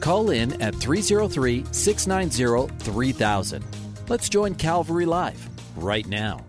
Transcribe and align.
Call 0.00 0.30
in 0.30 0.60
at 0.62 0.74
303 0.74 1.64
690 1.72 2.74
3000. 2.84 3.64
Let's 4.08 4.28
join 4.28 4.54
Calvary 4.54 5.06
Live 5.06 5.48
right 5.76 6.06
now. 6.06 6.44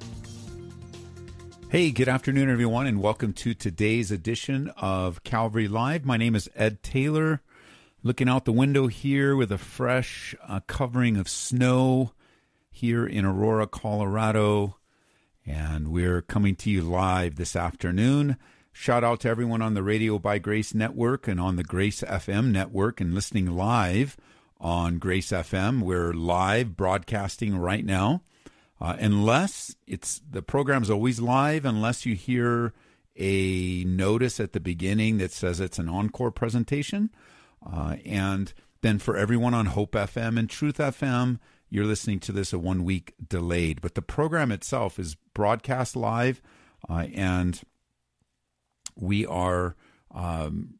Hey, 1.69 1.91
good 1.91 2.07
afternoon, 2.07 2.49
everyone, 2.49 2.87
and 2.87 3.01
welcome 3.01 3.33
to 3.33 3.53
today's 3.53 4.11
edition 4.11 4.71
of 4.77 5.23
Calvary 5.23 5.67
Live. 5.67 6.05
My 6.05 6.17
name 6.17 6.35
is 6.35 6.49
Ed 6.55 6.81
Taylor. 6.81 7.41
Looking 8.01 8.29
out 8.29 8.45
the 8.45 8.51
window 8.51 8.87
here 8.87 9.35
with 9.35 9.51
a 9.51 9.57
fresh 9.57 10.33
uh, 10.47 10.61
covering 10.67 11.17
of 11.17 11.27
snow 11.27 12.13
here 12.71 13.05
in 13.05 13.25
Aurora, 13.25 13.67
Colorado. 13.67 14.77
And 15.45 15.89
we're 15.89 16.21
coming 16.21 16.55
to 16.55 16.69
you 16.69 16.81
live 16.81 17.35
this 17.35 17.55
afternoon. 17.55 18.37
Shout 18.81 19.03
out 19.03 19.19
to 19.19 19.27
everyone 19.27 19.61
on 19.61 19.73
the 19.73 19.83
Radio 19.83 20.17
by 20.19 20.39
Grace 20.39 20.73
Network 20.73 21.27
and 21.27 21.37
on 21.37 21.57
the 21.57 21.65
Grace 21.65 21.99
FM 21.99 22.49
network 22.53 23.01
and 23.01 23.13
listening 23.13 23.57
live 23.57 24.15
on 24.57 24.99
Grace 24.99 25.31
FM. 25.31 25.81
We're 25.81 26.13
live 26.13 26.77
broadcasting 26.77 27.57
right 27.57 27.83
now. 27.83 28.21
Uh, 28.79 28.95
unless 28.97 29.75
it's 29.85 30.21
the 30.31 30.41
program's 30.41 30.89
always 30.89 31.19
live, 31.19 31.65
unless 31.65 32.05
you 32.05 32.15
hear 32.15 32.71
a 33.17 33.83
notice 33.83 34.39
at 34.39 34.53
the 34.53 34.61
beginning 34.61 35.17
that 35.17 35.33
says 35.33 35.59
it's 35.59 35.77
an 35.77 35.89
encore 35.89 36.31
presentation. 36.31 37.09
Uh, 37.61 37.97
and 38.05 38.53
then 38.79 38.97
for 38.97 39.17
everyone 39.17 39.53
on 39.53 39.65
Hope 39.65 39.91
FM 39.91 40.39
and 40.39 40.49
Truth 40.49 40.77
FM, 40.77 41.39
you're 41.69 41.83
listening 41.83 42.21
to 42.21 42.31
this 42.31 42.53
a 42.53 42.57
one 42.57 42.85
week 42.85 43.13
delayed. 43.27 43.81
But 43.81 43.95
the 43.95 44.01
program 44.01 44.53
itself 44.53 44.97
is 44.97 45.17
broadcast 45.33 45.97
live, 45.97 46.41
uh, 46.89 47.07
and 47.13 47.61
we 48.99 49.25
are 49.25 49.75
um, 50.11 50.75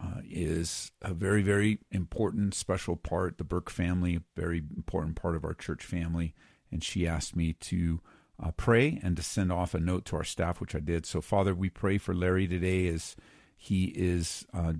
uh, 0.00 0.20
is 0.28 0.92
a 1.02 1.14
very, 1.14 1.42
very 1.42 1.78
important, 1.90 2.54
special 2.54 2.96
part. 2.96 3.38
The 3.38 3.44
Burke 3.44 3.70
family, 3.70 4.20
very 4.36 4.62
important 4.76 5.16
part 5.16 5.36
of 5.36 5.44
our 5.44 5.54
church 5.54 5.84
family. 5.84 6.34
And 6.70 6.82
she 6.82 7.06
asked 7.06 7.36
me 7.36 7.52
to 7.52 8.00
uh, 8.42 8.50
pray 8.56 8.98
and 9.02 9.16
to 9.16 9.22
send 9.22 9.52
off 9.52 9.74
a 9.74 9.80
note 9.80 10.04
to 10.06 10.16
our 10.16 10.24
staff, 10.24 10.60
which 10.60 10.74
I 10.74 10.80
did. 10.80 11.06
So, 11.06 11.20
Father, 11.20 11.54
we 11.54 11.70
pray 11.70 11.98
for 11.98 12.14
Larry 12.14 12.48
today 12.48 12.88
as 12.88 13.14
he 13.56 13.86
is 13.94 14.44
uh, 14.52 14.74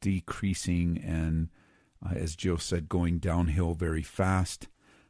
decreasing 0.00 1.02
and, 1.04 1.50
uh, 2.04 2.14
as 2.14 2.36
Jill 2.36 2.58
said, 2.58 2.88
going 2.88 3.18
downhill 3.18 3.74
very 3.74 4.02
fast. 4.02 4.68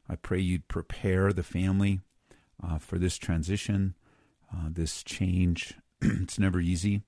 I 0.09 0.17
pray 0.17 0.41
you'd 0.41 0.69
prepare 0.69 1.33
the 1.33 1.43
family 1.43 2.01
for 2.79 2.99
this 2.99 3.19
transition, 3.19 3.95
uh, 4.55 4.69
this 4.71 5.03
change. 5.03 5.75
it's 6.01 6.39
never 6.39 6.61
easy 6.61 7.03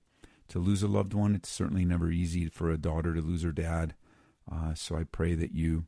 to 0.49 0.59
lose 0.59 0.83
a 0.83 0.89
loved 0.89 1.15
one. 1.15 1.35
It's 1.35 1.49
certainly 1.49 1.85
never 1.85 2.11
easy 2.11 2.49
for 2.49 2.71
a 2.71 2.79
daughter 2.79 3.15
to 3.15 3.21
lose 3.21 3.43
her 3.43 3.53
dad. 3.53 3.95
Uh, 4.51 4.75
so 4.75 4.97
I 4.97 5.05
pray 5.05 5.35
that 5.35 5.53
you 5.53 5.85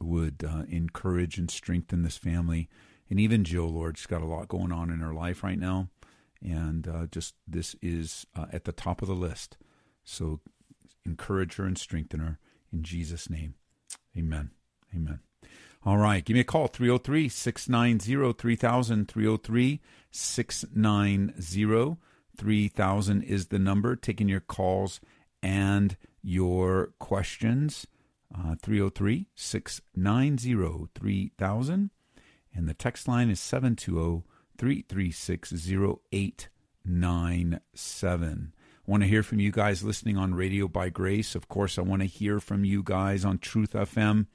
would 0.00 0.44
uh, 0.46 0.62
encourage 0.68 1.38
and 1.38 1.50
strengthen 1.50 2.02
this 2.02 2.16
family. 2.16 2.68
And 3.08 3.20
even 3.20 3.44
Jill, 3.44 3.68
Lord, 3.68 3.98
she's 3.98 4.06
got 4.06 4.22
a 4.22 4.26
lot 4.26 4.48
going 4.48 4.72
on 4.72 4.90
in 4.90 5.00
her 5.00 5.12
life 5.12 5.42
right 5.42 5.58
now. 5.58 5.88
And 6.42 6.88
uh, 6.88 7.06
just 7.06 7.34
this 7.46 7.76
is 7.82 8.26
uh, 8.34 8.46
at 8.52 8.64
the 8.64 8.72
top 8.72 9.02
of 9.02 9.08
the 9.08 9.14
list. 9.14 9.58
So 10.04 10.40
encourage 11.04 11.56
her 11.56 11.64
and 11.64 11.76
strengthen 11.76 12.20
her 12.20 12.38
in 12.72 12.82
Jesus' 12.82 13.28
name. 13.28 13.54
Amen. 14.16 14.50
Amen. 14.94 15.20
All 15.84 15.96
right. 15.96 16.24
Give 16.24 16.34
me 16.34 16.40
a 16.40 16.44
call 16.44 16.66
303 16.66 17.28
690 17.28 18.32
3000. 18.34 19.08
303 19.08 19.80
690 20.10 21.96
3000 22.36 23.22
is 23.22 23.46
the 23.46 23.58
number. 23.58 23.96
Taking 23.96 24.28
your 24.28 24.40
calls 24.40 25.00
and 25.42 25.96
your 26.22 26.92
questions. 26.98 27.86
Uh, 28.32 28.54
303 28.60 29.26
690 29.34 30.88
3000. 30.94 31.90
And 32.54 32.68
the 32.68 32.74
text 32.74 33.08
line 33.08 33.30
is 33.30 33.40
720 33.40 34.22
336 34.58 35.52
0897. 36.12 38.52
I 38.86 38.90
want 38.90 39.02
to 39.02 39.08
hear 39.08 39.22
from 39.22 39.40
you 39.40 39.52
guys 39.52 39.82
listening 39.82 40.18
on 40.18 40.34
Radio 40.34 40.68
by 40.68 40.90
Grace. 40.90 41.34
Of 41.34 41.48
course, 41.48 41.78
I 41.78 41.82
want 41.82 42.02
to 42.02 42.06
hear 42.06 42.40
from 42.40 42.64
you 42.64 42.82
guys 42.82 43.24
on 43.24 43.38
Truth 43.38 43.72
FM 43.72 44.26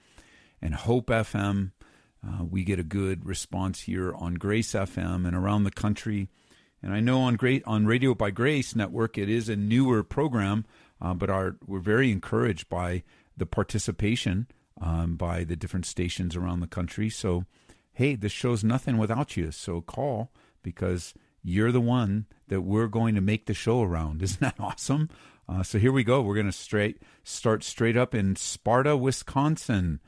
and 0.65 0.73
Hope 0.73 1.07
FM. 1.07 1.71
Uh, 2.25 2.43
we 2.43 2.63
get 2.63 2.79
a 2.79 2.83
good 2.83 3.23
response 3.23 3.81
here 3.81 4.13
on 4.15 4.33
Grace 4.33 4.73
FM 4.73 5.27
and 5.27 5.35
around 5.35 5.63
the 5.63 5.71
country. 5.71 6.27
And 6.81 6.91
I 6.91 6.99
know 6.99 7.21
on 7.21 7.35
great 7.35 7.63
on 7.65 7.85
Radio 7.85 8.15
by 8.15 8.31
Grace 8.31 8.75
Network, 8.75 9.17
it 9.17 9.29
is 9.29 9.47
a 9.47 9.55
newer 9.55 10.03
program, 10.03 10.65
uh, 10.99 11.13
but 11.13 11.29
our, 11.29 11.55
we're 11.67 11.79
very 11.79 12.11
encouraged 12.11 12.67
by 12.67 13.03
the 13.37 13.45
participation 13.45 14.47
um, 14.81 15.15
by 15.15 15.43
the 15.43 15.55
different 15.55 15.85
stations 15.85 16.35
around 16.35 16.61
the 16.61 16.67
country. 16.67 17.09
So, 17.09 17.45
hey, 17.93 18.15
this 18.15 18.31
show's 18.31 18.63
nothing 18.63 18.97
without 18.97 19.37
you. 19.37 19.51
So 19.51 19.81
call 19.81 20.31
because 20.63 21.13
you're 21.43 21.71
the 21.71 21.79
one 21.79 22.25
that 22.47 22.61
we're 22.61 22.87
going 22.87 23.13
to 23.13 23.21
make 23.21 23.45
the 23.45 23.53
show 23.53 23.83
around. 23.83 24.21
Isn't 24.23 24.41
that 24.41 24.59
awesome? 24.59 25.09
Uh, 25.47 25.61
so 25.61 25.77
here 25.77 25.91
we 25.91 26.03
go. 26.03 26.23
We're 26.23 26.33
going 26.33 26.47
to 26.47 26.51
straight 26.51 27.03
start 27.23 27.63
straight 27.63 27.95
up 27.95 28.15
in 28.15 28.35
Sparta, 28.35 28.97
Wisconsin. 28.97 29.99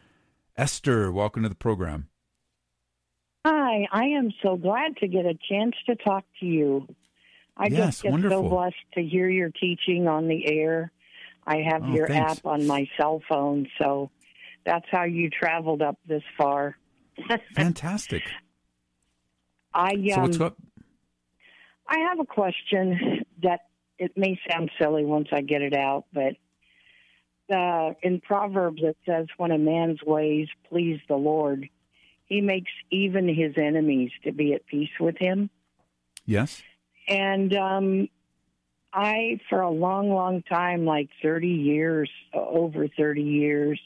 Esther, 0.57 1.11
welcome 1.11 1.43
to 1.43 1.49
the 1.49 1.55
program. 1.55 2.09
Hi, 3.45 3.87
I 3.91 4.05
am 4.05 4.31
so 4.41 4.55
glad 4.57 4.97
to 4.97 5.07
get 5.07 5.25
a 5.25 5.37
chance 5.49 5.75
to 5.87 5.95
talk 5.95 6.25
to 6.39 6.45
you. 6.45 6.87
I 7.55 7.67
yes, 7.67 7.77
just 7.77 8.03
get 8.03 8.11
wonderful. 8.11 8.43
so 8.43 8.49
blessed 8.49 8.75
to 8.95 9.03
hear 9.03 9.29
your 9.29 9.49
teaching 9.49 10.07
on 10.07 10.27
the 10.27 10.45
air. 10.47 10.91
I 11.45 11.57
have 11.69 11.83
Oh, 11.83 11.93
your 11.93 12.07
thanks. 12.07 12.39
app 12.39 12.45
on 12.45 12.65
my 12.67 12.87
cell 12.99 13.21
phone, 13.29 13.67
so 13.79 14.09
that's 14.65 14.85
how 14.91 15.03
you 15.05 15.29
traveled 15.29 15.81
up 15.81 15.97
this 16.07 16.23
far. 16.37 16.75
Fantastic. 17.55 18.23
I 19.73 19.93
So 20.09 20.15
um, 20.15 20.21
what's 20.23 20.39
up? 20.41 20.57
I 21.87 21.99
have 22.09 22.19
a 22.19 22.25
question 22.25 23.23
that 23.43 23.61
it 23.97 24.11
may 24.17 24.39
sound 24.51 24.71
silly 24.81 25.05
once 25.05 25.27
I 25.31 25.41
get 25.41 25.61
it 25.61 25.73
out, 25.75 26.05
but 26.11 26.33
uh, 27.53 27.93
in 28.01 28.21
Proverbs 28.21 28.81
it 28.83 28.97
says, 29.05 29.27
"When 29.37 29.51
a 29.51 29.57
man's 29.57 30.01
ways 30.03 30.47
please 30.69 30.99
the 31.07 31.15
Lord, 31.15 31.69
he 32.25 32.41
makes 32.41 32.71
even 32.91 33.27
his 33.27 33.53
enemies 33.57 34.11
to 34.23 34.31
be 34.31 34.53
at 34.53 34.65
peace 34.65 34.99
with 34.99 35.17
him." 35.17 35.49
Yes. 36.25 36.61
And 37.07 37.55
um, 37.55 38.09
I, 38.93 39.39
for 39.49 39.61
a 39.61 39.69
long, 39.69 40.09
long 40.09 40.43
time, 40.43 40.85
like 40.85 41.09
30 41.21 41.47
years, 41.47 42.09
over 42.33 42.87
30 42.87 43.21
years, 43.21 43.79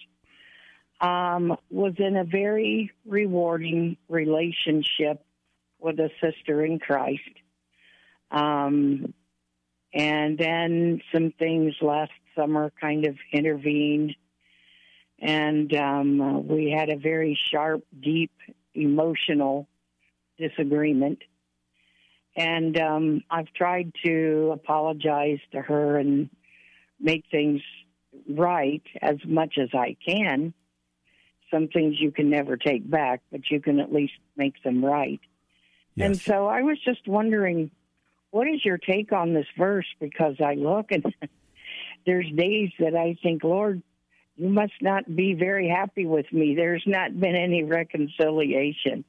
um, 0.99 1.57
was 1.69 1.93
in 1.97 2.15
a 2.15 2.23
very 2.23 2.91
rewarding 3.05 3.97
relationship 4.07 5.23
with 5.79 5.99
a 5.99 6.09
sister 6.21 6.63
in 6.63 6.79
Christ. 6.79 7.21
Um, 8.29 9.13
and 9.93 10.37
then 10.37 11.01
some 11.13 11.33
things 11.37 11.75
last 11.81 12.11
summer 12.35 12.71
kind 12.79 13.05
of 13.05 13.15
intervened. 13.33 14.15
And 15.19 15.73
um, 15.75 16.47
we 16.47 16.71
had 16.71 16.89
a 16.89 16.97
very 16.97 17.37
sharp, 17.51 17.83
deep, 18.01 18.31
emotional 18.73 19.67
disagreement 20.39 21.19
and 22.35 22.77
um, 22.79 23.23
I've 23.29 23.51
tried 23.53 23.91
to 24.05 24.51
apologize 24.53 25.39
to 25.51 25.61
her 25.61 25.97
and 25.97 26.29
make 26.99 27.25
things 27.29 27.61
right 28.29 28.83
as 29.01 29.17
much 29.25 29.57
as 29.61 29.69
I 29.73 29.97
can. 30.05 30.53
Some 31.51 31.67
things 31.67 31.95
you 31.99 32.11
can 32.11 32.29
never 32.29 32.55
take 32.55 32.89
back, 32.89 33.21
but 33.31 33.41
you 33.49 33.59
can 33.59 33.79
at 33.79 33.91
least 33.91 34.13
make 34.37 34.61
them 34.63 34.83
right. 34.83 35.19
And 35.97 36.17
so 36.17 36.47
I 36.47 36.61
was 36.61 36.77
just 36.83 37.05
wondering, 37.05 37.69
what 38.31 38.47
is 38.47 38.63
your 38.65 38.77
take 38.77 39.11
on 39.11 39.33
this 39.33 39.45
verse? 39.57 39.85
Because 39.99 40.35
I 40.43 40.55
look 40.55 40.91
and 40.91 41.05
there's 42.05 42.29
days 42.35 42.71
that 42.79 42.95
I 42.95 43.17
think, 43.21 43.43
Lord, 43.43 43.83
you 44.35 44.49
must 44.49 44.73
not 44.81 45.15
be 45.15 45.33
very 45.33 45.69
happy 45.69 46.05
with 46.05 46.31
me. 46.31 46.55
There's 46.55 46.83
not 46.87 47.17
been 47.19 47.35
any 47.35 47.63
reconciliation. 47.63 49.05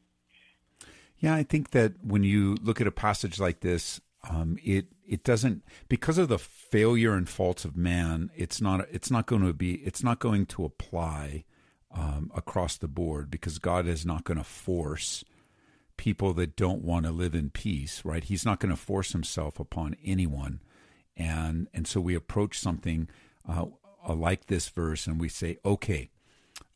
Yeah, 1.18 1.34
I 1.34 1.44
think 1.44 1.70
that 1.70 1.94
when 2.02 2.24
you 2.24 2.56
look 2.62 2.80
at 2.80 2.86
a 2.86 2.92
passage 2.92 3.38
like 3.38 3.60
this, 3.60 4.00
um, 4.28 4.58
it 4.62 4.86
it 5.06 5.24
doesn't 5.24 5.62
because 5.88 6.18
of 6.18 6.28
the 6.28 6.38
failure 6.38 7.14
and 7.14 7.28
faults 7.28 7.64
of 7.64 7.76
man. 7.76 8.30
It's 8.34 8.60
not 8.60 8.86
it's 8.90 9.10
not 9.10 9.26
going 9.26 9.44
to 9.46 9.52
be 9.52 9.74
it's 9.74 10.02
not 10.02 10.18
going 10.18 10.46
to 10.46 10.64
apply 10.64 11.44
um, 11.94 12.30
across 12.34 12.76
the 12.76 12.88
board 12.88 13.30
because 13.30 13.58
God 13.58 13.86
is 13.86 14.04
not 14.04 14.24
going 14.24 14.38
to 14.38 14.44
force 14.44 15.24
people 16.02 16.34
that 16.34 16.56
don't 16.56 16.82
want 16.82 17.06
to 17.06 17.12
live 17.12 17.32
in 17.32 17.48
peace. 17.48 18.04
Right? 18.04 18.24
He's 18.24 18.44
not 18.44 18.58
going 18.58 18.74
to 18.74 18.76
force 18.76 19.12
Himself 19.12 19.60
upon 19.60 19.94
anyone, 20.04 20.60
and 21.16 21.68
and 21.72 21.86
so 21.86 22.00
we 22.00 22.16
approach 22.16 22.58
something 22.58 23.08
uh, 23.48 23.66
uh, 24.08 24.14
like 24.14 24.46
this 24.46 24.68
verse 24.68 25.06
and 25.06 25.20
we 25.20 25.28
say, 25.28 25.58
okay, 25.64 26.10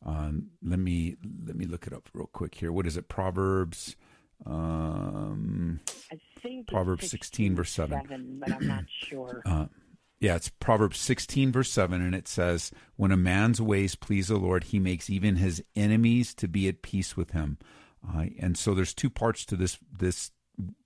um, 0.05 0.51
let 0.63 0.79
me 0.79 1.17
let 1.45 1.57
me 1.57 1.65
look 1.65 1.85
it 1.87 1.93
up 1.93 2.07
real 2.13 2.29
quick 2.31 2.55
here. 2.55 2.71
What 2.71 2.87
is 2.87 2.95
it? 2.95 3.09
Proverbs. 3.09 3.97
Um, 4.45 5.81
I 6.09 6.19
think 6.39 6.67
Proverbs 6.67 7.09
16, 7.09 7.55
verse 7.55 7.71
7. 7.71 8.39
but 8.39 8.53
I'm 8.53 8.67
not 8.67 8.85
sure. 8.87 9.41
yeah, 10.19 10.35
it's 10.35 10.49
Proverbs 10.49 10.99
16, 10.99 11.51
verse 11.51 11.71
7, 11.71 11.99
and 11.99 12.13
it 12.13 12.27
says, 12.27 12.71
When 12.97 13.11
a 13.11 13.17
man's 13.17 13.59
ways 13.59 13.95
please 13.95 14.27
the 14.27 14.37
Lord, 14.37 14.65
he 14.65 14.79
makes 14.79 15.09
even 15.09 15.37
his 15.37 15.63
enemies 15.75 16.35
to 16.35 16.47
be 16.47 16.67
at 16.67 16.83
peace 16.83 17.17
with 17.17 17.31
him. 17.31 17.57
Uh, 18.09 18.25
and 18.39 18.57
so 18.57 18.73
there's 18.73 18.93
two 18.93 19.09
parts 19.09 19.45
to 19.45 19.55
this 19.55 19.77
this 19.91 20.31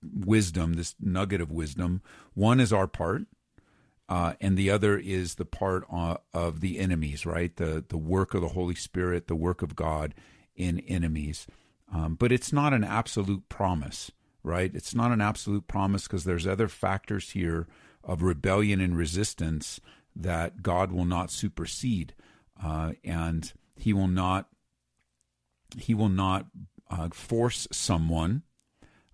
wisdom, 0.02 0.74
this 0.74 0.94
nugget 1.00 1.40
of 1.40 1.50
wisdom. 1.50 2.02
One 2.34 2.60
is 2.60 2.72
our 2.72 2.86
part, 2.86 3.22
uh, 4.08 4.34
and 4.40 4.56
the 4.56 4.70
other 4.70 4.98
is 4.98 5.36
the 5.36 5.44
part 5.44 5.84
uh, 5.90 6.18
of 6.34 6.60
the 6.60 6.78
enemies, 6.78 7.24
right? 7.24 7.54
The 7.56 7.84
the 7.86 7.98
work 7.98 8.34
of 8.34 8.42
the 8.42 8.48
Holy 8.48 8.74
Spirit, 8.74 9.28
the 9.28 9.36
work 9.36 9.62
of 9.62 9.76
God 9.76 10.14
in 10.54 10.80
enemies. 10.80 11.46
Um, 11.92 12.14
but 12.14 12.32
it's 12.32 12.52
not 12.52 12.72
an 12.72 12.84
absolute 12.84 13.48
promise, 13.48 14.10
right? 14.42 14.70
It's 14.74 14.94
not 14.94 15.12
an 15.12 15.20
absolute 15.20 15.68
promise 15.68 16.04
because 16.04 16.24
there's 16.24 16.46
other 16.46 16.68
factors 16.68 17.30
here 17.30 17.66
of 18.02 18.22
rebellion 18.22 18.80
and 18.80 18.96
resistance 18.96 19.80
that 20.16 20.62
God 20.62 20.92
will 20.92 21.04
not 21.04 21.30
supersede, 21.30 22.14
uh, 22.62 22.92
and 23.04 23.52
He 23.76 23.92
will 23.92 24.08
not 24.08 24.48
He 25.78 25.94
will 25.94 26.08
not 26.08 26.46
uh, 26.92 27.08
force 27.12 27.66
someone 27.72 28.42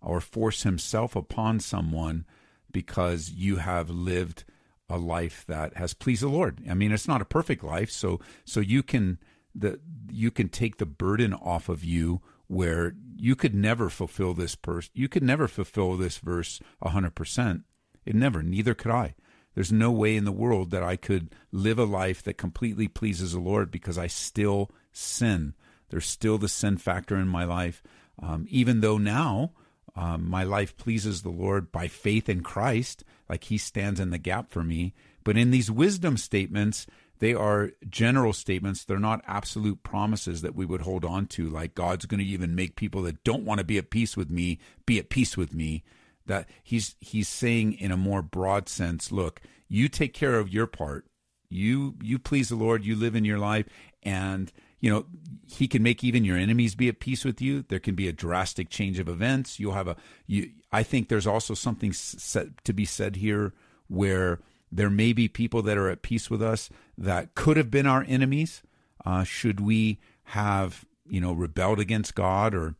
or 0.03 0.21
force 0.21 0.65
Himself 0.65 1.17
upon 1.17 1.61
someone 1.61 2.27
because 2.71 3.31
you 3.31 3.57
have 3.57 3.89
lived 3.89 4.45
a 4.89 4.99
life 4.99 5.45
that 5.47 5.77
has 5.77 5.95
pleased 5.95 6.23
the 6.23 6.29
Lord. 6.29 6.63
I 6.69 6.75
mean, 6.75 6.93
it's 6.93 7.09
not 7.09 7.23
a 7.23 7.27
perfect 7.27 7.63
life, 7.63 7.91
so 7.91 8.21
so 8.45 8.61
you 8.61 8.83
can 8.83 9.19
the 9.55 9.81
you 10.11 10.31
can 10.31 10.49
take 10.49 10.79
the 10.79 10.87
burden 10.87 11.33
off 11.33 11.69
of 11.69 11.85
you 11.85 12.21
where 12.47 12.95
you 13.17 13.37
could 13.37 13.55
never 13.55 13.89
fulfill 13.91 14.35
this 14.35 14.57
verse. 14.65 14.91
You 14.95 15.09
could 15.09 15.23
never 15.23 15.49
fulfill 15.49 15.97
this 15.97 16.19
verse 16.19 16.61
hundred 16.83 17.15
percent. 17.15 17.63
It 18.05 18.15
never. 18.15 18.43
Neither 18.43 18.75
could 18.75 18.91
I. 18.91 19.15
There's 19.55 19.73
no 19.73 19.91
way 19.91 20.17
in 20.17 20.25
the 20.25 20.33
world 20.33 20.71
that 20.71 20.83
I 20.83 20.97
could 20.97 21.35
live 21.51 21.79
a 21.79 21.85
life 21.85 22.23
that 22.23 22.39
completely 22.39 22.89
pleases 22.89 23.33
the 23.33 23.41
Lord 23.41 23.71
because 23.71 23.99
I 23.99 24.07
still 24.07 24.71
sin. 24.93 25.55
There's 25.91 26.07
still 26.07 26.39
the 26.39 26.49
sin 26.49 26.77
factor 26.77 27.17
in 27.17 27.29
my 27.29 27.45
life, 27.45 27.83
um, 28.23 28.47
even 28.49 28.81
though 28.81 28.99
now 28.99 29.53
um, 29.97 30.29
my 30.29 30.45
life 30.45 30.77
pleases 30.77 31.23
the 31.23 31.31
Lord 31.31 31.73
by 31.73 31.89
faith 31.89 32.29
in 32.29 32.43
Christ, 32.43 33.05
like 33.29 33.45
He 33.45 33.59
stands 33.59 33.99
in 33.99 34.11
the 34.11 34.19
gap 34.19 34.51
for 34.51 34.63
me. 34.63 34.95
But 35.25 35.37
in 35.37 35.51
these 35.51 35.71
wisdom 35.71 36.17
statements, 36.17 36.87
they 37.19 37.35
are 37.35 37.73
general 37.89 38.33
statements. 38.33 38.85
They're 38.85 38.99
not 38.99 39.25
absolute 39.27 39.83
promises 39.83 40.43
that 40.43 40.55
we 40.55 40.65
would 40.65 40.83
hold 40.83 41.05
on 41.05 41.27
to, 41.27 41.49
like 41.49 41.75
God's 41.75 42.07
going 42.07 42.21
to 42.21 42.25
even 42.25 42.55
make 42.55 42.77
people 42.77 43.03
that 43.03 43.25
don't 43.25 43.45
want 43.45 43.59
to 43.59 43.65
be 43.65 43.79
at 43.79 43.91
peace 43.91 44.17
with 44.17 44.31
me 44.31 44.59
be 44.87 44.99
at 44.99 45.11
peace 45.11 45.37
with 45.37 45.53
me. 45.53 45.83
That 46.27 46.49
He's 46.63 46.95
He's 47.01 47.29
saying 47.29 47.73
in 47.73 47.91
a 47.91 47.97
more 47.97 48.23
broad 48.23 48.69
sense, 48.69 49.11
look, 49.11 49.41
you 49.69 49.89
take 49.89 50.15
care 50.15 50.39
of 50.39 50.53
your 50.53 50.67
part. 50.67 51.07
You 51.51 51.97
you 52.03 52.19
please 52.19 52.51
the 52.51 52.57
Lord. 52.57 52.85
You 52.85 52.95
live 52.95 53.17
in 53.17 53.25
your 53.25 53.39
life, 53.39 53.67
and 54.03 54.53
you 54.81 54.91
know 54.91 55.07
he 55.47 55.67
can 55.67 55.83
make 55.83 56.05
even 56.05 56.25
your 56.25 56.37
enemies 56.37 56.75
be 56.75 56.89
at 56.89 57.01
peace 57.01 57.25
with 57.25 57.41
you. 57.41 57.65
There 57.69 57.79
can 57.79 57.95
be 57.95 58.09
a 58.09 58.13
drastic 58.13 58.69
change 58.69 58.99
of 58.99 59.09
events. 59.09 59.59
You'll 59.59 59.73
have 59.73 59.89
a 59.89 59.97
you 60.27 60.51
i 60.73 60.83
think 60.83 61.09
there's 61.09 61.27
also 61.27 61.55
something 61.55 61.93
set 61.93 62.63
to 62.65 62.73
be 62.73 62.85
said 62.85 63.17
here 63.17 63.55
where 63.89 64.41
there 64.71 64.91
may 64.91 65.13
be 65.15 65.29
people 65.29 65.63
that 65.63 65.79
are 65.79 65.89
at 65.89 66.03
peace 66.03 66.29
with 66.29 66.43
us 66.43 66.69
that 66.99 67.35
could 67.35 67.57
have 67.57 67.71
been 67.71 67.87
our 67.87 68.05
enemies. 68.07 68.63
Uh, 69.05 69.25
should 69.25 69.61
we 69.61 69.99
have 70.25 70.85
you 71.09 71.21
know 71.21 71.33
rebelled 71.33 71.81
against 71.81 72.15
god 72.15 72.55
or 72.55 72.75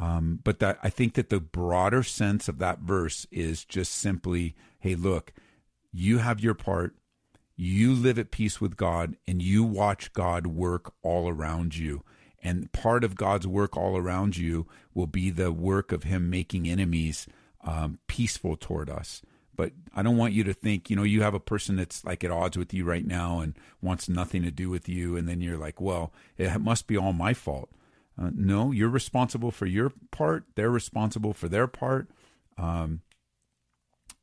um, 0.00 0.40
but 0.42 0.58
that 0.58 0.78
i 0.82 0.88
think 0.88 1.14
that 1.14 1.28
the 1.28 1.40
broader 1.40 2.02
sense 2.02 2.48
of 2.48 2.58
that 2.58 2.80
verse 2.80 3.26
is 3.30 3.64
just 3.64 3.92
simply 3.92 4.54
hey 4.80 4.94
look 4.94 5.32
you 5.92 6.18
have 6.18 6.40
your 6.40 6.54
part 6.54 6.96
you 7.56 7.94
live 7.94 8.18
at 8.18 8.30
peace 8.30 8.60
with 8.60 8.76
God 8.76 9.16
and 9.26 9.40
you 9.40 9.62
watch 9.62 10.12
God 10.12 10.46
work 10.46 10.92
all 11.02 11.28
around 11.28 11.76
you. 11.76 12.02
And 12.42 12.70
part 12.72 13.04
of 13.04 13.16
God's 13.16 13.46
work 13.46 13.76
all 13.76 13.96
around 13.96 14.36
you 14.36 14.66
will 14.92 15.06
be 15.06 15.30
the 15.30 15.52
work 15.52 15.92
of 15.92 16.02
Him 16.02 16.28
making 16.28 16.68
enemies 16.68 17.26
um, 17.62 17.98
peaceful 18.06 18.56
toward 18.56 18.90
us. 18.90 19.22
But 19.56 19.72
I 19.94 20.02
don't 20.02 20.16
want 20.16 20.34
you 20.34 20.44
to 20.44 20.52
think, 20.52 20.90
you 20.90 20.96
know, 20.96 21.04
you 21.04 21.22
have 21.22 21.34
a 21.34 21.40
person 21.40 21.76
that's 21.76 22.04
like 22.04 22.24
at 22.24 22.30
odds 22.30 22.58
with 22.58 22.74
you 22.74 22.84
right 22.84 23.06
now 23.06 23.38
and 23.38 23.54
wants 23.80 24.08
nothing 24.08 24.42
to 24.42 24.50
do 24.50 24.68
with 24.68 24.88
you. 24.88 25.16
And 25.16 25.28
then 25.28 25.40
you're 25.40 25.56
like, 25.56 25.80
well, 25.80 26.12
it 26.36 26.60
must 26.60 26.86
be 26.86 26.96
all 26.96 27.12
my 27.12 27.34
fault. 27.34 27.70
Uh, 28.20 28.30
no, 28.34 28.72
you're 28.72 28.88
responsible 28.88 29.50
for 29.50 29.66
your 29.66 29.92
part. 30.10 30.44
They're 30.54 30.70
responsible 30.70 31.32
for 31.32 31.48
their 31.48 31.66
part. 31.66 32.08
Um, 32.58 33.00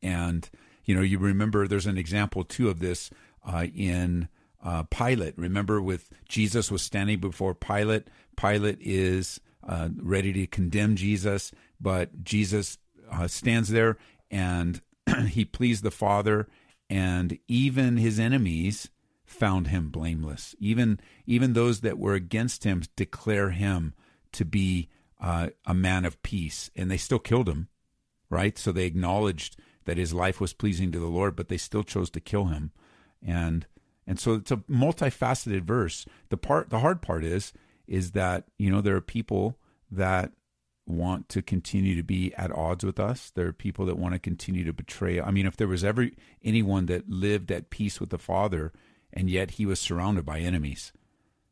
and 0.01 0.49
you 0.85 0.95
know, 0.95 1.01
you 1.01 1.19
remember 1.19 1.67
there's 1.67 1.85
an 1.85 1.97
example 1.97 2.43
too 2.43 2.69
of 2.69 2.79
this 2.79 3.09
uh, 3.45 3.67
in 3.73 4.27
uh, 4.63 4.83
Pilate. 4.83 5.37
Remember, 5.37 5.81
with 5.81 6.09
Jesus 6.27 6.71
was 6.71 6.81
standing 6.81 7.19
before 7.19 7.55
Pilate. 7.55 8.07
Pilate 8.35 8.77
is 8.81 9.39
uh, 9.67 9.89
ready 9.97 10.33
to 10.33 10.47
condemn 10.47 10.95
Jesus, 10.95 11.51
but 11.79 12.23
Jesus 12.23 12.77
uh, 13.11 13.27
stands 13.27 13.69
there 13.69 13.97
and 14.29 14.81
he 15.27 15.45
pleased 15.45 15.83
the 15.83 15.91
Father, 15.91 16.47
and 16.89 17.37
even 17.47 17.97
his 17.97 18.19
enemies 18.19 18.89
found 19.25 19.67
him 19.67 19.89
blameless. 19.89 20.55
Even 20.59 20.99
even 21.25 21.53
those 21.53 21.81
that 21.81 21.99
were 21.99 22.13
against 22.13 22.63
him 22.63 22.83
declare 22.95 23.51
him 23.51 23.93
to 24.33 24.45
be 24.45 24.89
uh, 25.19 25.49
a 25.65 25.73
man 25.73 26.05
of 26.05 26.21
peace, 26.23 26.69
and 26.75 26.89
they 26.89 26.97
still 26.97 27.19
killed 27.19 27.49
him. 27.49 27.67
Right, 28.29 28.57
so 28.57 28.71
they 28.71 28.85
acknowledged 28.85 29.57
that 29.85 29.97
his 29.97 30.13
life 30.13 30.39
was 30.39 30.53
pleasing 30.53 30.91
to 30.91 30.99
the 30.99 31.07
Lord, 31.07 31.35
but 31.35 31.49
they 31.49 31.57
still 31.57 31.83
chose 31.83 32.09
to 32.11 32.19
kill 32.19 32.45
him. 32.45 32.71
And 33.25 33.65
And 34.07 34.19
so 34.19 34.33
it's 34.35 34.51
a 34.51 34.57
multifaceted 34.57 35.61
verse. 35.61 36.05
The 36.29 36.37
part, 36.37 36.69
the 36.69 36.79
hard 36.79 37.01
part 37.01 37.23
is, 37.23 37.53
is 37.87 38.11
that 38.11 38.45
you 38.57 38.69
know 38.69 38.81
there 38.81 38.95
are 38.95 39.01
people 39.01 39.57
that 39.91 40.31
want 40.87 41.29
to 41.29 41.41
continue 41.41 41.95
to 41.95 42.03
be 42.03 42.33
at 42.35 42.51
odds 42.51 42.83
with 42.83 42.99
us. 42.99 43.31
There 43.31 43.47
are 43.47 43.53
people 43.53 43.85
that 43.85 43.97
want 43.97 44.13
to 44.13 44.19
continue 44.19 44.63
to 44.65 44.73
betray. 44.73 45.21
I 45.21 45.31
mean, 45.31 45.45
if 45.45 45.55
there 45.55 45.67
was 45.67 45.83
ever 45.83 46.09
anyone 46.43 46.87
that 46.87 47.09
lived 47.09 47.51
at 47.51 47.69
peace 47.69 47.99
with 47.99 48.09
the 48.09 48.17
Father, 48.17 48.73
and 49.13 49.29
yet 49.29 49.51
he 49.51 49.65
was 49.65 49.79
surrounded 49.79 50.25
by 50.25 50.39
enemies, 50.39 50.91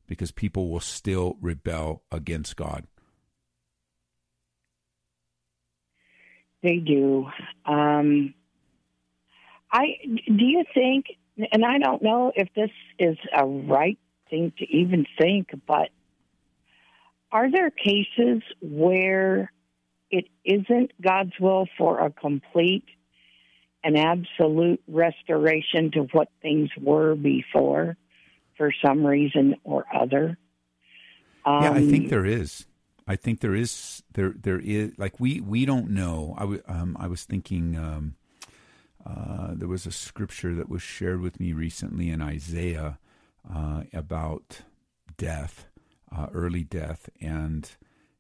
because 0.08 0.32
people 0.32 0.70
will 0.70 0.80
still 0.80 1.38
rebel 1.40 2.04
against 2.12 2.56
God. 2.56 2.86
They 6.62 6.78
do. 6.78 7.28
Um, 7.66 8.34
I 9.72 9.86
do 10.06 10.44
you 10.46 10.64
think, 10.74 11.06
and 11.52 11.64
I 11.64 11.78
don't 11.80 12.02
know 12.02 12.32
if 12.36 12.50
this 12.56 12.72
is 12.98 13.18
a 13.38 13.46
right 13.46 14.00
thing 14.30 14.52
to 14.58 14.66
even 14.66 15.06
think, 15.18 15.50
but 15.68 15.90
are 17.32 17.52
there 17.52 17.70
cases 17.70 18.42
where 18.62 19.52
it 20.10 20.26
isn't 20.44 20.92
God's 21.02 21.34
will 21.40 21.68
for 21.78 22.00
a 22.00 22.10
complete 22.10 22.86
and 23.84 23.98
absolute 23.98 24.82
restoration 24.88 25.92
to 25.92 26.02
what 26.12 26.28
things 26.42 26.70
were 26.82 27.16
before 27.16 27.96
for 28.58 28.74
some 28.86 29.06
reason 29.06 29.56
or 29.64 29.86
other? 29.94 30.38
Um, 31.46 31.64
yeah, 31.64 31.72
I 31.72 31.86
think 31.86 32.06
um, 32.06 32.10
there 32.10 32.26
is. 32.26 32.66
I 33.10 33.16
think 33.16 33.40
there 33.40 33.56
is 33.56 34.04
there 34.14 34.36
there 34.40 34.60
is 34.60 34.92
like 35.00 35.20
we 35.20 35.42
we 35.42 35.66
don't 35.66 35.90
know. 35.90 36.36
I, 36.38 36.42
w- 36.42 36.62
um, 36.68 36.96
I 37.00 37.08
was 37.08 37.24
thinking 37.24 37.76
um, 37.76 38.14
uh, 39.04 39.56
there 39.56 39.68
was 39.68 39.88
a 39.88 39.92
scripture 39.92 40.54
that 40.54 40.70
was 40.70 40.84
shared 40.84 41.20
with 41.20 41.40
me 41.40 41.52
recently 41.52 42.12
in 42.12 42.22
Isaiah 42.22 43.00
uh, 43.52 43.86
about 43.94 44.62
death, 45.18 45.66
uh, 46.16 46.28
early 46.36 46.64
death, 46.64 47.10
and 47.20 47.68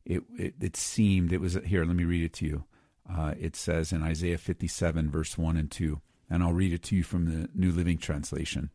it, 0.06 0.24
it, 0.36 0.56
it 0.60 0.76
seemed 0.76 1.32
it 1.32 1.40
was 1.40 1.54
here. 1.66 1.86
Let 1.86 1.96
me 1.96 2.04
read 2.04 2.24
it 2.24 2.34
to 2.34 2.46
you. 2.48 2.64
Uh, 3.08 3.36
it 3.40 3.56
says 3.56 3.94
in 3.94 4.02
Isaiah 4.02 4.40
57 4.40 5.12
verse 5.12 5.38
one 5.38 5.56
and 5.56 5.70
two, 5.70 6.02
and 6.32 6.42
I'll 6.42 6.54
read 6.54 6.74
it 6.74 6.82
to 6.86 6.96
you 6.96 7.04
from 7.04 7.26
the 7.26 7.48
New 7.54 7.72
Living 7.72 8.00
Translation. 8.00 8.72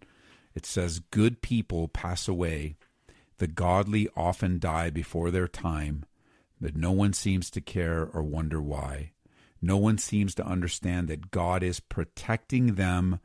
It 0.55 0.65
says, 0.65 1.01
"Good 1.01 1.43
people 1.43 1.89
pass 1.89 2.29
away." 2.29 2.77
The 3.39 3.47
godly 3.47 4.09
often 4.17 4.59
die 4.59 4.91
before 4.91 5.31
their 5.31 5.49
time, 5.49 6.05
but 6.61 6.77
no 6.77 6.93
one 6.93 7.13
seems 7.13 7.51
to 7.51 7.61
care 7.61 8.07
or 8.07 8.23
wonder 8.23 8.61
why. 8.61 9.13
No 9.61 9.77
one 9.77 9.99
seems 9.99 10.35
to 10.37 10.47
understand 10.47 11.09
that 11.09 11.31
God 11.31 11.63
is 11.63 11.81
protecting 11.81 12.75
them 12.75 13.19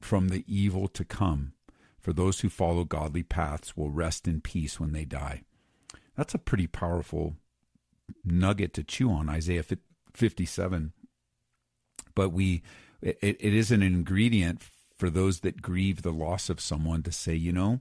from 0.00 0.28
the 0.28 0.44
evil 0.46 0.88
to 0.88 1.04
come. 1.04 1.52
For 1.98 2.12
those 2.12 2.40
who 2.40 2.48
follow 2.48 2.84
godly 2.84 3.22
paths 3.22 3.76
will 3.76 3.90
rest 3.90 4.28
in 4.28 4.40
peace 4.40 4.78
when 4.78 4.92
they 4.92 5.04
die. 5.04 5.42
That's 6.16 6.34
a 6.34 6.38
pretty 6.38 6.66
powerful 6.66 7.36
nugget 8.24 8.72
to 8.74 8.84
chew 8.84 9.10
on, 9.10 9.28
Isaiah 9.28 9.64
57. 10.14 10.92
But 12.14 12.30
we, 12.30 12.62
it, 13.02 13.18
it 13.20 13.54
is 13.54 13.70
an 13.70 13.82
ingredient 13.82 14.62
for 14.96 15.10
those 15.10 15.40
that 15.40 15.62
grieve 15.62 16.02
the 16.02 16.12
loss 16.12 16.48
of 16.48 16.60
someone 16.60 17.02
to 17.02 17.12
say, 17.12 17.34
you 17.34 17.52
know, 17.52 17.80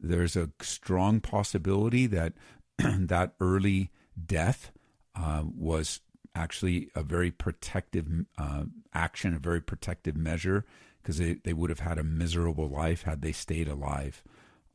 there's 0.00 0.36
a 0.36 0.50
strong 0.60 1.20
possibility 1.20 2.06
that 2.06 2.32
that 2.78 3.34
early 3.40 3.90
death 4.26 4.72
uh, 5.14 5.42
was 5.44 6.00
actually 6.34 6.88
a 6.94 7.02
very 7.02 7.30
protective 7.30 8.06
uh, 8.38 8.64
action, 8.94 9.34
a 9.34 9.38
very 9.38 9.60
protective 9.60 10.16
measure, 10.16 10.64
because 11.02 11.18
they, 11.18 11.34
they 11.34 11.52
would 11.52 11.70
have 11.70 11.80
had 11.80 11.98
a 11.98 12.04
miserable 12.04 12.68
life 12.68 13.02
had 13.02 13.22
they 13.22 13.32
stayed 13.32 13.68
alive. 13.68 14.22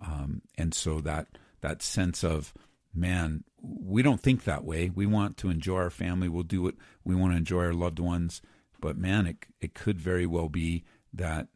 Um, 0.05 0.41
and 0.57 0.73
so 0.73 0.99
that 1.01 1.27
that 1.61 1.81
sense 1.81 2.23
of 2.23 2.53
man, 2.93 3.43
we 3.61 4.01
don't 4.01 4.21
think 4.21 4.43
that 4.43 4.63
way. 4.63 4.91
We 4.93 5.05
want 5.05 5.37
to 5.37 5.49
enjoy 5.49 5.77
our 5.77 5.89
family. 5.89 6.29
We'll 6.29 6.43
do 6.43 6.67
it. 6.67 6.75
We 7.03 7.15
want 7.15 7.33
to 7.33 7.37
enjoy 7.37 7.65
our 7.65 7.73
loved 7.73 7.99
ones. 7.99 8.41
But 8.81 8.97
man, 8.97 9.25
it 9.25 9.37
it 9.61 9.73
could 9.73 9.99
very 9.99 10.25
well 10.25 10.49
be 10.49 10.83
that 11.13 11.47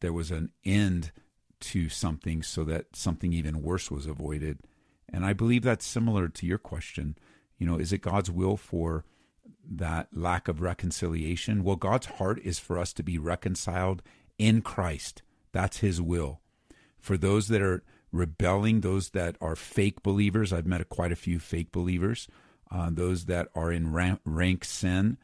there 0.00 0.12
was 0.12 0.30
an 0.30 0.50
end 0.64 1.12
to 1.64 1.88
something 1.88 2.42
so 2.42 2.64
that 2.64 2.96
something 2.96 3.32
even 3.32 3.62
worse 3.62 3.90
was 3.90 4.06
avoided. 4.06 4.58
And 5.12 5.24
I 5.24 5.32
believe 5.32 5.62
that's 5.62 5.86
similar 5.86 6.28
to 6.28 6.46
your 6.46 6.58
question. 6.58 7.16
You 7.58 7.66
know, 7.66 7.76
is 7.76 7.92
it 7.92 8.02
God's 8.02 8.30
will 8.30 8.56
for 8.56 9.04
that 9.66 10.08
lack 10.12 10.48
of 10.48 10.60
reconciliation? 10.60 11.62
Well, 11.64 11.76
God's 11.76 12.06
heart 12.06 12.40
is 12.42 12.58
for 12.58 12.78
us 12.78 12.92
to 12.94 13.02
be 13.02 13.18
reconciled 13.18 14.02
in 14.38 14.62
Christ. 14.62 15.22
That's 15.52 15.78
His 15.78 16.00
will. 16.00 16.40
For 16.98 17.16
those 17.16 17.48
that 17.48 17.62
are 17.62 17.82
rebelling, 18.12 18.80
those 18.80 19.10
that 19.10 19.36
are 19.40 19.56
fake 19.56 20.02
believers, 20.02 20.52
I've 20.52 20.66
met 20.66 20.88
quite 20.88 21.12
a 21.12 21.16
few 21.16 21.38
fake 21.38 21.72
believers, 21.72 22.28
uh, 22.70 22.90
those 22.90 23.26
that 23.26 23.48
are 23.54 23.70
in 23.70 23.92
rank, 23.92 24.20
rank 24.24 24.64
sin, 24.64 25.18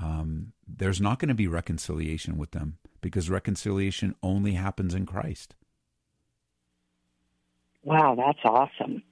um, 0.00 0.52
there's 0.66 1.00
not 1.00 1.18
going 1.18 1.28
to 1.28 1.34
be 1.34 1.46
reconciliation 1.46 2.38
with 2.38 2.52
them 2.52 2.78
because 3.00 3.28
reconciliation 3.28 4.14
only 4.22 4.52
happens 4.52 4.94
in 4.94 5.06
Christ. 5.06 5.54
Wow, 7.82 8.14
that's 8.16 8.38
awesome. 8.44 9.02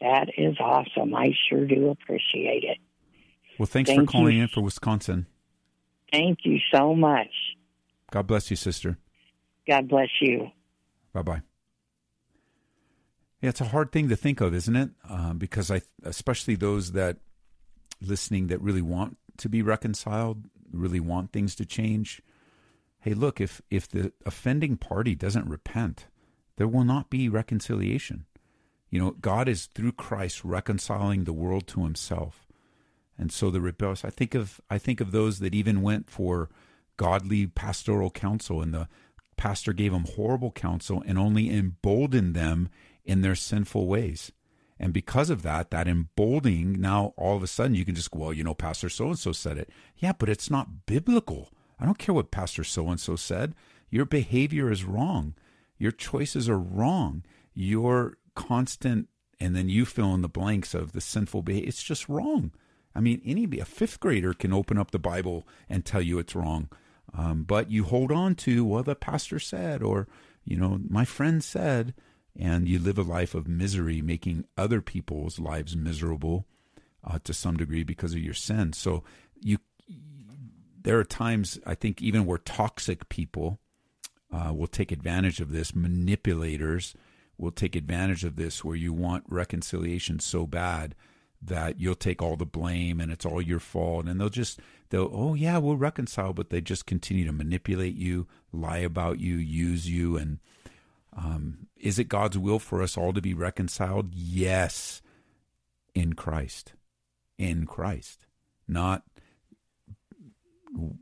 That 0.00 0.28
is 0.38 0.56
awesome. 0.58 1.14
I 1.14 1.32
sure 1.48 1.66
do 1.66 1.90
appreciate 1.90 2.64
it. 2.64 2.78
Well, 3.58 3.66
thanks 3.66 3.90
Thank 3.90 4.00
for 4.00 4.06
calling 4.06 4.36
you. 4.36 4.42
in 4.44 4.48
for 4.48 4.62
Wisconsin. 4.62 5.26
Thank 6.10 6.40
you 6.44 6.58
so 6.72 6.94
much. 6.94 7.28
God 8.10 8.26
bless 8.26 8.50
you, 8.50 8.56
sister. 8.56 8.98
God 9.68 9.88
bless 9.88 10.08
you. 10.20 10.50
Bye 11.12 11.22
bye. 11.22 11.42
Yeah, 13.40 13.50
it's 13.50 13.60
a 13.60 13.66
hard 13.66 13.92
thing 13.92 14.08
to 14.08 14.16
think 14.16 14.40
of, 14.40 14.54
isn't 14.54 14.76
it? 14.76 14.90
Uh, 15.08 15.32
because 15.34 15.70
I, 15.70 15.82
especially 16.04 16.56
those 16.56 16.92
that 16.92 17.18
listening 18.00 18.48
that 18.48 18.60
really 18.60 18.82
want 18.82 19.16
to 19.38 19.48
be 19.48 19.62
reconciled, 19.62 20.44
really 20.72 21.00
want 21.00 21.32
things 21.32 21.54
to 21.56 21.64
change. 21.64 22.22
Hey, 23.00 23.14
look, 23.14 23.40
if 23.40 23.62
if 23.70 23.88
the 23.88 24.12
offending 24.26 24.76
party 24.76 25.14
doesn't 25.14 25.48
repent, 25.48 26.06
there 26.60 26.68
will 26.68 26.84
not 26.84 27.08
be 27.08 27.26
reconciliation. 27.26 28.26
You 28.90 29.00
know, 29.00 29.12
God 29.12 29.48
is 29.48 29.64
through 29.64 29.92
Christ 29.92 30.44
reconciling 30.44 31.24
the 31.24 31.32
world 31.32 31.66
to 31.68 31.84
himself. 31.84 32.46
And 33.16 33.32
so 33.32 33.50
the 33.50 33.62
rebellious 33.62 34.04
I 34.04 34.10
think 34.10 34.34
of 34.34 34.60
I 34.68 34.76
think 34.76 35.00
of 35.00 35.10
those 35.10 35.38
that 35.38 35.54
even 35.54 35.80
went 35.80 36.10
for 36.10 36.50
godly 36.98 37.46
pastoral 37.46 38.10
counsel 38.10 38.60
and 38.60 38.74
the 38.74 38.88
pastor 39.38 39.72
gave 39.72 39.92
them 39.92 40.04
horrible 40.04 40.50
counsel 40.50 41.02
and 41.06 41.18
only 41.18 41.50
emboldened 41.50 42.34
them 42.34 42.68
in 43.06 43.22
their 43.22 43.34
sinful 43.34 43.86
ways. 43.86 44.30
And 44.78 44.92
because 44.92 45.30
of 45.30 45.40
that, 45.40 45.70
that 45.70 45.88
emboldening, 45.88 46.78
now 46.78 47.14
all 47.16 47.38
of 47.38 47.42
a 47.42 47.46
sudden 47.46 47.74
you 47.74 47.86
can 47.86 47.94
just 47.94 48.10
go, 48.10 48.18
well, 48.18 48.32
you 48.34 48.44
know, 48.44 48.52
Pastor 48.52 48.90
so 48.90 49.06
and 49.06 49.18
so 49.18 49.32
said 49.32 49.56
it. 49.56 49.70
Yeah, 49.96 50.12
but 50.12 50.28
it's 50.28 50.50
not 50.50 50.84
biblical. 50.84 51.48
I 51.78 51.86
don't 51.86 51.98
care 51.98 52.14
what 52.14 52.30
Pastor 52.30 52.64
so 52.64 52.90
and 52.90 53.00
so 53.00 53.16
said. 53.16 53.54
Your 53.88 54.04
behavior 54.04 54.70
is 54.70 54.84
wrong. 54.84 55.32
Your 55.80 55.90
choices 55.90 56.48
are 56.48 56.58
wrong. 56.58 57.24
Your 57.54 58.18
constant 58.36 59.08
and 59.40 59.56
then 59.56 59.68
you 59.70 59.86
fill 59.86 60.14
in 60.14 60.20
the 60.20 60.28
blanks 60.28 60.74
of 60.74 60.92
the 60.92 61.00
sinful 61.00 61.42
behavior. 61.42 61.68
It's 61.68 61.82
just 61.82 62.08
wrong. 62.08 62.52
I 62.94 63.00
mean, 63.00 63.22
any 63.24 63.48
a 63.58 63.64
fifth 63.64 63.98
grader 63.98 64.34
can 64.34 64.52
open 64.52 64.76
up 64.76 64.90
the 64.90 64.98
Bible 64.98 65.48
and 65.68 65.84
tell 65.84 66.02
you 66.02 66.18
it's 66.18 66.34
wrong, 66.34 66.68
um, 67.16 67.44
but 67.44 67.70
you 67.70 67.84
hold 67.84 68.12
on 68.12 68.34
to 68.36 68.64
what 68.64 68.84
the 68.84 68.94
pastor 68.94 69.38
said 69.38 69.82
or 69.82 70.06
you 70.44 70.56
know 70.56 70.80
my 70.88 71.04
friend 71.04 71.42
said, 71.42 71.94
and 72.38 72.68
you 72.68 72.78
live 72.78 72.98
a 72.98 73.02
life 73.02 73.34
of 73.34 73.48
misery, 73.48 74.02
making 74.02 74.44
other 74.58 74.80
people's 74.80 75.38
lives 75.38 75.74
miserable 75.74 76.46
uh, 77.02 77.18
to 77.24 77.32
some 77.32 77.56
degree 77.56 77.82
because 77.82 78.12
of 78.12 78.18
your 78.18 78.34
sin. 78.34 78.72
So 78.72 79.04
you, 79.40 79.58
there 80.82 80.98
are 80.98 81.04
times 81.04 81.58
I 81.64 81.74
think 81.74 82.02
even 82.02 82.26
where 82.26 82.38
toxic 82.38 83.08
people 83.08 83.58
uh, 84.32 84.52
will 84.52 84.66
take 84.66 84.92
advantage 84.92 85.40
of 85.40 85.52
this, 85.52 85.74
manipulators 85.74 86.94
will 87.36 87.50
take 87.50 87.74
advantage 87.74 88.24
of 88.24 88.36
this 88.36 88.64
where 88.64 88.76
you 88.76 88.92
want 88.92 89.24
reconciliation 89.28 90.20
so 90.20 90.46
bad 90.46 90.94
that 91.42 91.80
you'll 91.80 91.94
take 91.94 92.20
all 92.20 92.36
the 92.36 92.44
blame 92.44 93.00
and 93.00 93.10
it's 93.10 93.24
all 93.24 93.40
your 93.40 93.58
fault. 93.58 94.06
And 94.06 94.20
they'll 94.20 94.28
just 94.28 94.60
they'll 94.90 95.10
oh 95.12 95.34
yeah 95.34 95.58
we'll 95.58 95.76
reconcile 95.76 96.32
but 96.32 96.50
they 96.50 96.60
just 96.60 96.86
continue 96.86 97.24
to 97.24 97.32
manipulate 97.32 97.94
you 97.94 98.26
lie 98.52 98.78
about 98.78 99.20
you 99.20 99.36
use 99.36 99.88
you. 99.88 100.16
And 100.16 100.38
um, 101.16 101.68
is 101.76 101.98
it 101.98 102.04
god's 102.04 102.36
will 102.36 102.58
for 102.58 102.82
us 102.82 102.98
all 102.98 103.12
to 103.12 103.22
be 103.22 103.34
reconciled? 103.34 104.14
Yes. 104.14 105.00
In 105.94 106.12
christ. 106.12 106.74
In 107.38 107.66
christ. 107.66 108.26
Not 108.68 109.02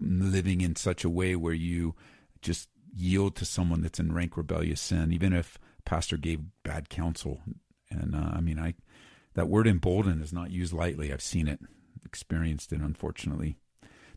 living 0.00 0.60
in 0.60 0.76
such 0.76 1.04
a 1.04 1.10
way 1.10 1.36
where 1.36 1.52
you 1.52 1.94
just 2.40 2.68
yield 2.98 3.36
to 3.36 3.44
someone 3.44 3.80
that's 3.82 4.00
in 4.00 4.12
rank 4.12 4.36
rebellious 4.36 4.80
sin 4.80 5.12
even 5.12 5.32
if 5.32 5.58
pastor 5.84 6.16
gave 6.16 6.40
bad 6.62 6.88
counsel. 6.88 7.40
And 7.90 8.14
uh, 8.14 8.30
I 8.34 8.40
mean, 8.40 8.58
I 8.58 8.74
that 9.34 9.48
word 9.48 9.66
embolden 9.66 10.20
is 10.20 10.32
not 10.32 10.50
used 10.50 10.72
lightly. 10.72 11.12
I've 11.12 11.22
seen 11.22 11.48
it, 11.48 11.60
experienced 12.04 12.72
it, 12.72 12.80
unfortunately. 12.80 13.56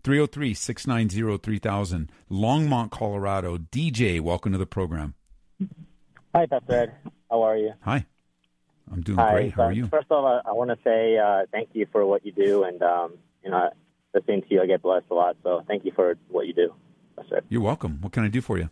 303 0.03 0.53
690 0.53 1.37
3000. 1.37 2.11
Longmont, 2.29 2.89
Colorado. 2.89 3.57
DJ, 3.57 4.19
welcome 4.19 4.51
to 4.51 4.57
the 4.57 4.65
program. 4.65 5.13
Hi, 6.33 6.45
Pastor 6.47 6.73
Ed. 6.73 6.93
How 7.29 7.43
are 7.43 7.57
you? 7.57 7.73
Hi. 7.81 8.05
I'm 8.91 9.01
doing 9.01 9.19
Hi. 9.19 9.33
great. 9.33 9.53
How 9.53 9.63
are 9.63 9.71
you? 9.71 9.87
First 9.87 10.07
of 10.09 10.17
all, 10.17 10.25
I, 10.25 10.49
I 10.49 10.53
want 10.53 10.71
to 10.71 10.77
say 10.83 11.17
uh, 11.17 11.45
thank 11.51 11.69
you 11.73 11.85
for 11.91 12.05
what 12.05 12.25
you 12.25 12.31
do, 12.31 12.63
and 12.63 12.81
um, 12.81 13.13
you 13.43 13.51
know, 13.51 13.69
listening 14.13 14.41
to 14.41 14.47
you, 14.49 14.61
I 14.61 14.65
get 14.65 14.81
blessed 14.81 15.05
a 15.11 15.13
lot. 15.13 15.37
So 15.43 15.63
thank 15.67 15.85
you 15.85 15.91
for 15.95 16.15
what 16.29 16.47
you 16.47 16.53
do, 16.53 16.73
Pastor 17.15 17.37
Ed. 17.37 17.45
You're 17.49 17.61
welcome. 17.61 17.99
What 18.01 18.13
can 18.13 18.23
I 18.23 18.27
do 18.29 18.41
for 18.41 18.57
you? 18.57 18.69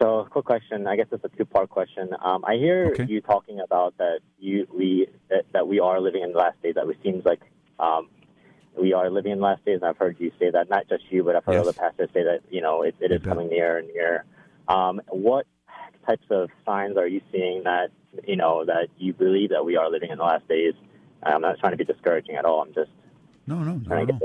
So, 0.00 0.26
quick 0.30 0.46
question. 0.46 0.86
I 0.86 0.96
guess 0.96 1.06
it's 1.12 1.24
a 1.24 1.28
two-part 1.28 1.68
question. 1.68 2.08
Um, 2.24 2.42
I 2.46 2.54
hear 2.56 2.92
Okay. 2.92 3.04
you 3.04 3.20
talking 3.20 3.60
about 3.60 3.98
that 3.98 4.20
you 4.38 4.66
we 4.74 5.08
that, 5.28 5.44
that 5.52 5.68
we 5.68 5.78
are 5.80 6.00
living 6.00 6.22
in 6.22 6.32
the 6.32 6.38
last 6.38 6.60
days. 6.62 6.74
That 6.76 6.88
it 6.88 6.96
seems 7.02 7.24
like 7.26 7.42
um, 7.78 8.08
we 8.80 8.94
are 8.94 9.10
living 9.10 9.32
in 9.32 9.38
the 9.38 9.44
last 9.44 9.64
days. 9.66 9.80
And 9.82 9.84
I've 9.84 9.98
heard 9.98 10.16
you 10.18 10.32
say 10.38 10.50
that. 10.50 10.70
Not 10.70 10.88
just 10.88 11.04
you, 11.10 11.22
but 11.22 11.36
I've 11.36 11.44
heard 11.44 11.54
Yes. 11.56 11.62
other 11.62 11.72
pastors 11.74 12.08
say 12.14 12.22
that. 12.22 12.40
You 12.50 12.62
know, 12.62 12.82
it, 12.82 12.94
it 13.00 13.12
is 13.12 13.22
coming 13.22 13.48
near 13.48 13.76
and 13.78 13.88
near. 13.88 14.24
Um, 14.68 15.02
what 15.08 15.46
types 16.06 16.24
of 16.30 16.48
signs 16.64 16.96
are 16.96 17.06
you 17.06 17.20
seeing 17.30 17.64
that 17.64 17.90
you 18.26 18.36
know 18.36 18.64
that 18.64 18.88
you 18.96 19.12
believe 19.12 19.50
that 19.50 19.64
we 19.66 19.76
are 19.76 19.90
living 19.90 20.10
in 20.10 20.16
the 20.18 20.24
last 20.24 20.48
days? 20.48 20.72
I'm 21.22 21.42
not 21.42 21.58
trying 21.58 21.72
to 21.72 21.76
be 21.76 21.84
discouraging 21.84 22.36
at 22.36 22.46
all. 22.46 22.62
I'm 22.62 22.72
just 22.72 22.90
No, 23.46 23.56
no, 23.56 23.74
no. 23.84 24.04
no. 24.04 24.18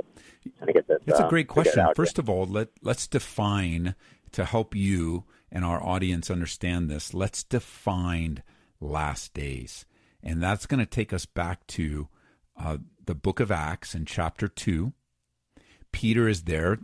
Trying 0.58 0.68
to 0.68 0.74
get 0.74 0.88
this. 0.88 1.00
It's 1.06 1.20
uh, 1.20 1.26
a 1.26 1.30
great 1.30 1.50
to 1.50 1.56
get 1.56 1.68
it 1.68 1.74
question. 1.74 1.96
First 1.96 2.20
of 2.20 2.30
all, 2.30 2.46
let 2.46 2.70
let's 2.82 3.08
define 3.08 3.96
to 4.32 4.46
help 4.46 4.76
you 4.76 5.26
and 5.52 5.64
our 5.64 5.82
audience 5.82 6.30
understand 6.30 6.90
this. 6.90 7.14
Let's 7.14 7.44
define 7.44 8.44
last 8.80 9.34
days, 9.34 9.86
and 10.24 10.42
that's 10.42 10.66
going 10.66 10.80
to 10.80 10.86
take 10.86 11.14
us 11.14 11.26
back 11.26 11.66
to 11.68 12.08
uh, 12.60 12.78
the 13.06 13.16
Book 13.16 13.40
of 13.40 13.52
Acts 13.52 13.96
in 13.96 14.06
chapter 14.06 14.48
two. 14.48 14.94
Peter 15.92 16.28
is 16.28 16.44
there. 16.44 16.80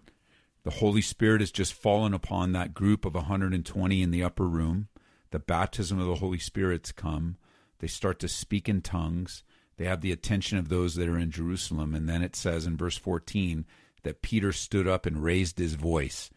The 0.63 0.72
Holy 0.72 1.01
Spirit 1.01 1.41
has 1.41 1.51
just 1.51 1.74
fallen 1.74 2.13
upon 2.13 2.51
that 2.51 2.74
group 2.74 3.03
of 3.03 3.15
120 3.15 4.01
in 4.01 4.12
the 4.12 4.24
upper 4.24 4.48
room. 4.48 4.89
The 5.32 5.39
baptism 5.39 6.00
of 6.00 6.08
the 6.08 6.15
Holy 6.15 6.38
Spirit's 6.38 6.91
come. 6.91 7.38
They 7.80 7.88
start 7.88 8.20
to 8.20 8.27
speak 8.27 8.70
in 8.70 8.82
tongues. 8.82 9.44
They 9.82 9.88
have 9.88 10.02
the 10.02 10.12
attention 10.12 10.60
of 10.60 10.70
those 10.70 10.94
that 10.94 11.10
are 11.10 11.18
in 11.18 11.32
Jerusalem. 11.32 11.96
And 11.96 12.08
then 12.08 12.22
it 12.22 12.36
says 12.36 12.68
in 12.68 12.78
verse 12.78 12.98
14 12.98 13.66
that 14.04 14.22
Peter 14.22 14.52
stood 14.52 14.88
up 14.88 15.08
and 15.08 15.24
raised 15.24 15.58
his 15.58 15.74
voice. 15.74 16.30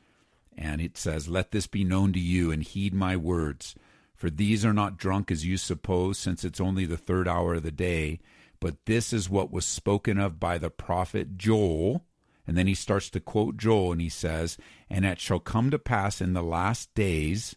And 0.56 0.80
it 0.80 0.96
says, 0.96 1.28
Let 1.28 1.50
this 1.50 1.66
be 1.66 1.84
known 1.84 2.14
to 2.14 2.18
you 2.18 2.50
and 2.50 2.62
heed 2.62 2.94
my 2.94 3.18
words. 3.18 3.74
For 4.14 4.30
these 4.30 4.64
are 4.64 4.72
not 4.72 4.96
drunk 4.96 5.30
as 5.30 5.44
you 5.44 5.58
suppose, 5.58 6.16
since 6.16 6.42
it's 6.42 6.58
only 6.58 6.86
the 6.86 6.96
third 6.96 7.28
hour 7.28 7.56
of 7.56 7.64
the 7.64 7.70
day. 7.70 8.18
But 8.60 8.86
this 8.86 9.12
is 9.12 9.28
what 9.28 9.52
was 9.52 9.66
spoken 9.66 10.18
of 10.18 10.40
by 10.40 10.56
the 10.56 10.70
prophet 10.70 11.36
Joel. 11.36 12.02
And 12.46 12.56
then 12.56 12.66
he 12.66 12.74
starts 12.74 13.10
to 13.10 13.20
quote 13.20 13.58
Joel 13.58 13.92
and 13.92 14.00
he 14.00 14.08
says, 14.08 14.56
And 14.88 15.04
it 15.04 15.20
shall 15.20 15.38
come 15.38 15.70
to 15.70 15.78
pass 15.78 16.22
in 16.22 16.32
the 16.32 16.42
last 16.42 16.94
days, 16.94 17.56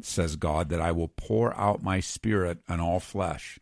says 0.00 0.36
God, 0.36 0.68
that 0.68 0.80
I 0.80 0.92
will 0.92 1.08
pour 1.08 1.52
out 1.58 1.82
my 1.82 1.98
spirit 1.98 2.58
on 2.68 2.78
all 2.78 3.00
flesh. 3.00 3.58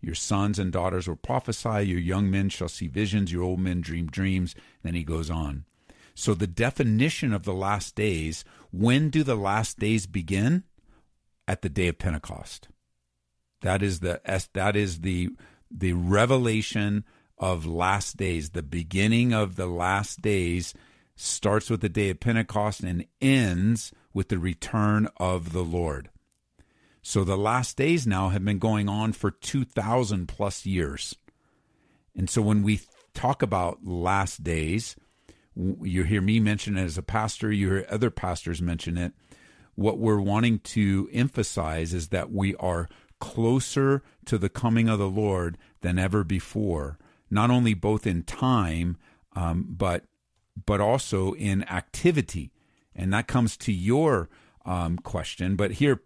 Your 0.00 0.14
sons 0.14 0.58
and 0.58 0.72
daughters 0.72 1.08
will 1.08 1.16
prophesy, 1.16 1.82
your 1.86 1.98
young 1.98 2.30
men 2.30 2.48
shall 2.48 2.68
see 2.68 2.86
visions, 2.86 3.32
your 3.32 3.42
old 3.42 3.60
men 3.60 3.80
dream 3.80 4.06
dreams. 4.06 4.54
Then 4.82 4.94
he 4.94 5.02
goes 5.02 5.30
on. 5.30 5.64
So 6.14 6.34
the 6.34 6.46
definition 6.46 7.32
of 7.32 7.44
the 7.44 7.52
last 7.52 7.94
days, 7.94 8.44
when 8.72 9.10
do 9.10 9.22
the 9.22 9.36
last 9.36 9.78
days 9.78 10.06
begin? 10.06 10.64
At 11.46 11.62
the 11.62 11.68
day 11.68 11.88
of 11.88 11.98
Pentecost. 11.98 12.68
That 13.62 13.82
is 13.82 14.00
the 14.00 14.20
that 14.52 14.76
is 14.76 15.00
the 15.00 15.30
the 15.70 15.94
revelation 15.94 17.04
of 17.38 17.66
last 17.66 18.16
days. 18.16 18.50
The 18.50 18.62
beginning 18.62 19.32
of 19.32 19.56
the 19.56 19.66
last 19.66 20.20
days 20.20 20.74
starts 21.16 21.70
with 21.70 21.80
the 21.80 21.88
day 21.88 22.10
of 22.10 22.20
Pentecost 22.20 22.82
and 22.82 23.06
ends 23.20 23.92
with 24.12 24.28
the 24.28 24.38
return 24.38 25.08
of 25.16 25.52
the 25.52 25.64
Lord. 25.64 26.10
So 27.08 27.24
the 27.24 27.38
last 27.38 27.78
days 27.78 28.06
now 28.06 28.28
have 28.28 28.44
been 28.44 28.58
going 28.58 28.86
on 28.86 29.14
for 29.14 29.30
2,000 29.30 30.28
plus 30.28 30.66
years. 30.66 31.16
And 32.14 32.28
so 32.28 32.42
when 32.42 32.62
we 32.62 32.82
talk 33.14 33.40
about 33.40 33.78
last 33.82 34.44
days, 34.44 34.94
you 35.56 36.02
hear 36.02 36.20
me 36.20 36.38
mention 36.38 36.76
it 36.76 36.84
as 36.84 36.98
a 36.98 37.02
pastor, 37.02 37.50
you 37.50 37.68
hear 37.68 37.86
other 37.88 38.10
pastors 38.10 38.60
mention 38.60 38.98
it. 38.98 39.14
What 39.74 39.96
we're 39.96 40.20
wanting 40.20 40.58
to 40.58 41.08
emphasize 41.10 41.94
is 41.94 42.08
that 42.08 42.30
we 42.30 42.54
are 42.56 42.90
closer 43.20 44.02
to 44.26 44.36
the 44.36 44.50
coming 44.50 44.90
of 44.90 44.98
the 44.98 45.08
Lord 45.08 45.56
than 45.80 45.98
ever 45.98 46.24
before, 46.24 46.98
not 47.30 47.50
only 47.50 47.72
both 47.72 48.06
in 48.06 48.22
time, 48.22 48.98
um, 49.34 49.64
but 49.66 50.04
but 50.66 50.82
also 50.82 51.32
in 51.32 51.62
activity. 51.70 52.52
And 52.94 53.14
that 53.14 53.28
comes 53.28 53.56
to 53.56 53.72
your 53.72 54.28
um, 54.66 54.98
question. 54.98 55.56
But 55.56 55.70
here, 55.70 56.02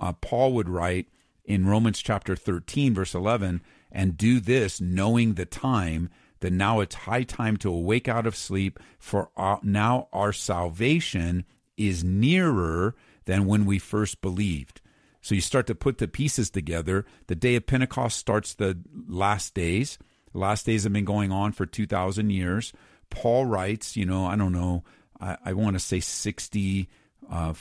uh, 0.00 0.12
Paul 0.12 0.52
would 0.54 0.68
write 0.68 1.08
in 1.44 1.66
Romans 1.66 2.00
chapter 2.00 2.36
13, 2.36 2.94
verse 2.94 3.14
11, 3.14 3.62
and 3.92 4.16
do 4.16 4.40
this 4.40 4.80
knowing 4.80 5.34
the 5.34 5.46
time 5.46 6.10
that 6.40 6.52
now 6.52 6.80
it's 6.80 6.94
high 6.94 7.22
time 7.22 7.56
to 7.58 7.70
awake 7.70 8.08
out 8.08 8.26
of 8.26 8.36
sleep, 8.36 8.78
for 8.98 9.30
our, 9.36 9.58
now 9.62 10.08
our 10.12 10.32
salvation 10.32 11.44
is 11.76 12.04
nearer 12.04 12.94
than 13.24 13.46
when 13.46 13.64
we 13.64 13.78
first 13.78 14.20
believed. 14.20 14.80
So 15.20 15.34
you 15.34 15.40
start 15.40 15.66
to 15.66 15.74
put 15.74 15.98
the 15.98 16.08
pieces 16.08 16.50
together. 16.50 17.04
The 17.26 17.34
day 17.34 17.56
of 17.56 17.66
Pentecost 17.66 18.18
starts 18.18 18.54
the 18.54 18.78
last 19.08 19.54
days. 19.54 19.98
The 20.32 20.38
last 20.38 20.66
days 20.66 20.84
have 20.84 20.92
been 20.92 21.04
going 21.04 21.32
on 21.32 21.52
for 21.52 21.66
2,000 21.66 22.30
years. 22.30 22.72
Paul 23.10 23.46
writes, 23.46 23.96
you 23.96 24.04
know, 24.06 24.26
I 24.26 24.36
don't 24.36 24.52
know, 24.52 24.84
I, 25.20 25.36
I 25.44 25.52
want 25.54 25.74
to 25.74 25.80
say 25.80 26.00
60, 26.00 26.88
uh, 27.30 27.52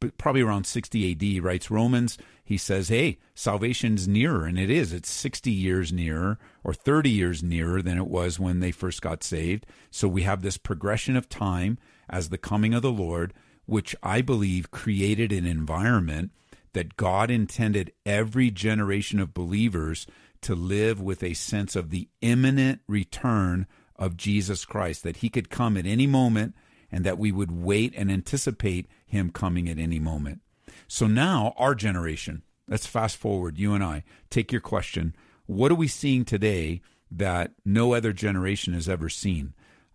but 0.00 0.16
probably 0.18 0.42
around 0.42 0.66
60 0.66 1.12
AD, 1.12 1.44
writes 1.44 1.70
Romans. 1.70 2.18
He 2.44 2.56
says, 2.56 2.88
hey, 2.88 3.18
salvation's 3.34 4.08
nearer. 4.08 4.44
And 4.46 4.58
it 4.58 4.70
is. 4.70 4.92
It's 4.92 5.10
60 5.10 5.50
years 5.50 5.92
nearer 5.92 6.38
or 6.64 6.74
30 6.74 7.10
years 7.10 7.42
nearer 7.42 7.82
than 7.82 7.98
it 7.98 8.06
was 8.06 8.40
when 8.40 8.60
they 8.60 8.70
first 8.70 9.02
got 9.02 9.22
saved. 9.22 9.66
So 9.90 10.08
we 10.08 10.22
have 10.22 10.42
this 10.42 10.56
progression 10.56 11.16
of 11.16 11.28
time 11.28 11.78
as 12.08 12.28
the 12.28 12.38
coming 12.38 12.74
of 12.74 12.82
the 12.82 12.92
Lord, 12.92 13.32
which 13.66 13.94
I 14.02 14.22
believe 14.22 14.70
created 14.70 15.32
an 15.32 15.46
environment 15.46 16.30
that 16.72 16.96
God 16.96 17.30
intended 17.30 17.92
every 18.06 18.50
generation 18.50 19.20
of 19.20 19.34
believers 19.34 20.06
to 20.42 20.54
live 20.54 21.00
with 21.00 21.22
a 21.22 21.34
sense 21.34 21.76
of 21.76 21.90
the 21.90 22.08
imminent 22.20 22.80
return 22.88 23.66
of 23.96 24.16
Jesus 24.16 24.64
Christ, 24.64 25.02
that 25.04 25.18
he 25.18 25.28
could 25.28 25.50
come 25.50 25.76
at 25.76 25.86
any 25.86 26.06
moment 26.06 26.54
and 26.90 27.04
that 27.04 27.18
we 27.18 27.32
would 27.32 27.50
wait 27.50 27.94
and 27.96 28.10
anticipate 28.10 28.86
him 29.12 29.30
coming 29.30 29.68
at 29.68 29.78
any 29.78 29.98
moment. 29.98 30.40
So 30.88 31.06
now, 31.06 31.54
our 31.58 31.74
generation, 31.74 32.42
let's 32.66 32.86
fast 32.86 33.16
forward, 33.16 33.58
you 33.58 33.74
and 33.74 33.84
I, 33.84 34.04
take 34.30 34.50
your 34.50 34.60
question. 34.60 35.14
What 35.46 35.70
are 35.70 35.76
we 35.76 35.86
seeing 35.86 36.24
today 36.24 36.80
that 37.10 37.52
no 37.64 37.92
other 37.92 38.12
generation 38.12 38.72
has 38.72 38.88
ever 38.88 39.10
seen? 39.10 39.52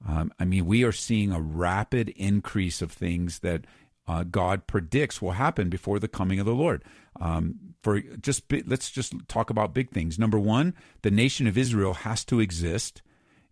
Um, 0.07 0.31
I 0.39 0.45
mean, 0.45 0.67
we 0.67 0.83
are 0.83 0.91
seeing 0.91 1.31
a 1.31 1.41
rapid 1.41 2.09
increase 2.09 2.81
of 2.83 2.91
things 2.91 3.39
that 3.39 3.65
uh, 4.07 4.23
God 4.23 4.67
predicts 4.67 5.19
will 5.19 5.31
happen 5.31 5.69
before 5.69 5.97
the 5.99 6.07
coming 6.07 6.39
of 6.39 6.45
the 6.45 6.53
Lord. 6.53 6.83
Um, 7.19 7.55
for 7.81 7.99
just 7.99 8.47
bi- 8.47 8.63
let's 8.67 8.91
just 8.91 9.13
talk 9.27 9.49
about 9.49 9.73
big 9.73 9.89
things. 9.89 10.19
Number 10.19 10.39
one, 10.39 10.75
the 11.01 11.11
nation 11.11 11.47
of 11.47 11.57
Israel 11.57 11.95
has 11.95 12.23
to 12.25 12.39
exist 12.39 13.01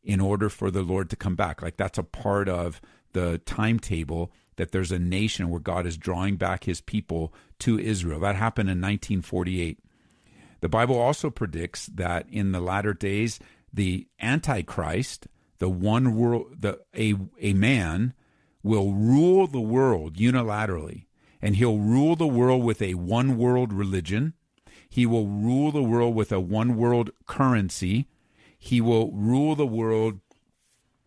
in 0.03 0.21
order 0.21 0.49
for 0.49 0.69
the 0.69 0.83
Lord 0.83 1.09
to 1.09 1.15
come 1.15 1.35
back. 1.35 1.63
Like 1.63 1.77
that's 1.77 1.97
a 1.97 2.03
part 2.03 2.47
of 2.47 2.79
the 3.13 3.39
timetable 3.39 4.31
that 4.57 4.71
there's 4.71 4.91
a 4.91 4.99
nation 4.99 5.49
where 5.49 5.59
God 5.59 5.85
is 5.85 5.97
drawing 5.97 6.35
back 6.37 6.63
His 6.63 6.81
people 6.81 7.33
to 7.59 7.79
Israel. 7.79 8.19
That 8.19 8.35
happened 8.35 8.69
in 8.69 8.79
1948. 8.79 9.79
The 10.61 10.69
Bible 10.69 10.97
also 10.99 11.29
predicts 11.29 11.87
that 11.87 12.27
in 12.29 12.51
the 12.51 12.59
latter 12.59 12.93
days, 12.93 13.39
the 13.71 14.07
Antichrist, 14.21 15.27
the 15.59 15.69
one 15.69 16.15
world, 16.15 16.61
the 16.61 16.79
a 16.97 17.15
a 17.39 17.53
man, 17.53 18.13
will 18.63 18.93
rule 18.93 19.47
the 19.47 19.61
world 19.61 20.15
unilaterally, 20.15 21.05
and 21.41 21.55
he'll 21.57 21.77
rule 21.77 22.15
the 22.15 22.27
world 22.27 22.63
with 22.63 22.81
a 22.81 22.95
one 22.95 23.37
world 23.37 23.73
religion. 23.73 24.33
He 24.89 25.05
will 25.05 25.27
rule 25.27 25.71
the 25.71 25.83
world 25.83 26.15
with 26.15 26.31
a 26.31 26.39
one 26.39 26.77
world 26.77 27.11
currency. 27.27 28.07
He 28.57 28.81
will 28.81 29.11
rule 29.11 29.55
the 29.55 29.65
world 29.67 30.19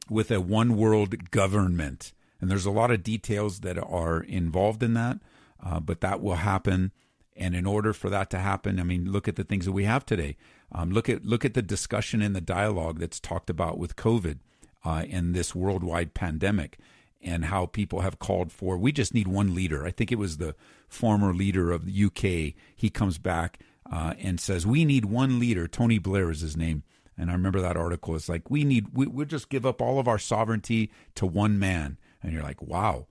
with 0.09 0.31
a 0.31 0.41
one 0.41 0.77
world 0.77 1.31
government. 1.31 2.13
And 2.41 2.51
there's 2.51 2.67
a 2.67 2.71
lot 2.71 2.91
of 2.91 3.03
details 3.03 3.61
that 3.61 3.79
are 3.79 4.21
involved 4.21 4.83
in 4.83 4.95
that, 4.95 5.19
uh, 5.65 5.81
but 5.81 6.01
that 6.01 6.21
will 6.21 6.37
happen. 6.37 6.93
And 7.37 7.55
in 7.55 7.67
order 7.67 7.93
for 7.93 8.11
that 8.11 8.31
to 8.31 8.39
happen, 8.39 8.81
I 8.81 8.85
mean, 8.85 9.11
look 9.11 9.29
at 9.29 9.37
the 9.37 9.45
things 9.45 9.65
that 9.65 9.73
we 9.73 9.85
have 9.85 10.05
today. 10.05 10.37
Um, 10.73 10.91
look 10.91 11.09
at 11.09 11.25
look 11.25 11.45
at 11.45 11.55
the 11.55 11.63
discussion 11.63 12.21
and 12.21 12.35
the 12.35 12.41
dialogue 12.41 12.99
that's 12.99 13.21
talked 13.21 13.49
about 13.49 13.79
with 13.79 13.97
COVID 13.97 14.39
uh, 14.85 15.05
and 15.11 15.35
this 15.35 15.55
worldwide 15.55 16.15
pandemic, 16.15 16.79
and 17.23 17.47
how 17.47 17.67
people 17.67 18.01
have 18.01 18.19
called 18.19 18.53
for. 18.53 18.77
We 18.77 18.93
just 18.93 19.15
need 19.15 19.29
one 19.29 19.55
leader. 19.55 19.87
I 19.87 19.91
think 19.91 20.13
it 20.13 20.19
was 20.19 20.37
the 20.37 20.55
former 20.89 21.33
leader 21.33 21.73
of 21.73 21.87
the 21.87 22.05
UK. 22.05 22.55
He 22.77 22.91
comes 22.91 23.19
back 23.19 23.61
uh, 23.91 24.15
and 24.19 24.39
says, 24.41 24.67
"We 24.67 24.85
need 24.85 25.07
one 25.07 25.39
leader." 25.39 25.67
Tony 25.67 25.99
Blair 25.99 26.31
is 26.31 26.41
his 26.41 26.57
name. 26.57 26.83
And 27.19 27.31
I 27.31 27.33
remember 27.33 27.61
that 27.61 27.77
article. 27.77 28.15
It's 28.15 28.29
like 28.29 28.49
we 28.49 28.63
need 28.63 28.89
we 28.93 29.07
we'll 29.07 29.27
just 29.27 29.49
give 29.49 29.67
up 29.67 29.83
all 29.83 29.99
of 29.99 30.07
our 30.07 30.19
sovereignty 30.19 30.91
to 31.17 31.27
one 31.27 31.59
man. 31.59 31.99
And 32.23 32.33
you're 32.33 32.43
like, 32.43 32.63
wow, 32.63 33.07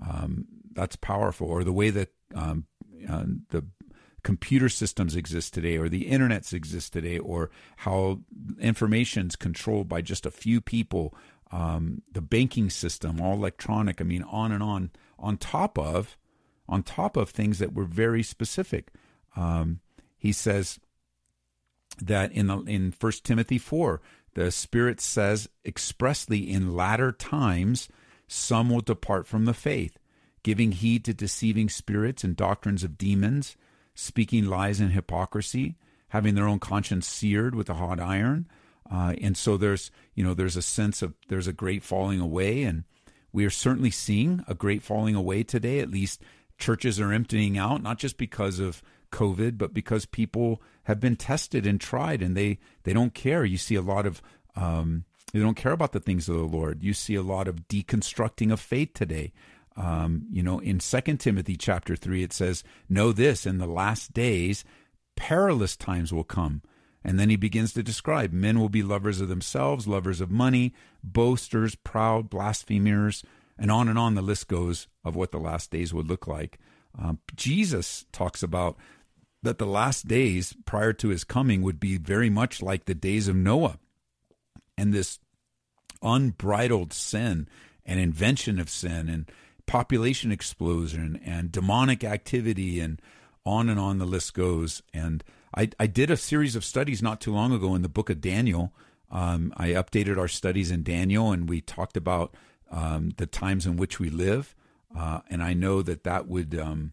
um, 0.00 0.46
that's 0.72 0.96
powerful. 0.96 1.48
Or 1.48 1.64
the 1.64 1.72
way 1.72 1.90
that 1.90 2.08
um, 2.34 2.66
uh, 3.08 3.24
the 3.50 3.64
computer 4.22 4.68
systems 4.68 5.16
exist 5.16 5.54
today, 5.54 5.76
or 5.76 5.88
the 5.88 6.10
internets 6.10 6.52
exist 6.52 6.92
today, 6.92 7.18
or 7.18 7.50
how 7.78 8.20
information's 8.60 9.36
controlled 9.36 9.88
by 9.88 10.02
just 10.02 10.26
a 10.26 10.30
few 10.30 10.60
people. 10.60 11.14
Um, 11.50 12.02
the 12.12 12.20
banking 12.20 12.68
system, 12.68 13.20
all 13.20 13.34
electronic. 13.34 14.00
I 14.00 14.04
mean, 14.04 14.22
on 14.24 14.52
and 14.52 14.62
on. 14.62 14.90
On 15.18 15.36
top 15.36 15.78
of, 15.78 16.16
on 16.68 16.82
top 16.82 17.16
of 17.16 17.30
things 17.30 17.58
that 17.58 17.72
were 17.72 17.84
very 17.84 18.22
specific. 18.22 18.92
Um, 19.34 19.80
he 20.16 20.32
says 20.32 20.78
that 22.00 22.32
in 22.32 22.48
the 22.48 22.58
in 22.62 22.92
First 22.92 23.24
Timothy 23.24 23.58
four, 23.58 24.00
the 24.34 24.50
Spirit 24.50 25.00
says 25.00 25.48
expressly 25.64 26.50
in 26.50 26.76
latter 26.76 27.12
times 27.12 27.88
some 28.28 28.70
will 28.70 28.80
depart 28.80 29.26
from 29.26 29.44
the 29.44 29.54
faith, 29.54 29.98
giving 30.44 30.70
heed 30.72 31.04
to 31.06 31.14
deceiving 31.14 31.68
spirits 31.68 32.22
and 32.22 32.36
doctrines 32.36 32.84
of 32.84 32.96
demons, 32.96 33.56
speaking 33.94 34.46
lies 34.46 34.78
and 34.78 34.92
hypocrisy, 34.92 35.76
having 36.10 36.36
their 36.36 36.46
own 36.46 36.60
conscience 36.60 37.08
seared 37.08 37.54
with 37.54 37.68
a 37.68 37.74
hot 37.74 37.98
iron. 37.98 38.46
Uh, 38.88 39.14
and 39.20 39.36
so 39.36 39.56
there's 39.56 39.90
you 40.14 40.22
know 40.22 40.34
there's 40.34 40.56
a 40.56 40.62
sense 40.62 41.02
of 41.02 41.14
there's 41.28 41.48
a 41.48 41.52
great 41.52 41.82
falling 41.82 42.20
away, 42.20 42.62
and 42.62 42.84
we 43.32 43.44
are 43.44 43.50
certainly 43.50 43.90
seeing 43.90 44.44
a 44.46 44.54
great 44.54 44.82
falling 44.82 45.16
away 45.16 45.42
today. 45.42 45.80
At 45.80 45.90
least 45.90 46.22
churches 46.58 47.00
are 47.00 47.12
emptying 47.12 47.56
out, 47.56 47.82
not 47.82 47.98
just 47.98 48.18
because 48.18 48.58
of 48.58 48.82
COVID, 49.10 49.56
but 49.56 49.72
because 49.72 50.06
people 50.06 50.62
have 50.84 51.00
been 51.00 51.16
tested 51.16 51.66
and 51.66 51.80
tried 51.80 52.22
and 52.22 52.36
they, 52.36 52.58
they 52.82 52.92
don't 52.92 53.14
care. 53.14 53.44
You 53.44 53.56
see 53.56 53.74
a 53.74 53.82
lot 53.82 54.06
of, 54.06 54.20
um, 54.56 55.04
they 55.32 55.40
don't 55.40 55.56
care 55.56 55.72
about 55.72 55.92
the 55.92 56.00
things 56.00 56.28
of 56.28 56.36
the 56.36 56.42
Lord. 56.44 56.82
You 56.82 56.94
see 56.94 57.14
a 57.14 57.22
lot 57.22 57.48
of 57.48 57.68
deconstructing 57.68 58.52
of 58.52 58.60
faith 58.60 58.94
today. 58.94 59.32
Um, 59.76 60.26
you 60.30 60.42
know, 60.42 60.58
in 60.58 60.80
Second 60.80 61.18
Timothy 61.18 61.56
chapter 61.56 61.94
3, 61.94 62.22
it 62.22 62.32
says, 62.32 62.64
Know 62.88 63.12
this, 63.12 63.46
in 63.46 63.58
the 63.58 63.66
last 63.66 64.12
days, 64.12 64.64
perilous 65.16 65.76
times 65.76 66.12
will 66.12 66.24
come. 66.24 66.62
And 67.04 67.18
then 67.18 67.30
he 67.30 67.36
begins 67.36 67.72
to 67.74 67.82
describe 67.82 68.32
men 68.32 68.58
will 68.58 68.68
be 68.68 68.82
lovers 68.82 69.20
of 69.20 69.28
themselves, 69.28 69.86
lovers 69.86 70.20
of 70.20 70.30
money, 70.30 70.74
boasters, 71.04 71.74
proud, 71.76 72.28
blasphemers, 72.28 73.22
and 73.56 73.70
on 73.70 73.88
and 73.88 73.98
on 73.98 74.14
the 74.14 74.22
list 74.22 74.48
goes 74.48 74.88
of 75.04 75.14
what 75.14 75.30
the 75.30 75.38
last 75.38 75.70
days 75.70 75.94
would 75.94 76.08
look 76.08 76.26
like. 76.26 76.58
Um, 76.98 77.18
Jesus 77.36 78.06
talks 78.12 78.42
about 78.42 78.76
that 79.42 79.58
the 79.58 79.66
last 79.66 80.08
days 80.08 80.54
prior 80.64 80.92
to 80.94 81.08
his 81.08 81.24
coming 81.24 81.62
would 81.62 81.78
be 81.78 81.96
very 81.96 82.30
much 82.30 82.60
like 82.62 82.84
the 82.86 82.94
days 82.94 83.28
of 83.28 83.36
Noah. 83.36 83.78
And 84.78 84.94
this 84.94 85.18
unbridled 86.02 86.92
sin 86.92 87.48
and 87.84 87.98
invention 87.98 88.60
of 88.60 88.70
sin 88.70 89.08
and 89.08 89.30
population 89.66 90.30
explosion 90.30 91.20
and 91.24 91.50
demonic 91.50 92.04
activity 92.04 92.78
and 92.78 93.02
on 93.44 93.68
and 93.68 93.80
on 93.80 93.98
the 93.98 94.06
list 94.06 94.34
goes. 94.34 94.82
And 94.94 95.24
I, 95.56 95.70
I 95.80 95.88
did 95.88 96.10
a 96.10 96.16
series 96.16 96.54
of 96.54 96.64
studies 96.64 97.02
not 97.02 97.20
too 97.20 97.34
long 97.34 97.52
ago 97.52 97.74
in 97.74 97.82
the 97.82 97.88
book 97.88 98.08
of 98.08 98.20
Daniel. 98.20 98.72
Um, 99.10 99.52
I 99.56 99.70
updated 99.70 100.16
our 100.16 100.28
studies 100.28 100.70
in 100.70 100.84
Daniel 100.84 101.32
and 101.32 101.48
we 101.48 101.60
talked 101.60 101.96
about 101.96 102.34
um, 102.70 103.12
the 103.16 103.26
times 103.26 103.66
in 103.66 103.76
which 103.76 103.98
we 103.98 104.10
live. 104.10 104.54
Uh, 104.96 105.20
and 105.28 105.42
I 105.42 105.54
know 105.54 105.82
that 105.82 106.04
that 106.04 106.28
would, 106.28 106.58
um, 106.58 106.92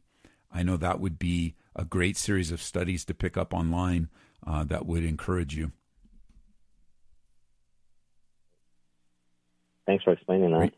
I 0.52 0.64
know 0.64 0.78
that 0.78 1.00
would 1.00 1.20
be 1.20 1.56
a 1.76 1.86
great 1.86 2.18
series 2.18 2.52
of 2.52 2.62
studies 2.62 3.06
to 3.06 3.14
pick 3.14 3.38
up 3.38 3.54
online 3.54 4.10
uh, 4.46 4.64
that 4.64 4.86
would 4.86 5.04
encourage 5.04 5.56
you. 5.56 5.72
Thanks 9.86 10.04
for 10.04 10.14
explaining 10.14 10.52
that. 10.52 10.72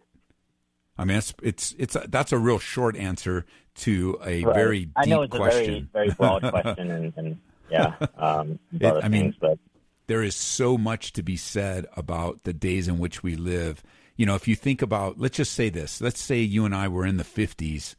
I 0.97 1.05
mean, 1.05 1.17
it's 1.17 1.33
it's, 1.41 1.75
it's 1.77 1.95
a, 1.95 2.05
that's 2.09 2.31
a 2.31 2.37
real 2.37 2.59
short 2.59 2.95
answer 2.97 3.45
to 3.75 4.19
a 4.25 4.43
right. 4.43 4.55
very 4.55 4.85
deep 4.85 4.93
I 4.95 5.05
know 5.05 5.21
it's 5.21 5.35
question. 5.35 5.61
a 5.61 5.65
very 5.65 6.07
very 6.07 6.09
broad 6.09 6.41
question, 6.49 6.89
and, 6.89 7.13
and 7.15 7.39
yeah, 7.69 7.95
um, 8.17 8.59
it, 8.73 8.85
I 8.85 9.01
things, 9.01 9.11
mean, 9.11 9.35
but 9.39 9.59
there 10.07 10.23
is 10.23 10.35
so 10.35 10.77
much 10.77 11.13
to 11.13 11.23
be 11.23 11.37
said 11.37 11.85
about 11.95 12.43
the 12.43 12.53
days 12.53 12.87
in 12.87 12.97
which 12.97 13.21
we 13.21 13.35
live. 13.35 13.83
You 14.15 14.25
know, 14.25 14.35
if 14.35 14.47
you 14.47 14.55
think 14.55 14.81
about, 14.81 15.19
let's 15.19 15.37
just 15.37 15.53
say 15.53 15.69
this. 15.69 16.01
Let's 16.01 16.19
say 16.19 16.39
you 16.39 16.65
and 16.65 16.73
I 16.73 16.87
were 16.87 17.05
in 17.05 17.17
the 17.17 17.23
fifties, 17.23 17.95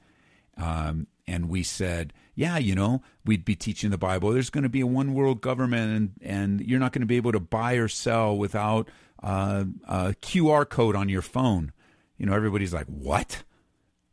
um, 0.56 1.06
and 1.28 1.48
we 1.48 1.62
said, 1.62 2.12
yeah, 2.34 2.58
you 2.58 2.74
know, 2.74 3.02
we'd 3.24 3.44
be 3.44 3.54
teaching 3.54 3.90
the 3.90 3.98
Bible. 3.98 4.30
There's 4.30 4.50
going 4.50 4.62
to 4.62 4.68
be 4.68 4.80
a 4.80 4.86
one 4.86 5.14
world 5.14 5.40
government, 5.40 5.96
and, 5.96 6.12
and 6.22 6.60
you're 6.60 6.80
not 6.80 6.92
going 6.92 7.02
to 7.02 7.06
be 7.06 7.16
able 7.16 7.32
to 7.32 7.40
buy 7.40 7.74
or 7.74 7.86
sell 7.86 8.36
without 8.36 8.88
uh, 9.22 9.64
a 9.84 10.14
QR 10.22 10.68
code 10.68 10.96
on 10.96 11.08
your 11.08 11.22
phone. 11.22 11.72
You 12.16 12.26
know, 12.26 12.34
everybody's 12.34 12.72
like, 12.72 12.86
what? 12.86 13.44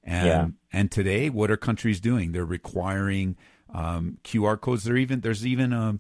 And 0.04 0.28
yeah. 0.28 0.48
and 0.72 0.92
today, 0.92 1.30
what 1.30 1.50
are 1.50 1.58
countries 1.58 2.00
doing? 2.00 2.32
They're 2.32 2.46
requiring 2.46 3.38
um, 3.74 4.20
QR 4.24 4.60
codes. 4.60 4.84
There 4.84 4.98
even 4.98 5.22
there's 5.22 5.46
even 5.46 5.74
a, 5.74 6.00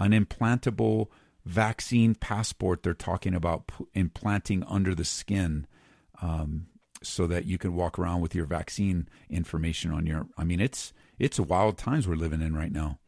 an 0.00 0.10
implantable 0.10 1.08
vaccine 1.44 2.16
passport. 2.16 2.82
They're 2.82 2.94
talking 2.94 3.34
about 3.34 3.68
p- 3.68 3.86
implanting 3.94 4.64
under 4.64 4.94
the 4.94 5.04
skin. 5.04 5.66
Um, 6.20 6.66
so 7.06 7.26
that 7.26 7.44
you 7.44 7.58
can 7.58 7.74
walk 7.74 7.98
around 7.98 8.20
with 8.20 8.34
your 8.34 8.46
vaccine 8.46 9.08
information 9.28 9.92
on 9.92 10.06
your. 10.06 10.26
I 10.36 10.44
mean, 10.44 10.60
it's 10.60 10.92
it's 11.18 11.38
wild 11.38 11.78
times 11.78 12.08
we're 12.08 12.16
living 12.16 12.42
in 12.42 12.56
right 12.56 12.72
now. 12.72 12.98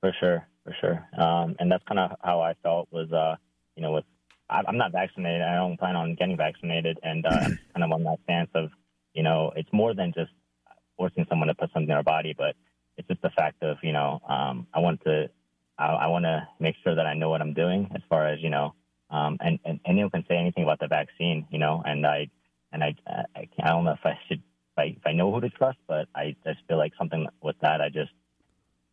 For 0.00 0.12
sure, 0.18 0.46
for 0.64 0.74
sure, 0.80 1.08
um, 1.20 1.56
and 1.58 1.70
that's 1.70 1.84
kind 1.84 1.98
of 1.98 2.16
how 2.22 2.40
I 2.40 2.54
felt 2.62 2.88
was, 2.90 3.12
uh, 3.12 3.36
you 3.74 3.82
know, 3.82 3.92
with 3.92 4.04
I, 4.50 4.62
am 4.66 4.76
not 4.78 4.92
vaccinated. 4.92 5.42
I 5.42 5.56
don't 5.56 5.78
plan 5.78 5.96
on 5.96 6.14
getting 6.14 6.36
vaccinated, 6.36 6.98
and 7.02 7.26
uh, 7.26 7.30
I'm 7.30 7.58
kind 7.74 7.84
of 7.84 7.92
on 7.92 8.04
that 8.04 8.18
stance 8.24 8.50
of, 8.54 8.70
you 9.14 9.22
know, 9.22 9.52
it's 9.56 9.72
more 9.72 9.94
than 9.94 10.12
just 10.14 10.30
forcing 10.96 11.26
someone 11.28 11.48
to 11.48 11.54
put 11.54 11.70
something 11.72 11.82
in 11.82 11.88
their 11.88 12.02
body, 12.02 12.34
but 12.36 12.56
it's 12.96 13.08
just 13.08 13.22
the 13.22 13.30
fact 13.30 13.62
of, 13.62 13.76
you 13.82 13.92
know, 13.92 14.20
um, 14.28 14.66
I 14.74 14.80
want 14.80 15.02
to, 15.04 15.30
I, 15.78 15.86
I 15.86 16.06
want 16.08 16.24
to 16.24 16.46
make 16.58 16.74
sure 16.82 16.94
that 16.94 17.06
I 17.06 17.14
know 17.14 17.30
what 17.30 17.40
I'm 17.40 17.54
doing 17.54 17.90
as 17.94 18.02
far 18.08 18.26
as, 18.26 18.40
you 18.40 18.50
know, 18.50 18.74
um, 19.10 19.38
and, 19.40 19.58
and 19.64 19.80
anyone 19.86 20.10
can 20.10 20.24
say 20.28 20.36
anything 20.36 20.64
about 20.64 20.80
the 20.80 20.88
vaccine, 20.88 21.46
you 21.50 21.58
know, 21.58 21.82
and 21.84 22.06
I 22.06 22.28
and 22.72 22.84
I 22.84 22.94
I, 23.06 23.48
I 23.62 23.68
don't 23.70 23.84
know 23.84 23.92
if 23.92 24.04
I 24.04 24.18
should 24.28 24.38
if 24.38 24.78
I, 24.78 24.82
if 24.84 25.06
I 25.06 25.12
know 25.12 25.32
who 25.32 25.40
to 25.40 25.50
trust, 25.50 25.78
but 25.86 26.08
I 26.14 26.36
just 26.44 26.60
feel 26.68 26.76
like 26.76 26.92
something 26.98 27.26
with 27.42 27.56
that 27.62 27.80
I 27.80 27.88
just 27.88 28.10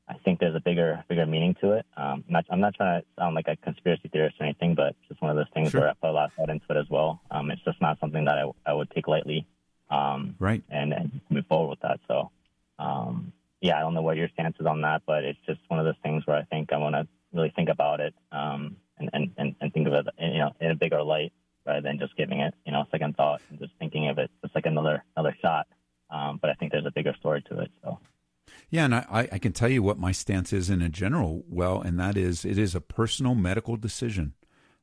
I 0.07 0.13
think 0.23 0.39
there's 0.39 0.55
a 0.55 0.59
bigger 0.59 1.03
bigger 1.09 1.25
meaning 1.25 1.55
to 1.61 1.73
it. 1.73 1.85
Um, 1.97 2.23
I'm 2.27 2.33
not 2.33 2.45
I'm 2.51 2.59
not 2.59 2.75
trying 2.75 3.01
to 3.01 3.07
sound 3.17 3.35
like 3.35 3.47
a 3.47 3.55
conspiracy 3.55 4.09
theorist 4.11 4.35
or 4.39 4.43
anything, 4.43 4.75
but 4.75 4.89
it's 4.89 5.07
just 5.09 5.21
one 5.21 5.31
of 5.31 5.37
those 5.37 5.51
things 5.53 5.71
sure. 5.71 5.81
where 5.81 5.89
I 5.89 5.93
put 5.93 6.09
a 6.09 6.13
lot 6.13 6.25
of 6.25 6.33
thought 6.33 6.49
into 6.49 6.65
it 6.69 6.77
as 6.77 6.89
well. 6.89 7.21
Um, 7.31 7.49
it's 7.51 7.63
just 7.63 7.81
not 7.81 7.99
something 7.99 8.25
that 8.25 8.37
I, 8.37 8.51
I 8.65 8.73
would 8.73 8.91
take 8.91 9.07
lightly. 9.07 9.47
Um, 9.89 10.35
right. 10.39 10.63
And, 10.69 10.93
and 10.93 11.21
move 11.29 11.45
forward 11.47 11.69
with 11.69 11.79
that. 11.81 11.99
So, 12.07 12.31
um, 12.79 13.31
yeah, 13.61 13.77
I 13.77 13.81
don't 13.81 13.93
know 13.93 14.01
what 14.01 14.17
your 14.17 14.29
stance 14.29 14.55
is 14.59 14.65
on 14.65 14.81
that, 14.81 15.03
but 15.05 15.23
it's 15.23 15.39
just 15.45 15.59
one 15.67 15.79
of 15.79 15.85
those 15.85 15.95
things 16.03 16.25
where 16.25 16.37
I 16.37 16.43
think 16.43 16.73
I 16.73 16.77
want 16.77 16.95
to 16.95 17.07
really 17.33 17.53
think 17.55 17.69
about 17.69 17.99
it 17.99 18.13
um, 18.31 18.77
and, 18.97 19.31
and, 19.37 19.55
and, 19.59 19.73
think 19.73 19.87
of 19.87 19.93
it, 19.93 20.07
you 20.19 20.39
know, 20.39 20.53
in 20.59 20.71
a 20.71 20.75
bigger 20.75 21.03
light 21.03 21.33
rather 21.65 21.81
than 21.81 21.99
just 21.99 22.15
giving 22.15 22.39
it, 22.39 22.53
you 22.65 22.71
know, 22.71 22.81
a 22.81 22.87
second 22.91 23.15
thought 23.15 23.41
and 23.49 23.59
just 23.59 23.73
thinking 23.79 24.07
of 24.07 24.17
it 24.17 24.31
just 24.41 24.55
like 24.55 24.65
another 24.65 25.03
another 25.15 25.35
shot. 25.41 25.67
Um, 26.09 26.39
but 26.41 26.49
I 26.49 26.53
think 26.53 26.71
there's 26.71 26.85
a 26.85 26.91
bigger 26.91 27.13
story 27.19 27.43
to 27.49 27.59
it. 27.59 27.71
So. 27.83 27.99
Yeah, 28.75 28.83
and 28.83 28.95
I, 28.95 29.29
I 29.31 29.39
can 29.39 29.53
tell 29.53 29.69
you 29.69 29.81
what 29.81 29.97
my 29.97 30.11
stance 30.11 30.51
is 30.51 30.69
in 30.69 30.81
a 30.81 30.89
general 30.89 31.45
well, 31.47 31.79
and 31.79 31.97
that 31.97 32.17
is 32.17 32.43
it 32.43 32.57
is 32.57 32.75
a 32.75 32.81
personal 32.81 33.33
medical 33.33 33.77
decision 33.77 34.33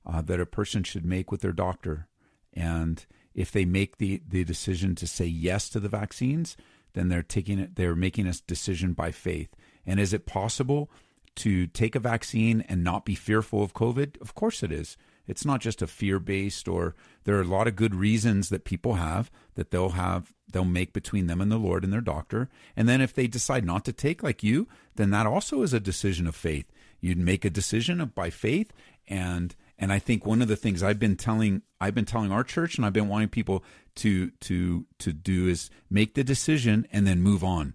uh, 0.07 0.23
that 0.23 0.41
a 0.41 0.47
person 0.47 0.83
should 0.83 1.05
make 1.05 1.31
with 1.31 1.43
their 1.43 1.53
doctor. 1.53 2.09
And 2.55 3.05
if 3.35 3.53
they 3.53 3.67
make 3.67 3.99
the, 3.99 4.23
the 4.27 4.45
decision 4.45 4.95
to 4.95 5.07
say 5.07 5.27
yes 5.27 5.69
to 5.69 5.79
the 5.79 5.91
vaccines, 5.91 6.57
then 6.95 7.11
they're 7.11 7.23
taking 7.23 7.59
it 7.59 7.77
they're 7.77 7.95
making 7.95 8.27
a 8.27 8.33
decision 8.47 8.95
by 8.95 9.11
faith. 9.11 9.55
And 9.85 10.01
is 10.01 10.15
it 10.15 10.25
possible 10.25 10.91
to 11.35 11.67
take 11.67 11.95
a 11.95 12.01
vaccine 12.01 12.63
and 12.63 12.83
not 12.83 13.05
be 13.05 13.15
fearful 13.15 13.63
of 13.63 13.75
COVID? 13.75 14.19
Of 14.23 14.35
course 14.35 14.63
it 14.63 14.73
is. 14.73 14.97
It's 15.27 15.45
not 15.45 15.61
just 15.61 15.83
a 15.83 15.87
fear 15.87 16.19
based 16.19 16.67
or 16.67 16.95
there 17.25 17.37
are 17.37 17.43
a 17.43 17.45
lot 17.45 17.69
of 17.69 17.77
good 17.77 17.95
reasons 17.95 18.49
that 18.49 18.65
people 18.65 18.95
have 18.95 19.31
that 19.55 19.71
they'll 19.71 19.91
have 19.91 20.33
they'll 20.53 20.65
make 20.65 20.93
between 20.93 21.27
them 21.27 21.41
and 21.41 21.51
the 21.51 21.59
Lord 21.59 21.85
and 21.85 21.93
their 21.93 22.01
doctor. 22.01 22.49
And 22.77 22.89
then 22.89 23.01
if 23.01 23.15
they 23.15 23.27
decide 23.27 23.65
not 23.65 23.85
to 23.87 23.93
take 23.93 24.23
like 24.23 24.43
you, 24.43 24.69
then 24.97 25.11
that 25.11 25.27
also 25.27 25.63
is 25.63 25.73
a 25.73 25.81
decision 25.81 26.27
of 26.27 26.35
faith. 26.35 26.67
You'd 27.01 27.19
make 27.19 27.45
a 27.45 27.51
decision 27.51 28.05
by 28.15 28.31
faith 28.31 28.73
and 29.09 29.55
and 29.79 29.93
I 29.93 29.99
think 29.99 30.25
one 30.25 30.43
of 30.43 30.47
the 30.47 30.55
things 30.55 30.83
I've 30.83 31.01
been 31.01 31.17
telling 31.17 31.63
I've 31.81 31.95
been 31.95 32.05
telling 32.05 32.31
our 32.31 32.45
church 32.45 32.77
and 32.77 32.87
I've 32.87 32.93
been 32.93 33.09
wanting 33.09 33.29
people 33.29 33.65
to 33.97 34.31
to 34.31 34.87
to 34.99 35.13
do 35.13 35.49
is 35.49 35.71
make 35.91 36.15
the 36.15 36.25
decision 36.25 36.87
and 36.93 37.07
then 37.07 37.21
move 37.21 37.43
on 37.43 37.75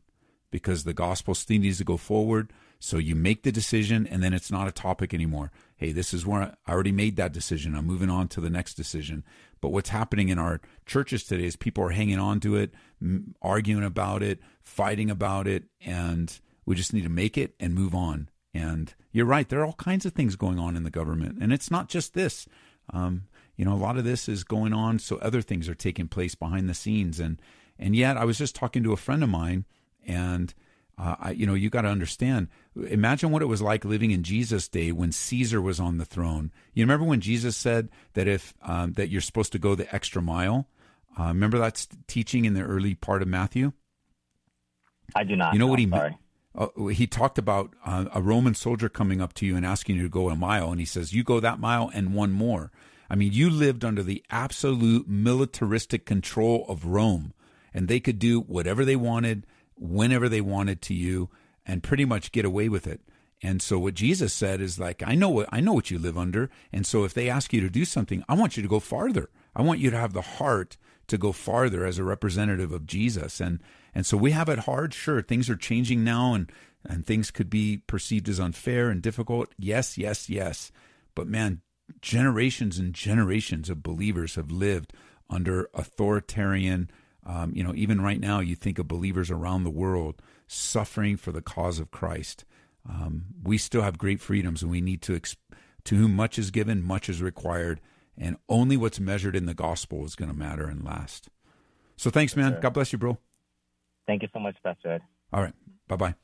because 0.50 0.84
the 0.84 0.94
gospel 0.94 1.36
still 1.36 1.60
needs 1.60 1.80
to 1.80 1.84
go 1.84 1.98
forward. 1.98 2.54
So 2.80 2.98
you 2.98 3.16
make 3.16 3.44
the 3.44 3.52
decision 3.52 4.08
and 4.08 4.24
then 4.24 4.34
it's 4.34 4.52
not 4.52 4.68
a 4.68 4.72
topic 4.72 5.14
anymore 5.14 5.52
hey, 5.78 5.92
this 5.92 6.14
is 6.14 6.26
where 6.26 6.56
I 6.66 6.72
already 6.72 6.92
made 6.92 7.16
that 7.16 7.32
decision. 7.32 7.76
I'm 7.76 7.86
moving 7.86 8.10
on 8.10 8.28
to 8.30 8.42
the 8.42 8.50
next 8.50 8.74
decision. 8.74 9.24
But 9.62 9.70
what's 9.70 9.90
happening 9.90 10.30
in 10.30 10.40
our 10.40 10.62
churches 10.86 11.24
today 11.24 11.46
is 11.46 11.56
people 11.56 11.84
are 11.84 11.90
hanging 11.90 12.20
on 12.20 12.40
to 12.42 12.56
it, 12.56 12.74
arguing 13.42 13.84
about 13.84 14.24
it, 14.24 14.40
fighting 14.62 15.10
about 15.10 15.48
it, 15.48 15.66
and 15.82 16.40
we 16.66 16.76
just 16.76 16.94
need 16.94 17.04
to 17.04 17.10
make 17.10 17.38
it 17.38 17.56
and 17.60 17.74
move 17.74 17.96
on. 17.96 18.30
And 18.54 18.94
you're 19.12 19.26
right, 19.26 19.48
there 19.48 19.62
are 19.62 19.66
all 19.66 19.74
kinds 19.74 20.06
of 20.06 20.14
things 20.14 20.36
going 20.36 20.60
on 20.60 20.76
in 20.76 20.84
the 20.84 20.90
government. 20.90 21.38
And 21.42 21.54
it's 21.54 21.72
not 21.72 21.90
just 21.90 22.14
this. 22.14 22.48
Um, 22.92 23.24
you 23.56 23.66
know, 23.66 23.74
a 23.74 23.76
lot 23.76 23.98
of 23.98 24.04
this 24.04 24.30
is 24.30 24.44
going 24.44 24.74
on, 24.74 25.00
so 25.00 25.18
other 25.18 25.42
things 25.42 25.68
are 25.68 25.76
taking 25.76 26.08
place 26.08 26.36
behind 26.36 26.70
the 26.70 26.74
scenes. 26.74 27.20
And, 27.20 27.42
and 27.80 27.96
yet, 27.96 28.18
I 28.18 28.26
was 28.26 28.38
just 28.38 28.56
talking 28.56 28.84
to 28.84 28.94
a 28.94 28.98
friend 28.98 29.24
of 29.24 29.30
mine, 29.30 29.66
and 30.06 30.54
uh, 30.98 31.16
I, 31.20 31.32
you 31.32 31.46
know, 31.46 31.54
you 31.54 31.70
got 31.70 31.82
to 31.82 31.90
understand. 31.90 32.48
Imagine 32.90 33.32
what 33.32 33.42
it 33.42 33.48
was 33.48 33.62
like 33.62 33.86
living 33.86 34.12
in 34.12 34.24
Jesus' 34.24 34.68
day 34.68 34.92
when 34.92 35.12
Caesar 35.12 35.62
was 35.62 35.80
on 35.80 35.98
the 35.98 36.06
throne. 36.06 36.52
You 36.74 36.84
remember 36.84 37.06
when 37.06 37.22
Jesus 37.22 37.58
said 37.58 37.90
that 38.14 38.28
if 38.28 38.54
um, 38.62 38.94
that 38.94 39.10
you're 39.10 39.22
supposed 39.22 39.52
to 39.54 39.60
go 39.60 39.76
the 39.76 39.94
extra 39.94 40.22
mile. 40.22 40.68
Uh, 41.20 41.28
remember 41.28 41.58
that 41.58 41.88
teaching 42.08 42.46
in 42.46 42.54
the 42.54 42.62
early 42.62 42.94
part 42.94 43.22
of 43.22 43.28
Matthew. 43.28 43.74
I 45.16 45.24
do 45.24 45.36
not. 45.36 45.54
You 45.54 45.60
know 45.60 45.68
what 45.68 45.80
he 45.80 45.86
meant? 45.86 46.16
Uh, 46.56 46.88
he 46.88 47.08
talked 47.08 47.38
about 47.38 47.74
uh, 47.86 48.06
a 48.14 48.22
Roman 48.22 48.56
soldier 48.56 48.90
coming 48.90 49.22
up 49.22 49.34
to 49.36 49.46
you 49.46 49.56
and 49.56 49.66
asking 49.66 49.96
you 49.96 50.04
to 50.04 50.10
go 50.10 50.30
a 50.30 50.36
mile, 50.36 50.72
and 50.72 50.80
he 50.80 50.86
says, 50.86 51.14
"You 51.14 51.24
go 51.24 51.40
that 51.40 51.60
mile 51.60 51.90
and 51.94 52.14
one 52.14 52.32
more." 52.32 52.72
I 53.10 53.16
mean, 53.16 53.32
you 53.32 53.50
lived 53.50 53.86
under 53.86 54.04
the 54.04 54.24
absolute 54.30 55.08
militaristic 55.08 56.06
control 56.06 56.66
of 56.68 56.86
Rome, 56.86 57.34
and 57.74 57.88
they 57.88 58.00
could 58.00 58.20
do 58.20 58.42
whatever 58.42 58.84
they 58.84 58.96
wanted 58.96 59.46
whenever 59.80 60.28
they 60.28 60.42
wanted 60.42 60.82
to 60.82 60.94
you 60.94 61.30
and 61.68 61.84
pretty 61.84 62.06
much 62.06 62.32
get 62.32 62.46
away 62.46 62.70
with 62.70 62.88
it. 62.88 63.02
And 63.44 63.62
so 63.62 63.78
what 63.78 63.94
Jesus 63.94 64.34
said 64.34 64.62
is 64.62 64.80
like, 64.80 65.04
I 65.06 65.14
know 65.14 65.30
what 65.30 65.50
I 65.52 65.60
know 65.60 65.74
what 65.74 65.92
you 65.92 66.00
live 66.00 66.18
under. 66.18 66.50
And 66.74 66.88
so 66.88 67.04
if 67.04 67.14
they 67.14 67.30
ask 67.30 67.54
you 67.54 67.62
to 67.62 67.70
do 67.70 67.86
something, 67.86 68.24
I 68.28 68.34
want 68.34 68.58
you 68.58 68.64
to 68.64 68.70
go 68.70 68.80
farther. 68.80 69.30
I 69.56 69.62
want 69.62 69.80
you 69.80 69.92
to 69.92 69.98
have 69.98 70.14
the 70.14 70.22
heart 70.22 70.78
to 71.08 71.18
go 71.18 71.32
farther 71.32 71.86
as 71.86 72.00
a 72.00 72.04
representative 72.04 72.72
of 72.72 72.88
Jesus. 72.88 73.40
And 73.40 73.62
and 73.94 74.06
so 74.06 74.18
we 74.18 74.32
have 74.32 74.50
it 74.50 74.60
hard. 74.60 74.94
Sure, 74.94 75.22
things 75.22 75.50
are 75.50 75.56
changing 75.56 76.04
now 76.04 76.34
and 76.34 76.52
and 76.84 77.06
things 77.06 77.30
could 77.30 77.50
be 77.50 77.78
perceived 77.78 78.30
as 78.30 78.40
unfair 78.40 78.90
and 78.90 79.02
difficult. 79.02 79.54
Yes, 79.58 79.98
yes, 79.98 80.30
yes. 80.30 80.72
But 81.14 81.28
man, 81.28 81.62
generations 82.02 82.80
and 82.80 82.94
generations 82.94 83.70
of 83.70 83.84
believers 83.84 84.36
have 84.36 84.50
lived 84.50 84.94
under 85.30 85.70
authoritarian 85.76 86.90
um, 87.28 87.52
you 87.54 87.62
know, 87.62 87.74
even 87.76 88.00
right 88.00 88.20
now, 88.20 88.40
you 88.40 88.56
think 88.56 88.80
of 88.80 88.88
believers 88.88 89.30
around 89.30 89.64
the 89.64 89.70
world 89.70 90.22
suffering 90.48 91.18
for 91.18 91.32
the 91.32 91.42
cause 91.42 91.80
of 91.80 91.92
Christ. 91.92 92.46
Um, 92.90 93.26
we 93.44 93.58
still 93.58 93.82
have 93.82 93.98
great 93.98 94.22
freedoms, 94.22 94.62
and 94.62 94.72
we 94.72 94.82
need 94.82 95.02
to, 95.04 95.20
exp- 95.20 95.38
to 95.86 95.96
whom 95.96 96.16
much 96.16 96.40
is 96.40 96.52
given, 96.52 96.82
much 96.82 97.10
is 97.10 97.22
required, 97.22 97.82
and 98.18 98.38
only 98.50 98.78
what's 98.78 99.00
measured 99.00 99.36
in 99.36 99.46
the 99.46 99.54
gospel 99.54 100.06
is 100.06 100.16
going 100.16 100.32
to 100.32 100.38
matter 100.38 100.68
and 100.68 100.84
last. 100.84 101.30
So 101.98 102.10
thanks, 102.10 102.36
man. 102.36 102.60
God 102.62 102.74
bless 102.74 102.92
you, 102.92 102.98
bro. 102.98 103.18
Thank 104.06 104.22
you 104.22 104.30
so 104.34 104.40
much, 104.40 104.56
Pastor 104.64 104.94
Ed. 104.94 105.02
All 105.34 105.42
right. 105.42 105.54
Bye 105.88 105.96
bye. 105.98 106.16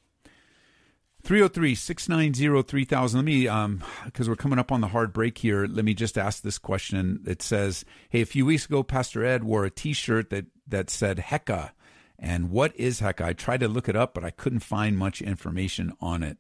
303 1.24 1.76
690 1.76 2.64
3000. 2.64 3.18
Let 3.18 3.26
me, 3.26 3.48
um, 3.48 3.84
because 4.06 4.28
we're 4.28 4.36
coming 4.36 4.60
up 4.60 4.72
on 4.72 4.82
the 4.82 4.90
hard 4.90 5.14
break 5.14 5.38
here, 5.38 5.66
let 5.66 5.86
me 5.86 5.94
just 5.94 6.18
ask 6.18 6.44
this 6.44 6.58
question. 6.58 7.24
It 7.26 7.42
says, 7.42 7.86
Hey, 8.10 8.22
a 8.22 8.26
few 8.26 8.46
weeks 8.46 8.66
ago, 8.66 8.84
Pastor 8.84 9.24
Ed 9.24 9.44
wore 9.44 9.64
a 9.64 9.70
t 9.70 9.94
shirt 9.94 10.30
that, 10.32 10.46
that 10.68 10.90
said 10.90 11.18
Heka. 11.18 11.72
And 12.20 12.52
what 12.52 12.76
is 12.76 13.02
Heka? 13.02 13.22
I 13.22 13.34
tried 13.34 13.60
to 13.62 13.68
look 13.68 13.90
it 13.90 13.96
up, 13.96 14.14
but 14.14 14.24
I 14.24 14.30
couldn't 14.30 14.60
find 14.60 14.98
much 14.98 15.22
information 15.22 15.94
on 16.00 16.24
it. 16.24 16.38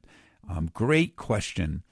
Um, 0.49 0.69
great 0.73 1.15
question. 1.15 1.83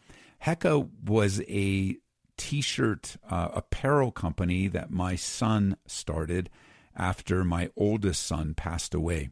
Heka 0.45 0.89
was 1.03 1.41
a 1.47 1.97
t 2.37 2.61
shirt 2.61 3.17
uh, 3.29 3.49
apparel 3.53 4.11
company 4.11 4.67
that 4.67 4.89
my 4.89 5.15
son 5.15 5.77
started 5.85 6.49
after 6.95 7.43
my 7.43 7.69
oldest 7.75 8.25
son 8.25 8.53
passed 8.53 8.93
away. 8.93 9.29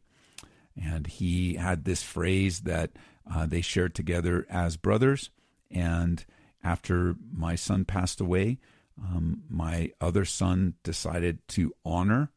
And 0.81 1.07
he 1.07 1.55
had 1.55 1.83
this 1.83 2.03
phrase 2.03 2.61
that 2.61 2.91
uh, 3.29 3.45
they 3.45 3.61
shared 3.61 3.95
together 3.95 4.45
as 4.49 4.77
brothers. 4.77 5.29
And 5.71 6.25
after 6.63 7.15
my 7.33 7.55
son 7.55 7.85
passed 7.85 8.21
away, 8.21 8.59
um, 9.01 9.43
my 9.49 9.91
other 9.99 10.25
son 10.25 10.75
decided 10.83 11.47
to 11.49 11.73
honor 11.83 12.31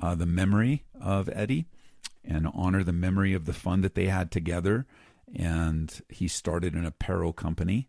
uh, 0.00 0.14
the 0.14 0.26
memory 0.26 0.84
of 1.00 1.28
Eddie 1.32 1.66
and 2.24 2.48
honor 2.54 2.82
the 2.82 2.92
memory 2.92 3.34
of 3.34 3.44
the 3.44 3.52
fun 3.52 3.80
that 3.82 3.94
they 3.94 4.06
had 4.06 4.30
together. 4.30 4.86
And 5.34 6.00
he 6.08 6.28
started 6.28 6.74
an 6.74 6.84
apparel 6.84 7.32
company. 7.32 7.88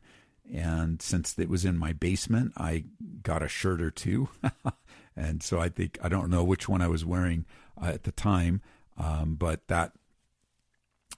And 0.52 1.02
since 1.02 1.38
it 1.38 1.50
was 1.50 1.66
in 1.66 1.78
my 1.78 1.94
basement, 1.94 2.54
I 2.56 2.86
got 3.22 3.44
a 3.44 3.48
shirt 3.48 3.82
or 3.82 3.92
two. 3.92 4.30
and 5.16 5.44
so 5.44 5.60
I 5.60 5.70
think, 5.70 5.98
I 6.02 6.10
don't 6.10 6.30
know 6.30 6.44
which 6.44 6.70
one 6.70 6.82
I 6.82 6.88
was 6.88 7.04
wearing 7.04 7.46
uh, 7.82 7.88
at 7.88 8.04
the 8.04 8.12
time, 8.12 8.62
um, 8.98 9.36
but 9.36 9.68
that 9.68 9.94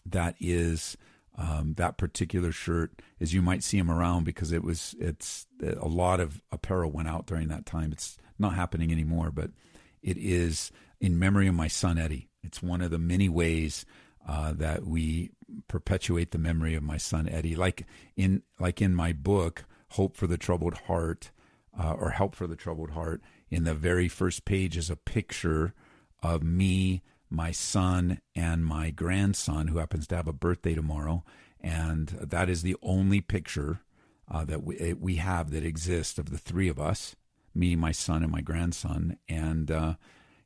that 0.05 0.35
is 0.39 0.97
um, 1.37 1.75
that 1.77 1.97
particular 1.97 2.51
shirt, 2.51 3.01
as 3.21 3.33
you 3.33 3.41
might 3.41 3.63
see 3.63 3.77
him 3.77 3.89
around, 3.89 4.25
because 4.25 4.51
it 4.51 4.63
was 4.63 4.95
it's 4.99 5.47
a 5.63 5.87
lot 5.87 6.19
of 6.19 6.41
apparel 6.51 6.91
went 6.91 7.07
out 7.07 7.25
during 7.25 7.47
that 7.47 7.65
time. 7.65 7.91
It's 7.91 8.17
not 8.37 8.55
happening 8.55 8.91
anymore, 8.91 9.31
but 9.31 9.51
it 10.01 10.17
is 10.17 10.71
in 10.99 11.19
memory 11.19 11.47
of 11.47 11.55
my 11.55 11.67
son 11.67 11.97
Eddie. 11.97 12.29
It's 12.43 12.63
one 12.63 12.81
of 12.81 12.91
the 12.91 12.99
many 12.99 13.29
ways 13.29 13.85
uh, 14.27 14.53
that 14.53 14.85
we 14.85 15.31
perpetuate 15.67 16.31
the 16.31 16.37
memory 16.37 16.75
of 16.75 16.83
my 16.83 16.97
son 16.97 17.27
Eddie. 17.27 17.55
Like 17.55 17.85
in 18.15 18.43
like 18.59 18.81
in 18.81 18.95
my 18.95 19.13
book, 19.13 19.65
Hope 19.91 20.15
for 20.15 20.27
the 20.27 20.37
Troubled 20.37 20.75
Heart, 20.87 21.31
uh, 21.77 21.93
or 21.93 22.11
Help 22.11 22.35
for 22.35 22.47
the 22.47 22.55
Troubled 22.55 22.91
Heart. 22.91 23.21
In 23.49 23.63
the 23.63 23.73
very 23.73 24.07
first 24.07 24.45
page 24.45 24.77
is 24.77 24.89
a 24.89 24.95
picture 24.95 25.73
of 26.21 26.43
me 26.43 27.01
my 27.29 27.51
son 27.51 28.19
and 28.35 28.65
my 28.65 28.89
grandson, 28.89 29.67
who 29.67 29.77
happens 29.77 30.07
to 30.07 30.15
have 30.15 30.27
a 30.27 30.33
birthday 30.33 30.73
tomorrow. 30.73 31.23
And 31.61 32.07
that 32.07 32.49
is 32.49 32.61
the 32.61 32.75
only 32.81 33.21
picture 33.21 33.81
uh, 34.29 34.45
that 34.45 34.63
we, 34.63 34.77
eh, 34.79 34.93
we 34.97 35.17
have 35.17 35.51
that 35.51 35.63
exists 35.63 36.17
of 36.17 36.31
the 36.31 36.37
three 36.37 36.67
of 36.67 36.79
us 36.79 37.15
me, 37.53 37.75
my 37.75 37.91
son, 37.91 38.23
and 38.23 38.31
my 38.31 38.41
grandson. 38.41 39.17
And 39.27 39.71
uh, 39.71 39.93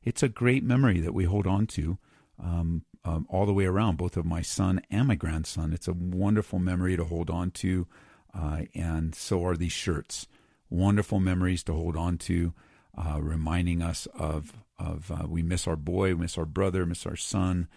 it's 0.02 0.22
a 0.22 0.28
great 0.28 0.64
memory 0.64 1.00
that 1.00 1.14
we 1.14 1.24
hold 1.24 1.46
on 1.46 1.66
to 1.68 1.98
um, 2.42 2.84
um, 3.04 3.26
all 3.28 3.46
the 3.46 3.52
way 3.52 3.66
around, 3.66 3.98
both 3.98 4.16
of 4.16 4.24
my 4.24 4.42
son 4.42 4.80
and 4.90 5.08
my 5.08 5.14
grandson. 5.14 5.72
It's 5.72 5.88
a 5.88 5.92
wonderful 5.92 6.58
memory 6.58 6.96
to 6.96 7.04
hold 7.04 7.30
on 7.30 7.50
to. 7.52 7.86
Uh, 8.32 8.62
and 8.74 9.14
so 9.14 9.44
are 9.44 9.56
these 9.56 9.72
shirts. 9.72 10.26
Wonderful 10.70 11.20
memories 11.20 11.62
to 11.64 11.72
hold 11.72 11.96
on 11.96 12.18
to, 12.18 12.52
uh, 12.96 13.20
reminding 13.20 13.82
us 13.82 14.06
of 14.18 14.52
of 14.76 15.10
uh, 15.10 15.26
we 15.28 15.40
miss 15.40 15.68
our 15.68 15.76
boy, 15.76 16.16
miss 16.16 16.36
our 16.36 16.44
brother, 16.44 16.84
miss 16.84 17.06
our 17.06 17.14
son, 17.14 17.68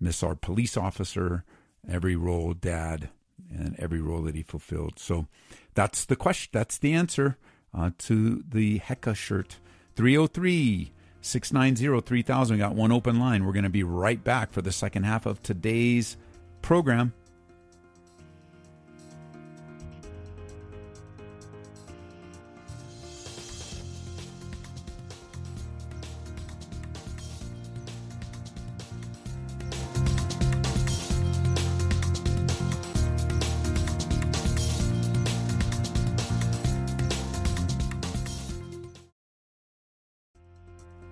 miss 0.00 0.22
our 0.22 0.34
police 0.34 0.74
officer, 0.74 1.44
every 1.86 2.16
role, 2.16 2.54
dad, 2.54 3.10
and 3.50 3.76
every 3.78 4.00
role 4.00 4.22
that 4.22 4.34
he 4.34 4.42
fulfilled. 4.42 4.98
So 4.98 5.26
that's 5.74 6.06
the 6.06 6.16
question. 6.16 6.50
That's 6.52 6.78
the 6.78 6.94
answer 6.94 7.36
uh, 7.76 7.90
to 7.98 8.42
the 8.48 8.80
Heka 8.80 9.14
shirt. 9.14 9.58
303 9.96 10.92
690 11.20 12.00
3000. 12.06 12.58
Got 12.58 12.74
one 12.74 12.92
open 12.92 13.18
line. 13.18 13.44
We're 13.44 13.52
going 13.52 13.64
to 13.64 13.70
be 13.70 13.82
right 13.82 14.22
back 14.22 14.52
for 14.52 14.62
the 14.62 14.72
second 14.72 15.04
half 15.04 15.26
of 15.26 15.42
today's 15.42 16.16
program. 16.62 17.12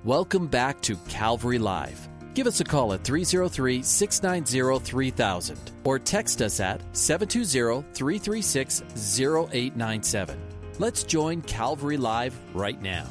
Welcome 0.05 0.49
back 0.49 0.83
to 0.83 0.97
Calvary 1.09 1.59
Live. 1.59 2.11
Give 2.35 2.47
us 2.47 2.61
a 2.61 2.65
call 2.65 2.93
at 2.93 3.05
303 3.05 3.83
690 3.83 4.85
3000 4.85 5.59
or 5.83 5.99
text 5.99 6.43
us 6.43 6.61
at 6.61 6.83
720 6.95 7.83
336 7.95 8.83
0897. 9.19 10.39
Let's 10.79 11.05
join 11.05 11.41
Calvary 11.41 11.97
Live 11.97 12.39
right 12.53 12.83
now. 12.83 13.07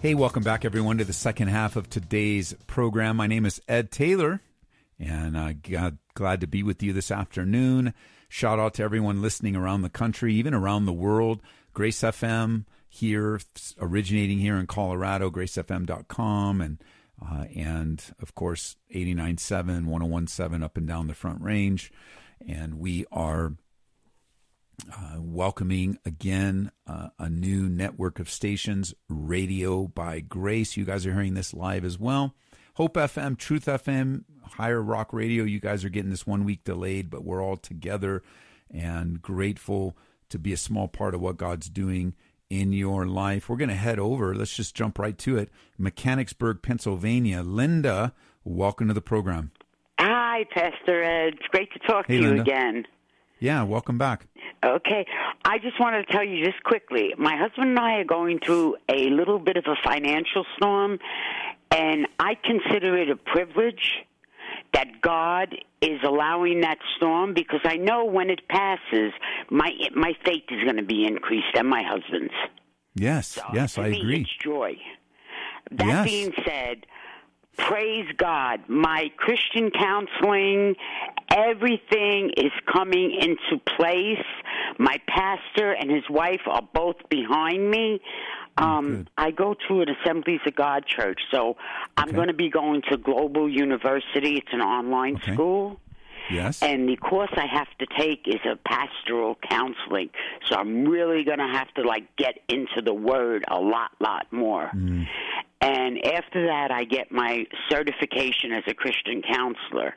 Hey, 0.00 0.14
welcome 0.14 0.42
back, 0.42 0.64
everyone, 0.64 0.96
to 0.96 1.04
the 1.04 1.12
second 1.12 1.48
half 1.48 1.76
of 1.76 1.90
today's 1.90 2.54
program. 2.66 3.18
My 3.18 3.26
name 3.26 3.44
is 3.44 3.60
Ed 3.68 3.90
Taylor, 3.90 4.40
and 4.98 5.36
uh, 5.36 5.90
glad 6.14 6.40
to 6.40 6.46
be 6.46 6.62
with 6.62 6.82
you 6.82 6.94
this 6.94 7.10
afternoon. 7.10 7.92
Shout 8.26 8.58
out 8.58 8.72
to 8.74 8.82
everyone 8.82 9.20
listening 9.20 9.54
around 9.54 9.82
the 9.82 9.90
country, 9.90 10.32
even 10.32 10.54
around 10.54 10.86
the 10.86 10.94
world. 10.94 11.42
Grace 11.74 12.00
FM, 12.00 12.64
here, 12.90 13.40
originating 13.80 14.38
here 14.38 14.56
in 14.56 14.66
Colorado, 14.66 15.30
gracefm.com, 15.30 16.60
and 16.60 16.82
uh, 17.22 17.44
and 17.54 18.02
of 18.20 18.34
course 18.34 18.76
89.7, 18.94 19.84
101.7 19.84 20.64
up 20.64 20.76
and 20.76 20.88
down 20.88 21.06
the 21.06 21.14
Front 21.14 21.40
Range, 21.40 21.92
and 22.46 22.78
we 22.80 23.06
are 23.12 23.54
uh, 24.90 25.16
welcoming 25.18 25.98
again 26.04 26.72
uh, 26.86 27.08
a 27.18 27.30
new 27.30 27.68
network 27.68 28.18
of 28.18 28.28
stations, 28.28 28.92
Radio 29.08 29.86
by 29.86 30.18
Grace. 30.20 30.76
You 30.76 30.84
guys 30.84 31.06
are 31.06 31.12
hearing 31.12 31.34
this 31.34 31.54
live 31.54 31.84
as 31.84 31.98
well. 31.98 32.34
Hope 32.74 32.94
FM, 32.94 33.38
Truth 33.38 33.66
FM, 33.66 34.24
Higher 34.42 34.82
Rock 34.82 35.12
Radio. 35.12 35.44
You 35.44 35.60
guys 35.60 35.84
are 35.84 35.90
getting 35.90 36.10
this 36.10 36.26
one 36.26 36.44
week 36.44 36.64
delayed, 36.64 37.08
but 37.08 37.24
we're 37.24 37.42
all 37.42 37.56
together 37.56 38.22
and 38.68 39.22
grateful 39.22 39.96
to 40.30 40.38
be 40.38 40.52
a 40.52 40.56
small 40.56 40.88
part 40.88 41.14
of 41.14 41.20
what 41.20 41.36
God's 41.36 41.68
doing 41.68 42.14
in 42.50 42.72
your 42.72 43.06
life. 43.06 43.48
We're 43.48 43.56
going 43.56 43.70
to 43.70 43.74
head 43.76 43.98
over. 43.98 44.34
Let's 44.34 44.54
just 44.54 44.74
jump 44.74 44.98
right 44.98 45.16
to 45.18 45.38
it. 45.38 45.48
Mechanicsburg, 45.78 46.60
Pennsylvania. 46.62 47.42
Linda, 47.42 48.12
welcome 48.44 48.88
to 48.88 48.94
the 48.94 49.00
program. 49.00 49.52
Hi, 49.98 50.44
Pastor 50.52 51.02
Ed. 51.02 51.34
It's 51.34 51.46
great 51.50 51.72
to 51.72 51.78
talk 51.78 52.06
Hey, 52.06 52.18
to 52.18 52.22
you 52.22 52.40
again. 52.40 52.86
Yeah, 53.38 53.62
welcome 53.62 53.96
back. 53.96 54.26
Okay, 54.62 55.06
I 55.44 55.58
just 55.58 55.80
wanted 55.80 56.06
to 56.06 56.12
tell 56.12 56.24
you 56.24 56.44
just 56.44 56.62
quickly. 56.62 57.14
My 57.16 57.36
husband 57.36 57.70
and 57.70 57.78
I 57.78 57.94
are 57.94 58.04
going 58.04 58.40
through 58.44 58.76
a 58.90 59.08
little 59.08 59.38
bit 59.38 59.56
of 59.56 59.64
a 59.66 59.76
financial 59.82 60.44
storm, 60.56 60.98
and 61.70 62.06
I 62.18 62.34
consider 62.34 62.98
it 62.98 63.08
a 63.08 63.16
privilege 63.16 64.04
that 64.74 65.00
God 65.02 65.54
is 65.80 66.00
allowing 66.04 66.60
that 66.60 66.78
storm 66.96 67.34
because 67.34 67.60
I 67.64 67.76
know 67.76 68.04
when 68.04 68.30
it 68.30 68.46
passes, 68.48 69.12
my 69.50 69.70
my 69.94 70.12
faith 70.24 70.44
is 70.50 70.62
going 70.64 70.76
to 70.76 70.82
be 70.84 71.04
increased 71.06 71.54
and 71.54 71.68
my 71.68 71.82
husband's. 71.82 72.34
Yes, 72.94 73.28
So, 73.28 73.42
yes, 73.54 73.78
I 73.78 73.88
me, 73.90 74.00
agree. 74.00 74.20
It's 74.22 74.36
joy. 74.42 74.76
That 75.70 75.86
Yes. 75.86 76.04
being 76.04 76.32
said, 76.44 76.86
praise 77.56 78.06
God. 78.16 78.68
My 78.68 79.10
Christian 79.16 79.70
counseling, 79.70 80.74
everything 81.30 82.30
is 82.36 82.52
coming 82.72 83.12
into 83.20 83.62
place. 83.76 84.24
My 84.78 84.96
pastor 85.06 85.72
and 85.72 85.90
his 85.90 86.08
wife 86.10 86.40
are 86.46 86.66
both 86.74 86.96
behind 87.08 87.70
me. 87.70 88.00
Um, 88.56 88.96
good. 88.96 89.10
I 89.16 89.30
go 89.30 89.54
to 89.68 89.80
an 89.80 89.88
Assemblies 89.88 90.40
of 90.46 90.54
God 90.54 90.84
church, 90.86 91.20
so 91.30 91.56
I'm 91.96 92.08
Okay. 92.08 92.16
going 92.16 92.28
to 92.28 92.34
be 92.34 92.50
going 92.50 92.82
to 92.90 92.96
Global 92.96 93.48
University. 93.48 94.36
It's 94.36 94.52
an 94.52 94.60
online 94.60 95.16
Okay. 95.16 95.32
school. 95.34 95.80
Yes. 96.30 96.62
And 96.62 96.88
the 96.88 96.96
course 96.96 97.30
I 97.36 97.46
have 97.46 97.68
to 97.78 97.86
take 97.98 98.26
is 98.26 98.40
a 98.44 98.56
pastoral 98.56 99.36
counseling. 99.48 100.10
So 100.46 100.56
I'm 100.56 100.84
really 100.84 101.24
going 101.24 101.38
to 101.38 101.52
have 101.52 101.72
to 101.74 101.82
like 101.82 102.16
get 102.16 102.38
into 102.48 102.82
the 102.84 102.94
word 102.94 103.44
a 103.48 103.60
lot, 103.60 103.90
lot 104.00 104.32
more. 104.32 104.70
Mm. 104.74 105.06
And 105.60 106.06
after 106.06 106.46
that, 106.46 106.70
I 106.70 106.84
get 106.84 107.12
my 107.12 107.44
certification 107.68 108.52
as 108.52 108.64
a 108.66 108.74
Christian 108.74 109.22
counselor. 109.22 109.94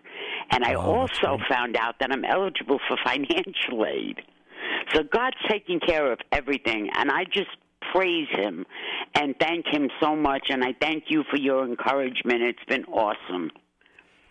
And 0.52 0.63
I 0.63 0.74
that's 0.74 0.82
also 0.82 1.38
great. 1.38 1.50
found 1.50 1.78
out 1.78 1.96
that 2.00 2.12
I'm 2.12 2.26
eligible 2.26 2.80
for 2.88 2.98
financial 3.06 3.86
aid. 3.86 4.22
So 4.93 5.04
God's 5.04 5.38
taking 5.48 5.80
care 5.80 6.12
of 6.12 6.19
everything. 6.32 6.89
And 6.96 7.10
I 7.10 7.24
just 7.26 7.50
praise 7.93 8.28
Him 8.32 8.65
and 9.15 9.36
thank 9.39 9.65
Him 9.67 9.89
so 10.02 10.15
much. 10.15 10.48
And 10.50 10.63
I 10.63 10.74
thank 10.80 11.06
you 11.08 11.24
for 11.30 11.38
your 11.38 11.65
encouragement. 11.65 12.41
It's 12.41 12.63
been 12.67 12.86
awesome. 12.86 13.52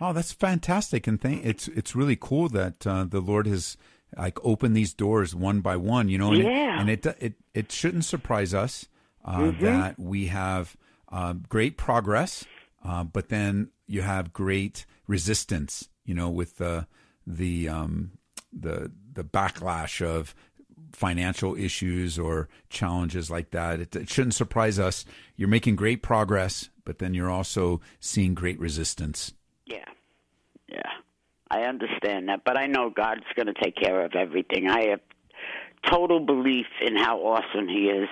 Oh, 0.05 0.13
that's 0.13 0.33
fantastic, 0.33 1.07
and 1.07 1.21
th- 1.23 1.45
it's 1.45 1.69
it's 1.69 1.95
really 1.95 2.17
cool 2.17 2.49
that 2.49 2.85
uh, 2.85 3.05
the 3.05 3.21
Lord 3.21 3.47
has 3.47 3.77
like 4.19 4.37
opened 4.45 4.77
these 4.77 4.93
doors 4.93 5.33
one 5.33 5.61
by 5.61 5.77
one. 5.77 6.09
You 6.09 6.19
know, 6.19 6.33
and 6.33 6.43
Yeah. 6.43 6.75
it, 6.75 6.81
and 6.81 6.91
it 6.91 7.07
it 7.21 7.35
it 7.55 7.71
shouldn't 7.71 8.05
surprise 8.05 8.53
us 8.53 8.89
uh, 9.25 9.53
that 9.61 10.01
we 10.01 10.27
have 10.27 10.77
uh, 11.13 11.35
great 11.49 11.77
progress, 11.77 12.45
uh, 12.85 13.05
but 13.05 13.29
then 13.29 13.71
you 13.87 14.03
have 14.03 14.33
great 14.33 14.87
resistance. 15.07 15.89
You 16.05 16.15
know, 16.15 16.31
with 16.31 16.57
the 16.57 16.89
the 17.25 17.69
um, 17.69 18.19
the 18.53 18.91
the 19.13 19.23
backlash 19.23 20.05
of 20.05 20.35
financial 20.93 21.55
issues 21.57 22.19
or 22.19 22.49
challenges 22.69 23.31
like 23.31 23.53
that. 23.53 23.79
It, 23.79 23.95
it 23.95 24.11
shouldn't 24.11 24.35
surprise 24.35 24.81
us. 24.81 25.05
You're 25.37 25.49
making 25.49 25.77
great 25.77 26.03
progress, 26.03 26.71
but 26.85 26.99
then 26.99 27.15
you're 27.15 27.31
also 27.31 27.81
seeing 28.01 28.35
great 28.35 28.59
resistance. 28.59 29.33
Yeah. 29.67 29.85
Yeah. 30.69 30.83
I 31.51 31.63
understand 31.63 32.29
that, 32.29 32.45
but 32.45 32.57
I 32.57 32.67
know 32.67 32.89
God's 32.91 33.25
going 33.37 33.47
to 33.47 33.55
take 33.63 33.77
care 33.77 34.05
of 34.05 34.15
everything. 34.15 34.69
I 34.71 34.89
have 34.91 35.01
total 35.91 36.21
belief 36.21 36.67
in 36.81 36.97
how 36.97 37.19
awesome 37.19 37.69
He 37.69 37.89
is. 37.91 38.09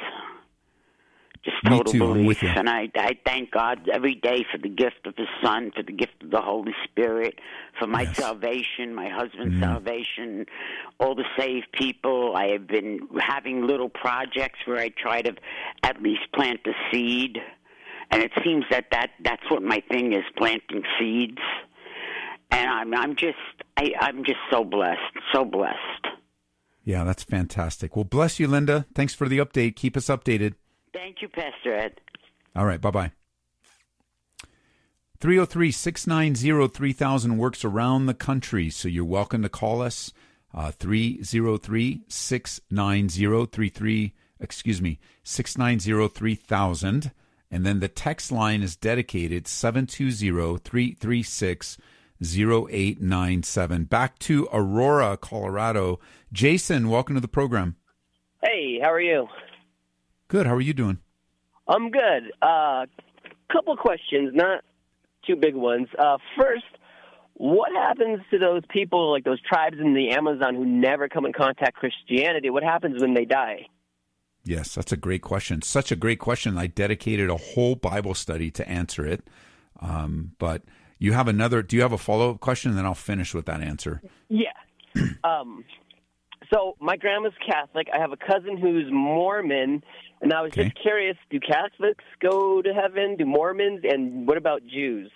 Just 1.43 1.57
Me 1.65 1.71
total 1.71 1.93
too, 1.95 2.05
I'm 2.05 2.13
belief. 2.13 2.27
with 2.27 2.43
you. 2.43 2.51
And 2.51 2.69
I, 2.69 2.91
I 2.97 3.17
thank 3.25 3.51
God 3.51 3.89
every 3.91 4.15
day 4.15 4.45
for 4.53 4.59
the 4.59 4.69
gift 4.69 5.07
of 5.07 5.15
His 5.17 5.27
Son, 5.43 5.71
for 5.75 5.83
the 5.83 5.93
gift 5.93 6.23
of 6.23 6.31
the 6.31 6.41
Holy 6.43 6.75
Spirit, 6.85 7.39
for 7.79 7.87
my 7.87 8.03
Yes. 8.03 8.17
salvation, 8.17 8.95
my 8.95 9.09
husband's 9.09 9.55
Mm. 9.55 9.61
salvation, 9.61 10.45
all 10.99 11.15
the 11.15 11.25
saved 11.39 11.73
people. 11.73 12.37
I 12.37 12.49
have 12.49 12.67
been 12.67 13.09
having 13.19 13.67
little 13.67 13.89
projects 13.89 14.59
where 14.67 14.79
I 14.79 14.91
try 14.91 15.23
to 15.23 15.35
at 15.83 16.03
least 16.03 16.31
plant 16.35 16.61
a 16.67 16.73
seed. 16.93 17.39
And 18.11 18.23
it 18.23 18.33
seems 18.45 18.65
that, 18.71 18.87
that 18.91 19.11
that's 19.23 19.49
what 19.51 19.63
my 19.63 19.83
thing 19.91 20.13
is, 20.13 20.25
planting 20.37 20.83
seeds 20.99 21.39
and 22.51 22.69
I'm 22.69 22.95
I'm 22.95 23.17
just 23.17 23.37
I, 23.77 23.93
I'm 24.01 24.25
just 24.25 24.39
so 24.51 24.65
blessed, 24.65 25.01
so 25.33 25.45
blessed. 25.45 25.77
Yeah, 26.85 27.05
that's 27.05 27.23
fantastic. 27.23 27.95
Well, 27.95 28.05
bless 28.05 28.41
you, 28.41 28.49
Linda. 28.49 28.87
Thanks 28.95 29.15
for 29.15 29.29
the 29.29 29.39
update. 29.39 29.77
Keep 29.77 29.97
us 29.97 30.07
updated. 30.07 30.55
Thank 30.93 31.23
you, 31.23 31.29
Pastor 31.29 31.75
Ed. 31.75 32.01
All 32.57 32.67
right, 32.67 32.81
bye 32.81 32.91
bye. 32.91 33.13
303 35.21 35.71
690 35.71 36.69
3000 36.69 37.37
works 37.37 37.65
around 37.65 38.07
the 38.07 38.15
country, 38.15 38.71
so 38.71 38.89
you're 38.89 39.05
welcome 39.05 39.43
to 39.43 39.49
call 39.49 39.83
us. 39.83 40.13
Uh, 40.53 40.73
303 40.73 42.03
690 42.09 43.47
33, 43.47 44.15
excuse 44.41 44.83
me, 44.83 44.99
690 45.23 46.09
3000. 46.09 47.13
And 47.51 47.67
then 47.67 47.81
the 47.81 47.89
text 47.89 48.31
line 48.31 48.63
is 48.63 48.77
dedicated 48.77 49.49
720 49.49 50.59
336 50.59 51.79
0897. 52.23 53.85
Back 53.85 54.19
to 54.21 54.49
Aurora, 54.53 55.17
Colorado. 55.17 55.99
Jason, 56.33 56.89
welcome 56.89 57.15
to 57.15 57.21
the 57.21 57.29
program. 57.29 57.77
Hey, 58.43 58.79
how 58.81 58.93
are 58.93 59.01
you? 59.01 59.27
Good. 60.29 60.47
How 60.47 60.55
are 60.55 60.61
you 60.61 60.75
doing? 60.75 60.99
I'm 61.67 61.91
good. 61.91 62.33
Uh, 62.41 62.87
couple 63.51 63.77
questions, 63.77 64.31
not 64.35 64.63
two 65.27 65.37
big 65.37 65.55
ones. 65.55 65.89
Uh, 65.99 66.19
first, 66.39 66.65
what 67.35 67.73
happens 67.73 68.21
to 68.31 68.39
those 68.39 68.63
people, 68.69 69.11
like 69.11 69.25
those 69.25 69.41
tribes 69.41 69.77
in 69.81 69.95
the 69.95 70.11
Amazon, 70.11 70.55
who 70.55 70.65
never 70.65 71.09
come 71.09 71.27
in 71.27 71.33
contact 71.33 71.77
Christianity? 71.77 72.51
What 72.51 72.63
happens 72.63 73.01
when 73.01 73.15
they 73.15 73.25
die? 73.25 73.67
Yes, 74.51 74.75
that's 74.75 74.91
a 74.91 74.97
great 74.97 75.23
question. 75.23 75.63
Such 75.63 75.93
a 75.93 75.97
great 75.97 76.19
question. 76.19 76.59
I 76.59 76.67
dedicated 76.67 77.31
a 77.31 77.37
whole 77.37 77.77
Bible 77.77 78.15
study 78.15 78.51
to 78.51 78.69
answer 78.69 79.07
it. 79.07 79.31
Um, 79.81 80.33
but 80.41 80.63
you 80.99 81.13
have 81.13 81.29
another, 81.29 81.63
do 81.63 81.77
you 81.77 81.83
have 81.83 81.93
a 81.93 81.99
follow 81.99 82.33
up 82.33 82.41
question? 82.41 82.71
And 82.71 82.79
then 82.79 82.85
I'll 82.85 82.97
finish 82.97 83.33
with 83.33 83.47
that 83.47 83.61
answer. 83.61 84.03
Yeah. 84.29 84.49
um, 85.23 85.65
so 86.53 86.75
my 86.81 86.97
grandma's 86.97 87.33
Catholic. 87.47 87.87
I 87.95 88.01
have 88.01 88.11
a 88.11 88.17
cousin 88.17 88.59
who's 88.59 88.91
Mormon, 88.91 89.85
and 90.21 90.33
I 90.33 90.43
was 90.43 90.51
Okay. 90.51 90.65
just 90.65 90.83
curious: 90.83 91.17
Do 91.31 91.39
Catholics 91.39 92.03
go 92.21 92.61
to 92.61 92.75
heaven? 92.75 93.15
Do 93.17 93.27
Mormons? 93.27 93.83
And 93.85 94.27
what 94.27 94.37
about 94.37 94.67
Jews? 94.67 95.13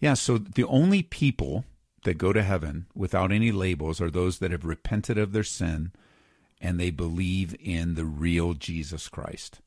Yeah, 0.00 0.12
so 0.12 0.36
the 0.36 0.64
only 0.64 1.02
people 1.02 1.64
that 2.04 2.18
go 2.18 2.34
to 2.34 2.42
heaven 2.42 2.88
without 2.94 3.32
any 3.32 3.52
labels 3.52 4.02
are 4.02 4.10
those 4.10 4.38
that 4.40 4.50
have 4.50 4.66
repented 4.66 5.16
of 5.16 5.32
their 5.32 5.44
sin 5.44 5.92
and 6.62 6.78
they 6.78 6.90
believe 6.90 7.54
in 7.60 7.94
the 7.94 8.04
real 8.04 8.54
Jesus 8.54 9.08
Christ. 9.08 9.60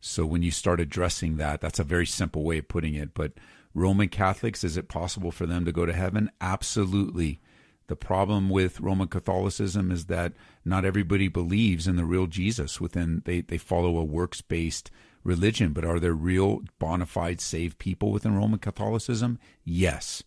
So 0.00 0.26
when 0.26 0.42
you 0.42 0.50
start 0.50 0.80
addressing 0.80 1.36
that, 1.36 1.60
that's 1.60 1.78
a 1.78 1.84
very 1.84 2.06
simple 2.06 2.42
way 2.42 2.58
of 2.58 2.68
putting 2.68 2.94
it. 2.94 3.14
But 3.14 3.32
Roman 3.72 4.08
Catholics, 4.08 4.64
is 4.64 4.76
it 4.76 4.88
possible 4.88 5.30
for 5.30 5.46
them 5.46 5.64
to 5.64 5.72
go 5.72 5.86
to 5.86 5.92
heaven? 5.92 6.30
Absolutely. 6.40 7.40
The 7.86 7.96
problem 7.96 8.50
with 8.50 8.80
Roman 8.80 9.08
Catholicism 9.08 9.90
is 9.90 10.06
that 10.06 10.32
not 10.64 10.84
everybody 10.84 11.28
believes 11.28 11.86
in 11.86 11.96
the 11.96 12.04
real 12.04 12.26
Jesus 12.26 12.80
within 12.80 13.22
they, 13.24 13.42
they 13.42 13.58
follow 13.58 13.96
a 13.96 14.04
works 14.04 14.40
based 14.40 14.90
religion, 15.22 15.72
but 15.72 15.84
are 15.84 16.00
there 16.00 16.14
real 16.14 16.62
bona 16.78 17.06
fide 17.06 17.40
saved 17.40 17.78
people 17.78 18.10
within 18.10 18.36
Roman 18.36 18.58
Catholicism? 18.58 19.38
Yes. 19.64 20.22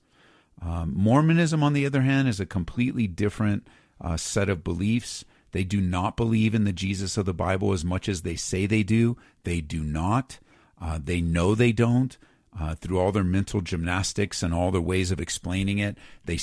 Um, 0.62 0.94
Mormonism, 0.96 1.64
on 1.64 1.74
the 1.74 1.86
other 1.86 2.02
hand, 2.02 2.28
is 2.28 2.40
a 2.40 2.46
completely 2.46 3.08
different 3.08 3.68
uh, 4.00 4.18
set 4.18 4.50
of 4.50 4.64
beliefs. 4.64 5.26
They 5.54 5.64
do 5.64 5.80
not 5.80 6.18
believe 6.18 6.54
in 6.54 6.66
the 6.66 6.74
Jesus 6.74 7.16
of 7.16 7.26
the 7.26 7.34
Bible 7.34 7.72
as 7.74 7.86
much 7.86 8.10
as 8.10 8.24
they 8.24 8.36
say 8.36 8.66
they 8.66 8.84
do. 8.84 9.18
They 9.44 9.62
do 9.62 9.84
not. 9.84 10.40
Uh, 10.82 11.00
they 11.02 11.22
know 11.22 11.56
they 11.56 11.72
don't. 11.72 12.18
Uh, 12.60 12.76
through 12.76 13.00
all 13.00 13.12
their 13.12 13.24
mental 13.24 13.62
gymnastics 13.62 14.44
and 14.44 14.54
all 14.54 14.70
their 14.70 14.82
ways 14.82 15.10
of 15.10 15.20
explaining 15.20 15.80
it, 15.80 15.98
they 16.26 16.38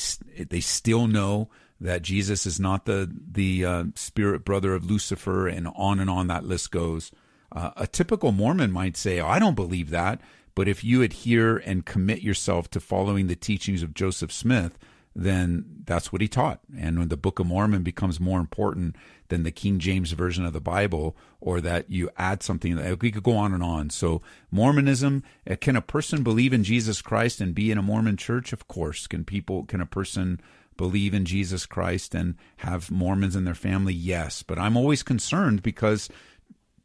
they 0.44 0.58
still 0.58 1.06
know 1.06 1.48
that 1.80 2.02
Jesus 2.02 2.46
is 2.46 2.58
not 2.58 2.84
the 2.84 3.08
the 3.32 3.64
uh, 3.64 3.84
spirit 3.94 4.44
brother 4.44 4.74
of 4.74 4.90
Lucifer, 4.90 5.46
and 5.46 5.68
on 5.76 6.00
and 6.00 6.10
on 6.10 6.26
that 6.26 6.44
list 6.44 6.72
goes. 6.72 7.12
Uh, 7.52 7.70
a 7.76 7.86
typical 7.86 8.32
Mormon 8.32 8.72
might 8.72 8.96
say, 8.96 9.20
oh, 9.20 9.28
"I 9.28 9.38
don't 9.38 9.54
believe 9.54 9.90
that," 9.90 10.20
but 10.56 10.66
if 10.66 10.82
you 10.82 11.02
adhere 11.02 11.58
and 11.58 11.86
commit 11.86 12.22
yourself 12.22 12.68
to 12.70 12.80
following 12.80 13.28
the 13.28 13.36
teachings 13.36 13.82
of 13.82 13.94
Joseph 13.94 14.32
Smith, 14.32 14.78
then 15.14 15.64
that's 15.84 16.12
what 16.12 16.22
he 16.22 16.28
taught. 16.28 16.60
And 16.78 16.98
when 16.98 17.08
the 17.08 17.16
Book 17.16 17.38
of 17.38 17.46
Mormon 17.46 17.82
becomes 17.82 18.20
more 18.20 18.38
important 18.38 18.96
than 19.28 19.42
the 19.42 19.50
King 19.50 19.78
James 19.78 20.12
version 20.12 20.44
of 20.44 20.52
the 20.52 20.60
Bible, 20.60 21.16
or 21.40 21.60
that 21.60 21.90
you 21.90 22.10
add 22.16 22.42
something, 22.42 22.76
we 23.00 23.10
could 23.10 23.22
go 23.22 23.36
on 23.36 23.52
and 23.52 23.62
on. 23.62 23.90
So, 23.90 24.22
Mormonism 24.50 25.22
uh, 25.48 25.56
can 25.60 25.76
a 25.76 25.82
person 25.82 26.22
believe 26.22 26.52
in 26.52 26.64
Jesus 26.64 27.02
Christ 27.02 27.40
and 27.40 27.54
be 27.54 27.70
in 27.70 27.78
a 27.78 27.82
Mormon 27.82 28.16
church? 28.16 28.52
Of 28.52 28.68
course. 28.68 29.06
Can 29.06 29.24
people, 29.24 29.64
can 29.64 29.80
a 29.80 29.86
person 29.86 30.40
believe 30.76 31.12
in 31.12 31.24
Jesus 31.24 31.66
Christ 31.66 32.14
and 32.14 32.36
have 32.58 32.90
Mormons 32.90 33.34
in 33.34 33.44
their 33.44 33.54
family? 33.54 33.94
Yes. 33.94 34.42
But 34.42 34.58
I'm 34.58 34.76
always 34.76 35.02
concerned 35.02 35.62
because 35.62 36.08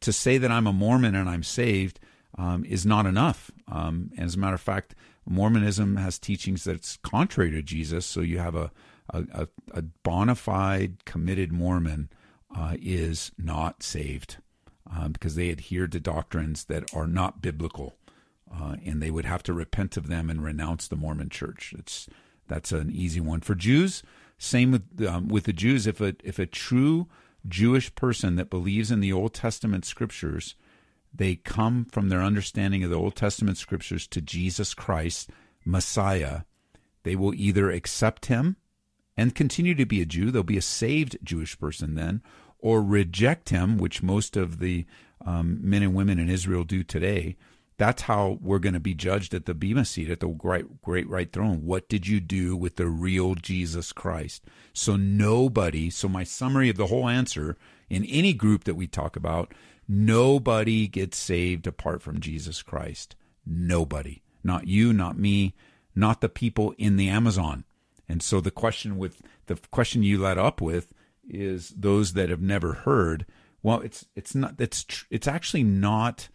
to 0.00 0.12
say 0.12 0.38
that 0.38 0.50
I'm 0.50 0.66
a 0.66 0.72
Mormon 0.72 1.14
and 1.14 1.28
I'm 1.28 1.42
saved 1.42 2.00
um, 2.38 2.64
is 2.64 2.84
not 2.84 3.06
enough. 3.06 3.50
Um, 3.68 4.10
as 4.18 4.34
a 4.34 4.38
matter 4.38 4.54
of 4.54 4.60
fact, 4.60 4.94
Mormonism 5.26 5.96
has 5.96 6.18
teachings 6.18 6.64
that's 6.64 6.98
contrary 6.98 7.50
to 7.50 7.62
Jesus. 7.62 8.06
So 8.06 8.20
you 8.20 8.38
have 8.38 8.54
a 8.54 8.70
a, 9.10 9.48
a 9.72 9.82
bona 9.82 10.34
fide 10.34 11.04
committed 11.04 11.52
Mormon 11.52 12.08
uh, 12.54 12.76
is 12.80 13.32
not 13.38 13.82
saved 13.82 14.38
um, 14.90 15.12
because 15.12 15.34
they 15.34 15.50
adhere 15.50 15.86
to 15.88 16.00
doctrines 16.00 16.64
that 16.64 16.92
are 16.94 17.06
not 17.06 17.42
biblical, 17.42 17.96
uh, 18.52 18.76
and 18.84 19.02
they 19.02 19.10
would 19.10 19.24
have 19.24 19.42
to 19.44 19.52
repent 19.52 19.96
of 19.96 20.08
them 20.08 20.30
and 20.30 20.42
renounce 20.42 20.88
the 20.88 20.96
Mormon 20.96 21.28
Church. 21.28 21.74
It's 21.78 22.08
that's 22.48 22.72
an 22.72 22.90
easy 22.90 23.20
one 23.20 23.40
for 23.40 23.54
Jews. 23.54 24.02
Same 24.38 24.72
with 24.72 25.06
um, 25.06 25.28
with 25.28 25.44
the 25.44 25.52
Jews. 25.52 25.86
If 25.86 26.00
a 26.00 26.14
if 26.22 26.38
a 26.38 26.46
true 26.46 27.08
Jewish 27.48 27.94
person 27.94 28.36
that 28.36 28.50
believes 28.50 28.90
in 28.90 29.00
the 29.00 29.12
Old 29.12 29.34
Testament 29.34 29.84
scriptures 29.84 30.54
they 31.18 31.36
come 31.36 31.86
from 31.86 32.08
their 32.08 32.22
understanding 32.22 32.84
of 32.84 32.90
the 32.90 32.96
Old 32.96 33.16
Testament 33.16 33.58
scriptures 33.58 34.06
to 34.08 34.20
Jesus 34.20 34.74
Christ, 34.74 35.30
Messiah. 35.64 36.42
They 37.02 37.16
will 37.16 37.34
either 37.34 37.70
accept 37.70 38.26
him 38.26 38.56
and 39.16 39.34
continue 39.34 39.74
to 39.74 39.86
be 39.86 40.02
a 40.02 40.06
Jew, 40.06 40.30
they'll 40.30 40.42
be 40.42 40.58
a 40.58 40.62
saved 40.62 41.18
Jewish 41.22 41.58
person 41.58 41.94
then, 41.94 42.22
or 42.58 42.82
reject 42.82 43.48
him, 43.48 43.78
which 43.78 44.02
most 44.02 44.36
of 44.36 44.58
the 44.58 44.84
um, 45.24 45.58
men 45.62 45.82
and 45.82 45.94
women 45.94 46.18
in 46.18 46.28
Israel 46.28 46.64
do 46.64 46.82
today. 46.82 47.36
That's 47.78 48.02
how 48.02 48.38
we're 48.40 48.58
going 48.58 48.74
to 48.74 48.80
be 48.80 48.94
judged 48.94 49.34
at 49.34 49.44
the 49.44 49.54
Bema 49.54 49.84
seat, 49.84 50.10
at 50.10 50.20
the 50.20 50.28
great, 50.28 50.80
great 50.80 51.10
white 51.10 51.32
throne. 51.32 51.64
What 51.64 51.88
did 51.88 52.06
you 52.06 52.20
do 52.20 52.56
with 52.56 52.76
the 52.76 52.86
real 52.86 53.34
Jesus 53.34 53.92
Christ? 53.92 54.44
So, 54.72 54.96
nobody, 54.96 55.90
so 55.90 56.08
my 56.08 56.24
summary 56.24 56.70
of 56.70 56.76
the 56.76 56.86
whole 56.86 57.08
answer 57.08 57.56
in 57.90 58.04
any 58.06 58.32
group 58.32 58.64
that 58.64 58.76
we 58.76 58.86
talk 58.86 59.14
about 59.14 59.52
Nobody 59.88 60.88
gets 60.88 61.16
saved 61.16 61.66
apart 61.66 62.02
from 62.02 62.20
Jesus 62.20 62.62
Christ. 62.62 63.14
Nobody. 63.44 64.22
Not 64.42 64.66
you, 64.66 64.92
not 64.92 65.18
me, 65.18 65.54
not 65.94 66.20
the 66.20 66.28
people 66.28 66.74
in 66.78 66.96
the 66.96 67.08
Amazon. 67.08 67.64
And 68.08 68.22
so 68.22 68.40
the 68.40 68.50
question 68.50 68.98
with 68.98 69.20
the 69.46 69.56
question 69.70 70.02
you 70.02 70.18
led 70.18 70.38
up 70.38 70.60
with 70.60 70.92
is 71.28 71.70
those 71.70 72.12
that 72.12 72.30
have 72.30 72.40
never 72.42 72.72
heard. 72.72 73.26
Well, 73.62 73.80
it's 73.80 74.06
it's 74.14 74.34
not 74.34 74.54
it's 74.60 74.84
tr- 74.84 75.06
it's 75.10 75.26
actually 75.26 75.64
not 75.64 76.28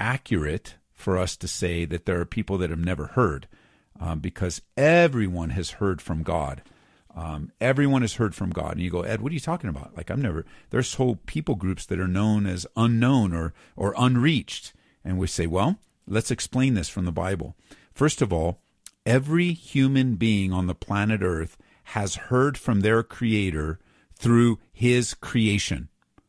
accurate 0.00 0.76
for 0.92 1.18
us 1.18 1.36
to 1.36 1.48
say 1.48 1.84
that 1.84 2.06
there 2.06 2.20
are 2.20 2.24
people 2.24 2.58
that 2.58 2.70
have 2.70 2.84
never 2.84 3.06
heard, 3.06 3.48
um, 4.00 4.20
because 4.20 4.62
everyone 4.76 5.50
has 5.50 5.72
heard 5.72 6.02
from 6.02 6.22
God. 6.22 6.62
Um, 7.14 7.52
everyone 7.60 8.02
has 8.02 8.14
heard 8.14 8.34
from 8.34 8.50
God. 8.50 8.72
And 8.72 8.80
you 8.80 8.90
go, 8.90 9.02
Ed, 9.02 9.20
what 9.20 9.30
are 9.30 9.34
you 9.34 9.40
talking 9.40 9.68
about? 9.68 9.96
Like, 9.96 10.10
I've 10.10 10.18
never, 10.18 10.46
there's 10.70 10.94
whole 10.94 11.16
people 11.26 11.54
groups 11.54 11.84
that 11.86 12.00
are 12.00 12.08
known 12.08 12.46
as 12.46 12.66
unknown 12.76 13.34
or, 13.34 13.52
or 13.76 13.94
unreached. 13.98 14.72
And 15.04 15.18
we 15.18 15.26
say, 15.26 15.46
well, 15.46 15.78
let's 16.06 16.30
explain 16.30 16.74
this 16.74 16.88
from 16.88 17.04
the 17.04 17.12
Bible. 17.12 17.54
First 17.92 18.22
of 18.22 18.32
all, 18.32 18.60
every 19.04 19.52
human 19.52 20.14
being 20.14 20.52
on 20.52 20.66
the 20.66 20.74
planet 20.74 21.22
Earth 21.22 21.58
has 21.84 22.14
heard 22.14 22.56
from 22.56 22.80
their 22.80 23.02
creator 23.02 23.78
through 24.14 24.58
his 24.72 25.14
creation, 25.14 25.88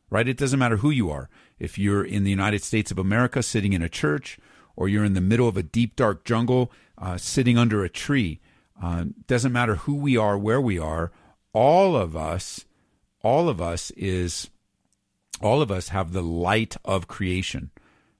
right? 0.09 0.27
It 0.27 0.38
doesn't 0.38 0.59
matter 0.59 0.77
who 0.77 0.89
you 0.89 1.09
are. 1.11 1.29
If 1.59 1.77
you're 1.77 2.03
in 2.03 2.23
the 2.23 2.31
United 2.31 2.63
States 2.63 2.91
of 2.91 2.97
America 2.97 3.43
sitting 3.43 3.73
in 3.73 3.81
a 3.81 3.89
church, 3.89 4.39
or 4.75 4.89
you're 4.89 5.05
in 5.05 5.13
the 5.13 5.21
middle 5.21 5.47
of 5.47 5.55
a 5.55 5.63
deep, 5.63 5.95
dark 5.95 6.25
jungle 6.25 6.71
uh, 6.97 7.17
sitting 7.17 7.57
under 7.57 7.84
a 7.84 7.89
tree, 7.89 8.41
uh, 8.82 9.05
doesn't 9.28 9.51
matter 9.51 9.76
who 9.76 9.95
we 9.95 10.17
are, 10.17 10.38
where 10.38 10.61
we 10.61 10.80
are. 10.80 11.11
All 11.53 11.95
of 11.95 12.15
us, 12.15 12.65
all 13.21 13.47
of 13.49 13.61
us 13.61 13.91
is, 13.91 14.49
all 15.41 15.61
of 15.61 15.71
us 15.71 15.89
have 15.89 16.11
the 16.11 16.24
light 16.24 16.78
of 16.84 17.07
creation. 17.07 17.71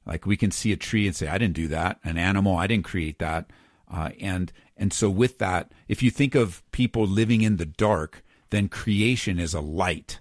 Like 0.06 0.26
we 0.26 0.38
can 0.38 0.52
see 0.52 0.72
a 0.72 0.78
tree 0.78 1.08
and 1.08 1.16
say, 1.16 1.28
"I 1.28 1.38
didn't 1.38 1.56
do 1.56 1.68
that." 1.70 2.00
An 2.04 2.18
animal, 2.18 2.58
I 2.58 2.68
didn't 2.68 2.86
create 2.86 3.20
that. 3.20 3.50
Uh, 3.90 4.10
and 4.20 4.52
and 4.76 4.92
so 4.92 5.10
with 5.10 5.38
that, 5.40 5.72
if 5.88 6.04
you 6.04 6.12
think 6.12 6.36
of 6.36 6.64
people 6.72 7.06
living 7.06 7.42
in 7.42 7.58
the 7.58 7.66
dark, 7.66 8.24
then 8.50 8.68
creation 8.68 9.40
is 9.40 9.54
a 9.54 9.62
light. 9.62 10.20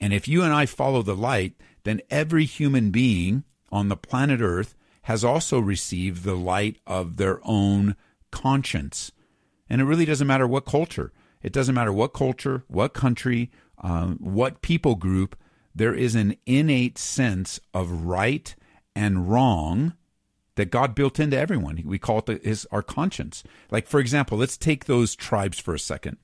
And 0.00 0.12
if 0.12 0.28
you 0.28 0.42
and 0.42 0.52
I 0.52 0.66
follow 0.66 1.02
the 1.02 1.16
light, 1.16 1.54
then 1.84 2.00
every 2.10 2.44
human 2.44 2.90
being 2.90 3.44
on 3.72 3.88
the 3.88 3.96
planet 3.96 4.40
Earth 4.40 4.74
has 5.02 5.24
also 5.24 5.58
received 5.58 6.22
the 6.22 6.36
light 6.36 6.76
of 6.86 7.16
their 7.16 7.40
own 7.42 7.96
conscience. 8.30 9.10
And 9.68 9.80
it 9.80 9.84
really 9.84 10.04
doesn't 10.04 10.26
matter 10.26 10.46
what 10.46 10.64
culture. 10.64 11.12
It 11.42 11.52
doesn't 11.52 11.74
matter 11.74 11.92
what 11.92 12.14
culture, 12.14 12.64
what 12.68 12.94
country, 12.94 13.50
um, 13.78 14.18
what 14.20 14.62
people 14.62 14.94
group. 14.96 15.36
There 15.74 15.94
is 15.94 16.14
an 16.14 16.36
innate 16.46 16.98
sense 16.98 17.60
of 17.72 18.04
right 18.04 18.54
and 18.96 19.30
wrong 19.30 19.94
that 20.56 20.72
God 20.72 20.94
built 20.94 21.20
into 21.20 21.38
everyone. 21.38 21.80
We 21.84 21.98
call 21.98 22.18
it 22.18 22.26
the, 22.26 22.40
his 22.42 22.66
our 22.72 22.82
conscience. 22.82 23.44
Like 23.70 23.86
for 23.86 24.00
example, 24.00 24.36
let's 24.36 24.56
take 24.56 24.86
those 24.86 25.14
tribes 25.14 25.58
for 25.58 25.74
a 25.74 25.78
second. 25.78 26.18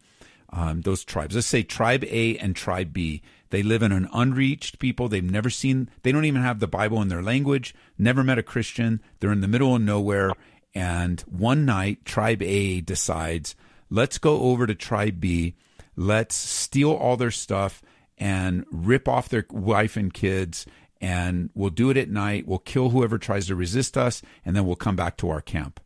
Um, 0.50 0.82
those 0.82 1.04
tribes. 1.04 1.34
Let's 1.34 1.46
say 1.46 1.62
tribe 1.62 2.04
A 2.04 2.36
and 2.38 2.54
tribe 2.54 2.92
B. 2.92 3.22
They 3.50 3.62
live 3.62 3.82
in 3.82 3.92
an 3.92 4.08
unreached 4.12 4.78
people. 4.78 5.08
They've 5.08 5.22
never 5.22 5.50
seen. 5.50 5.88
They 6.02 6.12
don't 6.12 6.24
even 6.24 6.42
have 6.42 6.58
the 6.58 6.66
Bible 6.66 7.00
in 7.00 7.08
their 7.08 7.22
language. 7.22 7.74
Never 7.96 8.24
met 8.24 8.38
a 8.38 8.42
Christian. 8.42 9.00
They're 9.20 9.32
in 9.32 9.40
the 9.40 9.48
middle 9.48 9.74
of 9.74 9.82
nowhere, 9.82 10.32
and 10.74 11.20
one 11.22 11.64
night, 11.64 12.04
Tribe 12.04 12.42
A 12.42 12.80
decides, 12.80 13.54
let's 13.90 14.18
go 14.18 14.40
over 14.40 14.66
to 14.66 14.74
Tribe 14.74 15.20
B, 15.20 15.54
let's 15.96 16.34
steal 16.34 16.92
all 16.92 17.16
their 17.16 17.30
stuff 17.30 17.82
and 18.18 18.64
rip 18.70 19.08
off 19.08 19.28
their 19.28 19.46
wife 19.50 19.96
and 19.96 20.12
kids. 20.12 20.66
And 21.00 21.50
we'll 21.54 21.70
do 21.70 21.90
it 21.90 21.96
at 21.96 22.08
night. 22.08 22.46
We'll 22.46 22.58
kill 22.60 22.90
whoever 22.90 23.18
tries 23.18 23.48
to 23.48 23.54
resist 23.54 23.98
us, 23.98 24.22
and 24.44 24.56
then 24.56 24.64
we'll 24.64 24.76
come 24.76 24.96
back 24.96 25.18
to 25.18 25.28
our 25.28 25.42
camp. 25.42 25.80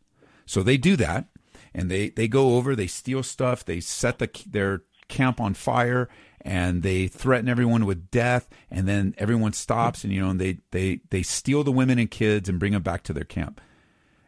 So 0.45 0.63
they 0.63 0.77
do 0.77 0.95
that, 0.95 1.25
and 1.73 1.91
they, 1.91 2.09
they 2.09 2.27
go 2.27 2.55
over, 2.55 2.75
they 2.75 2.87
steal 2.87 3.21
stuff, 3.23 3.65
they 3.65 3.81
set 3.81 4.19
the, 4.19 4.29
their 4.49 4.83
camp 5.09 5.41
on 5.41 5.55
fire, 5.55 6.07
and 6.41 6.83
they 6.83 7.07
threaten 7.07 7.49
everyone 7.49 7.85
with 7.85 8.09
death 8.11 8.47
and 8.71 8.87
then 8.87 9.13
everyone 9.17 9.53
stops 9.53 10.03
and 10.03 10.13
you 10.13 10.21
know 10.21 10.29
and 10.29 10.39
they 10.39 10.59
they 10.71 11.01
they 11.09 11.21
steal 11.21 11.63
the 11.63 11.71
women 11.71 11.99
and 11.99 12.11
kids 12.11 12.47
and 12.47 12.59
bring 12.59 12.71
them 12.71 12.81
back 12.81 13.03
to 13.03 13.13
their 13.13 13.23
camp 13.25 13.59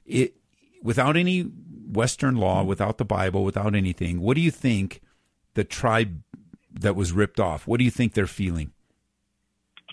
it 0.05 0.36
without 0.84 1.17
any 1.17 1.41
Western 1.41 2.36
law, 2.36 2.63
without 2.63 2.97
the 2.97 3.05
Bible, 3.05 3.43
without 3.43 3.75
anything, 3.75 4.21
what 4.21 4.36
do 4.36 4.41
you 4.41 4.51
think 4.51 5.01
the 5.53 5.63
tribe 5.63 6.21
that 6.71 6.95
was 6.95 7.11
ripped 7.11 7.39
off, 7.39 7.67
what 7.67 7.77
do 7.77 7.84
you 7.84 7.91
think 7.91 8.13
they're 8.13 8.27
feeling? 8.27 8.71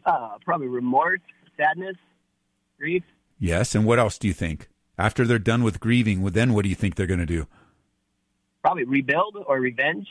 Uh, 0.07 0.39
probably 0.45 0.69
remorse, 0.69 1.21
sadness, 1.57 1.97
grief. 2.79 3.03
Yes, 3.39 3.75
and 3.75 3.85
what 3.85 3.99
else 3.99 4.19
do 4.19 4.29
you 4.29 4.35
think? 4.35 4.69
After 4.97 5.25
they're 5.25 5.39
done 5.39 5.63
with 5.63 5.81
grieving, 5.81 6.25
then 6.25 6.53
what 6.53 6.63
do 6.63 6.69
you 6.69 6.75
think 6.75 6.95
they're 6.95 7.07
going 7.07 7.21
to 7.21 7.27
do? 7.27 7.47
Probably 8.63 8.85
rebuild 8.85 9.37
or 9.47 9.61
revenge. 9.61 10.09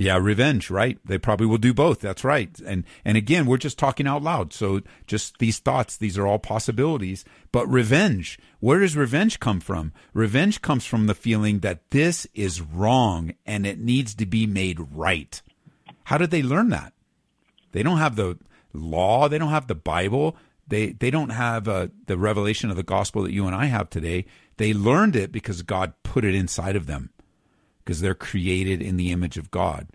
Yeah, 0.00 0.16
revenge, 0.16 0.70
right? 0.70 0.98
They 1.04 1.18
probably 1.18 1.46
will 1.46 1.58
do 1.58 1.74
both. 1.74 2.00
That's 2.00 2.24
right. 2.24 2.58
And 2.60 2.84
and 3.04 3.18
again, 3.18 3.44
we're 3.44 3.58
just 3.58 3.78
talking 3.78 4.06
out 4.06 4.22
loud. 4.22 4.54
So 4.54 4.80
just 5.06 5.36
these 5.40 5.58
thoughts, 5.58 5.98
these 5.98 6.16
are 6.16 6.26
all 6.26 6.38
possibilities. 6.38 7.22
But 7.52 7.68
revenge, 7.68 8.38
where 8.60 8.78
does 8.78 8.96
revenge 8.96 9.40
come 9.40 9.60
from? 9.60 9.92
Revenge 10.14 10.62
comes 10.62 10.86
from 10.86 11.06
the 11.06 11.14
feeling 11.14 11.58
that 11.58 11.90
this 11.90 12.26
is 12.32 12.62
wrong 12.62 13.34
and 13.44 13.66
it 13.66 13.78
needs 13.78 14.14
to 14.14 14.24
be 14.24 14.46
made 14.46 14.78
right. 14.90 15.42
How 16.04 16.16
did 16.16 16.30
they 16.30 16.42
learn 16.42 16.70
that? 16.70 16.94
They 17.72 17.82
don't 17.82 17.98
have 17.98 18.16
the 18.16 18.38
law, 18.72 19.28
they 19.28 19.36
don't 19.36 19.50
have 19.50 19.66
the 19.66 19.74
Bible, 19.74 20.34
they 20.66 20.92
they 20.92 21.10
don't 21.10 21.28
have 21.28 21.68
uh, 21.68 21.88
the 22.06 22.16
revelation 22.16 22.70
of 22.70 22.76
the 22.76 22.82
gospel 22.82 23.24
that 23.24 23.34
you 23.34 23.46
and 23.46 23.54
I 23.54 23.66
have 23.66 23.90
today. 23.90 24.24
They 24.56 24.72
learned 24.72 25.14
it 25.14 25.30
because 25.30 25.60
God 25.60 25.92
put 26.04 26.24
it 26.24 26.34
inside 26.34 26.74
of 26.74 26.86
them 26.86 27.10
because 27.90 28.02
they're 28.02 28.14
created 28.14 28.80
in 28.80 28.96
the 28.96 29.10
image 29.10 29.36
of 29.36 29.50
God. 29.50 29.88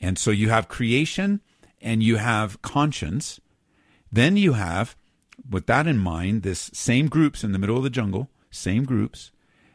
And 0.00 0.18
so 0.18 0.30
you 0.30 0.48
have 0.48 0.66
creation 0.66 1.42
and 1.78 2.02
you 2.02 2.16
have 2.16 2.62
conscience. 2.62 3.38
Then 4.10 4.38
you 4.38 4.54
have, 4.54 4.96
with 5.50 5.66
that 5.66 5.86
in 5.86 5.98
mind, 5.98 6.40
this 6.40 6.70
same 6.72 7.06
groups 7.06 7.44
in 7.44 7.52
the 7.52 7.58
middle 7.58 7.76
of 7.76 7.82
the 7.82 7.90
jungle, 7.90 8.30
same 8.50 8.84
groups. 8.84 9.30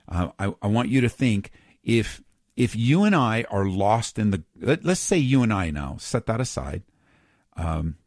Uh, 0.08 0.30
I, 0.40 0.56
I 0.64 0.66
want 0.66 0.90
you 0.90 1.00
to 1.02 1.10
think 1.10 1.52
if 1.84 2.24
if 2.58 2.76
you 2.76 3.04
and 3.04 3.16
I 3.16 3.46
are 3.52 3.66
lost 3.66 4.18
in 4.18 4.32
the 4.32 4.44
let, 4.60 4.84
us 4.84 5.00
say 5.00 5.20
you 5.20 5.44
and 5.44 5.54
I 5.54 5.70
now 5.70 5.98
set 6.00 6.26
that 6.26 6.42
aside. 6.42 6.82
Um, 7.56 7.98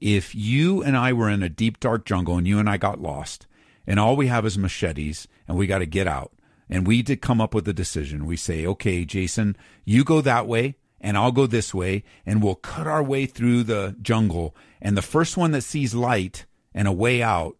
if 0.00 0.34
you 0.34 0.82
and 0.82 0.96
I 0.96 1.12
were 1.12 1.30
in 1.30 1.44
a 1.44 1.48
deep 1.48 1.78
dark 1.78 2.04
jungle 2.04 2.36
and 2.36 2.48
you 2.48 2.58
and 2.58 2.68
I 2.68 2.78
got 2.78 3.00
lost 3.00 3.46
and 3.86 4.00
all 4.00 4.16
we 4.16 4.26
have 4.26 4.44
is 4.44 4.58
machetes 4.58 5.28
and 5.46 5.56
we 5.56 5.68
got 5.68 5.78
to 5.78 5.86
get 5.86 6.08
out 6.08 6.32
and 6.72 6.86
we 6.86 7.02
did 7.02 7.20
come 7.20 7.38
up 7.38 7.52
with 7.52 7.68
a 7.68 7.74
decision. 7.74 8.24
We 8.24 8.38
say, 8.38 8.64
okay, 8.64 9.04
Jason, 9.04 9.58
you 9.84 10.04
go 10.04 10.22
that 10.22 10.46
way 10.46 10.76
and 11.02 11.18
I'll 11.18 11.30
go 11.30 11.46
this 11.46 11.74
way 11.74 12.02
and 12.24 12.42
we'll 12.42 12.54
cut 12.54 12.86
our 12.86 13.02
way 13.02 13.26
through 13.26 13.64
the 13.64 13.94
jungle. 14.00 14.56
And 14.80 14.96
the 14.96 15.02
first 15.02 15.36
one 15.36 15.50
that 15.50 15.64
sees 15.64 15.94
light 15.94 16.46
and 16.72 16.88
a 16.88 16.92
way 16.92 17.22
out 17.22 17.58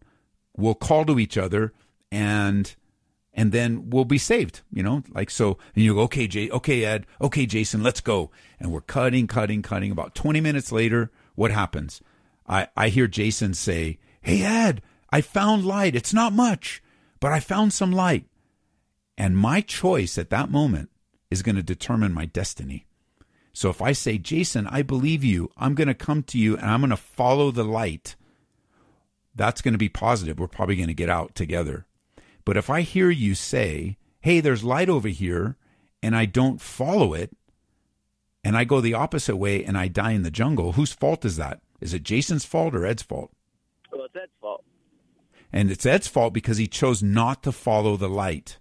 will 0.57 0.73
call 0.73 1.05
to 1.05 1.19
each 1.19 1.37
other 1.37 1.73
and 2.11 2.75
and 3.35 3.51
then 3.51 3.91
we'll 3.91 4.05
be 4.05 4.17
saved, 4.17 4.61
you 4.71 4.81
know, 4.81 5.03
like 5.11 5.29
so. 5.29 5.59
And 5.75 5.83
you 5.83 5.93
go, 5.93 6.01
okay, 6.01 6.27
Jay, 6.27 6.49
okay, 6.49 6.83
Ed, 6.83 7.05
okay, 7.21 7.45
Jason, 7.45 7.83
let's 7.83 8.01
go. 8.01 8.31
And 8.59 8.71
we're 8.71 8.81
cutting, 8.81 9.27
cutting, 9.27 9.61
cutting. 9.61 9.91
About 9.91 10.15
20 10.15 10.41
minutes 10.41 10.71
later, 10.71 11.11
what 11.35 11.51
happens? 11.51 12.01
I, 12.47 12.67
I 12.75 12.89
hear 12.89 13.07
Jason 13.07 13.53
say, 13.53 13.99
Hey, 14.21 14.41
Ed, 14.43 14.81
I 15.11 15.21
found 15.21 15.65
light. 15.65 15.95
It's 15.95 16.13
not 16.15 16.33
much, 16.33 16.81
but 17.19 17.31
I 17.31 17.39
found 17.39 17.73
some 17.73 17.91
light. 17.91 18.25
And 19.17 19.37
my 19.37 19.61
choice 19.61 20.17
at 20.17 20.29
that 20.31 20.49
moment 20.49 20.89
is 21.29 21.41
going 21.41 21.55
to 21.55 21.63
determine 21.63 22.13
my 22.13 22.25
destiny. 22.25 22.85
So 23.53 23.69
if 23.69 23.81
I 23.81 23.91
say, 23.91 24.17
Jason, 24.17 24.67
I 24.67 24.81
believe 24.81 25.23
you, 25.23 25.51
I'm 25.57 25.75
going 25.75 25.87
to 25.87 25.93
come 25.93 26.23
to 26.23 26.39
you 26.39 26.57
and 26.57 26.65
I'm 26.65 26.81
going 26.81 26.89
to 26.89 26.97
follow 26.97 27.51
the 27.51 27.63
light, 27.63 28.15
that's 29.35 29.61
going 29.61 29.73
to 29.73 29.77
be 29.79 29.89
positive. 29.89 30.39
We're 30.39 30.47
probably 30.47 30.75
going 30.75 30.87
to 30.87 30.93
get 30.93 31.09
out 31.09 31.35
together. 31.35 31.85
But 32.45 32.57
if 32.57 32.69
I 32.69 32.81
hear 32.81 33.09
you 33.09 33.35
say, 33.35 33.97
hey, 34.21 34.39
there's 34.39 34.63
light 34.63 34.89
over 34.89 35.07
here, 35.07 35.57
and 36.01 36.15
I 36.15 36.25
don't 36.25 36.59
follow 36.59 37.13
it, 37.13 37.35
and 38.43 38.57
I 38.57 38.65
go 38.65 38.81
the 38.81 38.93
opposite 38.93 39.37
way 39.37 39.63
and 39.63 39.77
I 39.77 39.87
die 39.87 40.11
in 40.11 40.23
the 40.23 40.31
jungle, 40.31 40.73
whose 40.73 40.91
fault 40.91 41.23
is 41.23 41.37
that? 41.37 41.61
Is 41.79 41.93
it 41.93 42.03
Jason's 42.03 42.45
fault 42.45 42.75
or 42.75 42.85
Ed's 42.85 43.03
fault? 43.03 43.31
Well, 43.91 44.05
it's 44.05 44.15
Ed's 44.15 44.31
fault. 44.41 44.65
And 45.51 45.71
it's 45.71 45.85
Ed's 45.85 46.07
fault 46.07 46.33
because 46.33 46.57
he 46.57 46.67
chose 46.67 47.01
not 47.01 47.43
to 47.43 47.51
follow 47.51 47.95
the 47.95 48.09
light. 48.09 48.57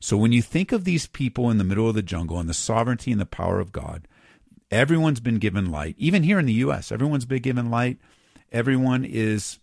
So 0.00 0.16
when 0.16 0.32
you 0.32 0.42
think 0.42 0.72
of 0.72 0.84
these 0.84 1.06
people 1.06 1.50
in 1.50 1.58
the 1.58 1.64
middle 1.64 1.88
of 1.88 1.94
the 1.94 2.02
jungle 2.02 2.38
and 2.38 2.48
the 2.48 2.54
sovereignty 2.54 3.10
and 3.10 3.20
the 3.20 3.26
power 3.26 3.60
of 3.60 3.72
God, 3.72 4.06
everyone's 4.70 5.20
been 5.20 5.38
given 5.38 5.70
light. 5.70 5.94
Even 5.98 6.22
here 6.22 6.38
in 6.38 6.46
the 6.46 6.52
U.S., 6.54 6.92
everyone's 6.92 7.24
been 7.24 7.42
given 7.42 7.70
light. 7.70 7.98
Everyone 8.52 9.04
is, 9.04 9.58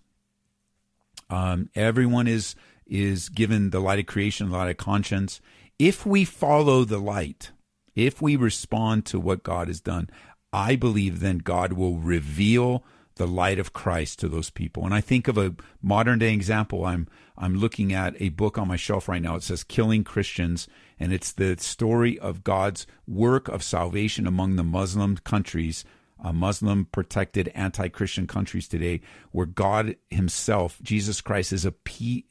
um, 1.29 1.69
everyone 1.75 2.27
is 2.27 2.55
is 2.87 3.29
given 3.29 3.71
the 3.71 3.79
light 3.79 3.99
of 3.99 4.05
creation, 4.05 4.49
the 4.49 4.57
light 4.57 4.69
of 4.69 4.77
conscience. 4.77 5.41
If 5.79 6.05
we 6.05 6.23
follow 6.23 6.83
the 6.83 6.99
light, 6.99 7.51
if 7.95 8.21
we 8.21 8.35
respond 8.35 9.05
to 9.07 9.19
what 9.19 9.43
God 9.43 9.67
has 9.67 9.81
done, 9.81 10.09
I 10.53 10.75
believe 10.75 11.19
then 11.19 11.39
God 11.39 11.73
will 11.73 11.97
reveal 11.97 12.83
the 13.15 13.27
light 13.27 13.59
of 13.59 13.73
Christ 13.73 14.19
to 14.19 14.27
those 14.27 14.49
people. 14.49 14.85
And 14.85 14.93
I 14.93 15.01
think 15.01 15.27
of 15.27 15.37
a 15.37 15.55
modern 15.81 16.19
day 16.19 16.33
example. 16.33 16.85
I'm 16.85 17.07
I'm 17.37 17.55
looking 17.55 17.93
at 17.93 18.15
a 18.21 18.29
book 18.29 18.57
on 18.57 18.67
my 18.67 18.77
shelf 18.77 19.09
right 19.09 19.21
now. 19.21 19.35
It 19.35 19.43
says 19.43 19.63
Killing 19.63 20.03
Christians, 20.03 20.67
and 20.99 21.11
it's 21.11 21.33
the 21.33 21.57
story 21.57 22.17
of 22.19 22.43
God's 22.43 22.87
work 23.07 23.47
of 23.49 23.63
salvation 23.63 24.25
among 24.25 24.55
the 24.55 24.63
Muslim 24.63 25.17
countries, 25.17 25.83
uh, 26.23 26.31
Muslim 26.31 26.85
protected 26.85 27.51
anti-Christian 27.53 28.25
countries 28.25 28.67
today, 28.67 29.01
where 29.31 29.45
God 29.45 29.97
Himself, 30.09 30.79
Jesus 30.81 31.19
Christ, 31.21 31.51
is 31.51 31.65
a 31.65 31.73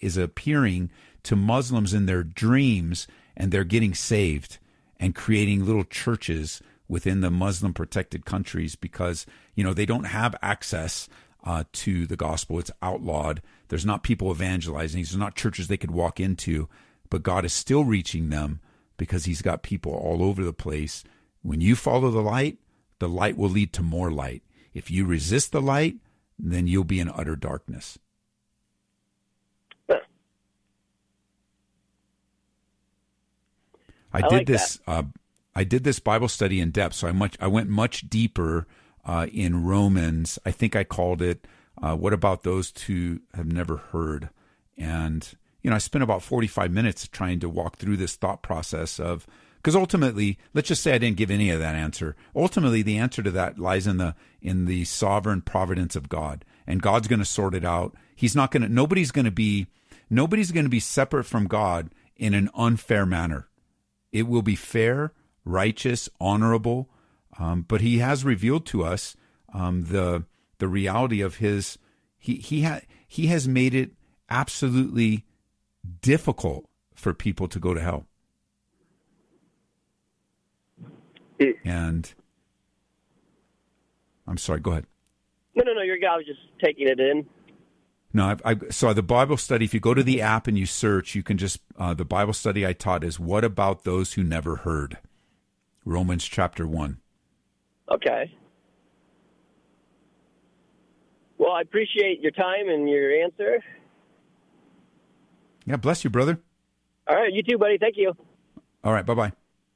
is 0.01 0.17
appearing 0.17 0.91
to 1.25 1.37
Muslims 1.37 1.93
in 1.93 2.07
their 2.07 2.23
dreams, 2.23 3.07
and 3.37 3.53
they're 3.53 3.65
getting 3.65 3.95
saved 3.95 4.59
and 4.99 5.15
creating 5.15 5.67
little 5.67 5.85
churches 5.85 6.63
within 6.89 7.21
the 7.21 7.31
Muslim 7.31 7.73
protected 7.73 8.25
countries 8.25 8.77
because 8.77 9.27
you 9.55 9.65
know 9.65 9.75
they 9.75 9.87
don't 9.87 10.05
have 10.05 10.35
access 10.43 11.09
uh, 11.45 11.65
to 11.73 12.07
the 12.07 12.17
gospel. 12.17 12.59
It's 12.59 12.71
outlawed. 12.83 13.43
There's 13.69 13.87
not 13.87 14.03
people 14.03 14.31
evangelizing. 14.31 15.03
There's 15.03 15.17
not 15.17 15.35
churches 15.35 15.69
they 15.69 15.77
could 15.77 15.91
walk 15.91 16.21
into, 16.21 16.69
but 17.11 17.23
God 17.23 17.45
is 17.45 17.53
still 17.53 17.85
reaching 17.85 18.31
them 18.31 18.61
because 18.97 19.25
He's 19.25 19.43
got 19.43 19.63
people 19.63 19.93
all 19.93 20.23
over 20.23 20.45
the 20.45 20.53
place. 20.53 21.05
When 21.43 21.61
you 21.61 21.77
follow 21.77 22.11
the 22.11 22.23
light, 22.23 22.59
the 22.99 23.09
light 23.09 23.37
will 23.37 23.51
lead 23.51 23.73
to 23.75 23.83
more 23.83 24.11
light. 24.11 24.43
If 24.73 24.91
you 24.91 25.05
resist 25.05 25.53
the 25.53 25.61
light, 25.61 25.97
then 26.39 26.67
you'll 26.67 26.85
be 26.85 27.01
in 27.01 27.09
utter 27.09 27.37
darkness. 27.37 27.99
I, 34.15 34.19
I 34.19 34.21
did 34.23 34.33
like 34.33 34.47
this. 34.47 34.81
Uh, 34.87 35.03
I 35.55 35.65
did 35.65 35.85
this 35.85 36.01
Bible 36.01 36.29
study 36.29 36.61
in 36.61 36.71
depth, 36.71 36.95
so 36.95 37.09
I 37.09 37.13
much 37.13 37.37
I 37.41 37.47
went 37.47 37.69
much 37.69 38.09
deeper 38.09 38.67
uh, 39.05 39.27
in 39.33 39.65
Romans. 39.65 40.39
I 40.45 40.51
think 40.51 40.75
I 40.75 40.85
called 40.85 41.23
it 41.23 41.47
uh, 41.81 41.97
"What 41.97 42.13
about 42.13 42.43
those 42.43 42.73
who 42.87 43.21
have 43.35 43.47
never 43.47 43.77
heard?" 43.77 44.31
And 44.77 45.27
you 45.63 45.71
know, 45.71 45.77
I 45.77 45.81
spent 45.81 46.03
about 46.03 46.23
forty 46.23 46.49
five 46.49 46.73
minutes 46.73 47.07
trying 47.09 47.41
to 47.41 47.49
walk 47.49 47.77
through 47.77 47.97
this 47.97 48.17
thought 48.17 48.43
process 48.43 48.99
of 48.99 49.27
because 49.57 49.77
ultimately, 49.77 50.39
let's 50.53 50.69
just 50.69 50.83
say 50.83 50.93
I 50.93 50.99
didn't 50.99 51.17
give 51.17 51.31
any 51.31 51.49
of 51.51 51.59
that 51.61 51.75
answer. 51.75 52.17
Ultimately, 52.37 52.83
the 52.83 52.99
answer 52.99 53.23
to 53.23 53.31
that 53.31 53.59
lies 53.59 53.87
in 53.87 53.97
the 53.97 54.15
in 54.43 54.67
the 54.67 54.85
sovereign 54.85 55.41
providence 55.41 55.97
of 55.97 56.09
God, 56.09 56.45
and 56.67 56.83
God's 56.83 57.09
going 57.09 57.21
to 57.21 57.25
sort 57.25 57.55
it 57.55 57.65
out. 57.65 57.95
He's 58.15 58.37
not 58.37 58.51
going 58.51 58.63
to. 58.63 58.69
Nobody's 58.69 59.11
going 59.11 59.25
to 59.25 59.31
be. 59.31 59.69
Nobody's 60.11 60.53
going 60.53 60.67
to 60.67 60.71
be 60.71 60.81
separate 60.81 61.25
from 61.25 61.47
God 61.47 61.91
in 62.17 62.35
an 62.35 62.51
unfair 62.55 63.07
manner. 63.07 63.49
It 64.13 64.29
will 64.29 64.43
be 64.43 64.55
fair 64.55 65.13
righteous, 65.45 66.09
honorable. 66.21 66.89
Um, 67.39 67.63
but 67.63 67.81
he 67.81 67.99
has 67.99 68.25
revealed 68.25 68.67
to 68.67 68.85
us 68.85 69.17
um, 69.53 69.85
the 69.85 70.25
the 70.59 70.69
reality 70.69 71.21
of 71.21 71.37
his. 71.37 71.79
He 72.19 72.37
he 72.37 72.63
ha, 72.63 72.81
he 73.07 73.27
has 73.29 73.49
made 73.49 73.75
it 73.75 73.93
absolutely 74.31 75.25
difficult 76.01 76.69
for 76.95 77.13
people 77.13 77.49
to 77.49 77.59
go 77.59 77.75
to 77.75 77.81
hell. 77.81 78.07
It, 81.39 81.57
and 81.65 82.13
I'm 84.27 84.39
sorry. 84.39 84.61
Go 84.61 84.73
ahead. 84.73 84.87
No, 85.55 85.65
no, 85.65 85.75
no. 85.75 85.83
Your 85.83 85.99
guy 85.99 86.17
was 86.17 86.27
just 86.27 86.41
taking 86.63 86.89
it 86.89 87.01
in. 87.01 87.27
No, 88.13 88.37
I, 88.45 88.57
saw 88.71 88.93
the 88.93 89.03
Bible 89.03 89.37
study. 89.37 89.65
If 89.65 89.75
you 89.75 89.81
go 89.81 89.93
to 89.93 90.05
the 90.05 90.23
app 90.23 90.47
and 90.47 90.57
you 90.57 90.67
search, 90.67 91.17
you 91.17 91.25
can 91.25 91.37
just 91.37 91.59
uh, 91.77 91.95
the 91.95 92.05
Bible 92.05 92.33
study 92.33 92.65
I 92.65 92.73
taught 92.73 93.03
is 93.03 93.19
"What 93.19 93.43
about 93.43 93.83
those 93.83 94.13
who 94.13 94.23
never 94.23 94.57
heard?" 94.57 94.99
Romans 95.85 96.25
chapter 96.25 96.67
1. 96.67 96.99
Okay. 97.93 98.33
Well, 101.39 101.53
I 101.53 101.61
appreciate 101.61 102.21
your 102.21 102.31
time 102.33 102.69
and 102.69 102.89
your 102.89 103.13
answer. 103.23 103.63
Yeah, 105.67 105.77
bless 105.77 106.05
you, 106.05 106.11
brother. 106.11 106.41
All 107.07 107.17
right, 107.17 107.33
you 107.33 107.43
too, 107.43 107.59
buddy. 107.59 107.79
Thank 107.79 107.97
you. 107.97 108.15
All 108.83 108.93
right, 108.93 109.05
bye 109.05 109.15
bye. 109.15 109.33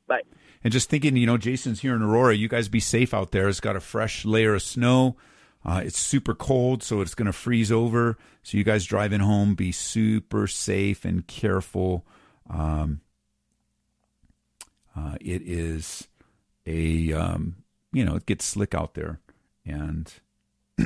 Bye. 0.07 0.23
And 0.65 0.73
just 0.73 0.89
thinking, 0.89 1.17
you 1.17 1.27
know, 1.27 1.37
Jason's 1.37 1.81
here 1.81 1.95
in 1.95 2.03
Aurora. 2.03 2.35
You 2.35 2.49
guys 2.49 2.69
be 2.69 2.81
safe 2.81 3.13
out 3.13 3.31
there. 3.31 3.49
It's 3.49 3.61
got 3.61 3.77
a 3.77 3.81
fresh 3.81 4.25
layer 4.25 4.55
of 4.55 4.63
snow. 4.63 5.17
Uh, 5.65 5.83
it's 5.85 5.99
super 5.99 6.35
cold, 6.35 6.83
so 6.83 7.01
it's 7.01 7.15
going 7.15 7.27
to 7.27 7.33
freeze 7.33 7.71
over. 7.71 8.17
So 8.43 8.57
you 8.57 8.65
guys 8.65 8.85
driving 8.85 9.21
home, 9.21 9.55
be 9.55 9.73
super 9.73 10.47
safe 10.47 11.05
and 11.05 11.27
careful. 11.27 12.07
Um, 12.49 13.01
uh, 14.99 15.15
it 15.21 15.43
is 15.43 16.09
a 16.67 17.13
um, 17.13 17.57
you 17.93 18.05
know 18.05 18.17
it 18.17 18.27
gets 18.27 18.45
slick 18.45 18.75
out 18.75 18.95
there 18.95 19.21
and 19.65 20.13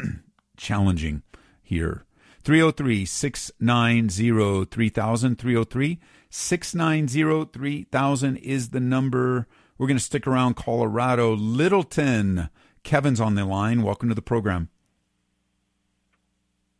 challenging 0.57 1.23
here. 1.63 2.05
303 2.45 3.05
690 3.05 4.65
3000. 4.65 5.39
303 5.39 6.01
690 6.29 7.51
3000 7.53 8.37
is 8.39 8.71
the 8.71 8.81
number. 8.81 9.47
We're 9.79 9.87
going 9.87 9.99
to 9.99 10.05
stick 10.05 10.27
around 10.27 10.55
Colorado. 10.55 11.35
Littleton. 11.35 12.51
Kevin's 12.83 13.21
on 13.21 13.37
the 13.37 13.45
line. 13.45 13.83
Welcome 13.83 14.09
to 14.09 14.15
the 14.15 14.23
program. 14.23 14.69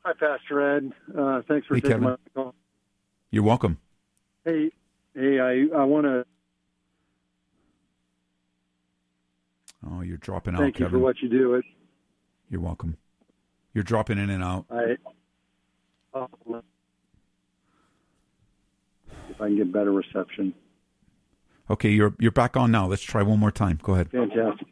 Hi, 0.05 0.13
Pastor 0.15 0.77
Ed. 0.77 0.93
Uh, 1.17 1.43
thanks 1.47 1.67
for 1.69 1.77
hey, 1.77 1.81
taking 1.81 2.01
Kevin. 2.01 2.05
my 2.05 2.17
call. 2.35 2.55
You're 3.31 3.45
welcome. 3.45 3.79
Hey, 4.45 4.73
hey, 5.15 5.39
I, 5.39 5.79
I 5.79 5.85
want 5.85 6.07
to 6.07 6.27
Oh, 9.91 10.01
you're 10.01 10.17
dropping 10.17 10.55
out. 10.55 10.61
Thank 10.61 10.79
you 10.79 10.87
Kevin. 10.87 10.99
for 11.01 11.05
what 11.05 11.21
you 11.21 11.29
do. 11.29 11.55
It. 11.55 11.65
You're 12.49 12.61
welcome. 12.61 12.97
You're 13.75 13.85
dropping 13.85 14.19
in 14.19 14.31
and 14.31 14.43
out. 14.43 14.67
I. 14.71 14.97
Oh, 16.15 16.29
if 19.29 19.41
I 19.41 19.47
can 19.47 19.57
get 19.57 19.73
better 19.73 19.93
reception. 19.93 20.55
Okay, 21.71 21.91
you're 21.91 22.15
you're 22.19 22.31
back 22.31 22.57
on 22.57 22.71
now. 22.71 22.87
Let's 22.87 23.03
try 23.03 23.23
one 23.23 23.39
more 23.39 23.51
time. 23.51 23.81
Go 23.83 23.95
ahead. 23.95 24.11
Fantastic. 24.11 24.69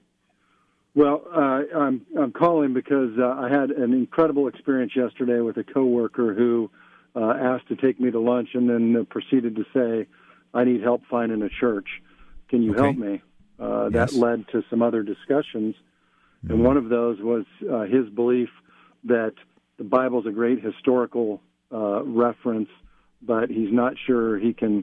Well, 0.95 1.23
uh, 1.35 1.63
I'm 1.79 2.05
I'm 2.19 2.33
calling 2.33 2.75
because 2.75 3.11
uh, 3.19 3.27
I 3.27 3.49
had 3.49 3.71
an 3.71 3.93
incredible 3.95 4.49
experience 4.49 4.93
yesterday 4.95 5.41
with 5.41 5.57
a 5.57 5.65
coworker 5.65 6.35
who 6.35 6.71
uh, 7.17 7.31
asked 7.41 7.69
to 7.69 7.77
take 7.77 8.01
me 8.01 8.11
to 8.11 8.21
lunch 8.21 8.51
and 8.55 8.69
then 8.69 9.07
proceeded 9.09 9.57
to 9.57 9.65
say, 9.73 10.09
"I 10.53 10.65
need 10.65 10.83
help 10.83 11.03
finding 11.09 11.43
a 11.43 11.49
church. 11.49 11.89
Can 12.49 12.63
you 12.63 12.73
Okay. 12.73 12.83
help 12.83 12.97
me?" 12.97 13.23
Uh, 13.61 13.91
Yes. 13.93 14.13
That 14.13 14.19
led 14.19 14.49
to 14.49 14.63
some 14.71 14.81
other 14.83 15.03
discussions, 15.03 15.75
Mhm. 16.45 16.51
and 16.51 16.65
one 16.65 16.77
of 16.79 16.89
those 16.89 17.21
was 17.21 17.45
uh, 17.71 17.83
his 17.83 18.09
belief 18.09 18.49
that 19.05 19.35
the 19.77 19.85
Bible's 19.85 20.27
a 20.27 20.31
great 20.33 20.61
historical 20.63 21.43
uh, 21.73 22.03
reference, 22.05 22.69
but 23.23 23.51
he's 23.51 23.73
not 23.73 23.95
sure 24.07 24.39
he 24.39 24.53
can 24.53 24.83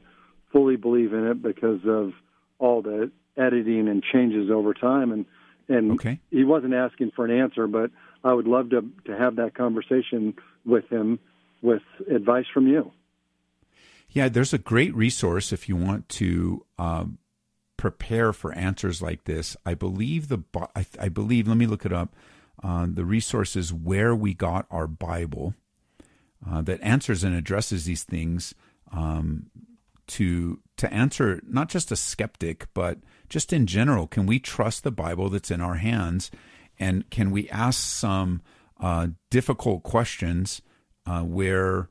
fully 0.52 0.76
believe 0.76 1.12
in 1.12 1.26
it 1.26 1.42
because 1.42 1.84
of 1.84 2.12
all 2.58 2.80
the 2.82 3.10
editing 3.36 3.88
and 3.88 4.02
changes 4.02 4.50
over 4.50 4.72
time. 4.74 5.12
And 5.12 5.24
and 5.68 5.92
Okay. 5.92 6.18
he 6.30 6.44
wasn't 6.44 6.72
asking 6.72 7.10
for 7.10 7.24
an 7.26 7.30
answer, 7.30 7.66
but 7.66 7.90
I 8.24 8.32
would 8.32 8.46
love 8.46 8.70
to 8.70 8.82
to 9.06 9.16
have 9.16 9.36
that 9.36 9.54
conversation 9.54 10.34
with 10.64 10.88
him 10.88 11.18
with 11.62 11.82
advice 12.10 12.46
from 12.54 12.66
you. 12.68 12.92
Yeah, 14.10 14.28
there's 14.30 14.54
a 14.54 14.58
great 14.58 14.94
resource 14.94 15.52
if 15.52 15.68
you 15.68 15.76
want 15.76 16.08
to 16.10 16.64
um, 16.78 17.18
prepare 17.78 18.34
for 18.34 18.52
answers 18.52 19.00
like 19.00 19.24
this. 19.24 19.56
I 19.64 19.72
believe 19.72 20.28
the 20.28 20.40
I, 20.76 20.84
I 21.00 21.08
believe. 21.08 21.48
Let 21.48 21.56
me 21.56 21.66
look 21.66 21.86
it 21.86 21.92
up. 21.92 22.14
Uh, 22.62 22.86
the 22.92 23.06
resources 23.06 23.72
where 23.72 24.14
we 24.14 24.34
got 24.34 24.66
our 24.70 24.86
Bible 24.86 25.54
uh, 26.46 26.60
that 26.62 26.82
answers 26.82 27.24
and 27.24 27.34
addresses 27.34 27.86
these 27.86 28.04
things 28.04 28.54
um, 28.92 29.46
to 30.08 30.60
to 30.76 30.92
answer 30.92 31.40
not 31.48 31.70
just 31.70 31.90
a 31.90 31.96
skeptic, 31.96 32.66
but 32.74 32.98
just 33.30 33.52
in 33.52 33.66
general. 33.66 34.06
Can 34.06 34.26
we 34.26 34.38
trust 34.38 34.84
the 34.84 34.90
Bible 34.90 35.30
that's 35.30 35.50
in 35.50 35.60
our 35.62 35.76
hands, 35.76 36.30
and 36.78 37.08
can 37.08 37.30
we 37.30 37.48
ask 37.48 37.80
some 37.80 38.42
uh, 38.80 39.08
difficult 39.30 39.82
questions 39.82 40.60
uh, 41.06 41.22
where 41.22 41.88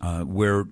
uh, 0.00 0.22
where, 0.22 0.66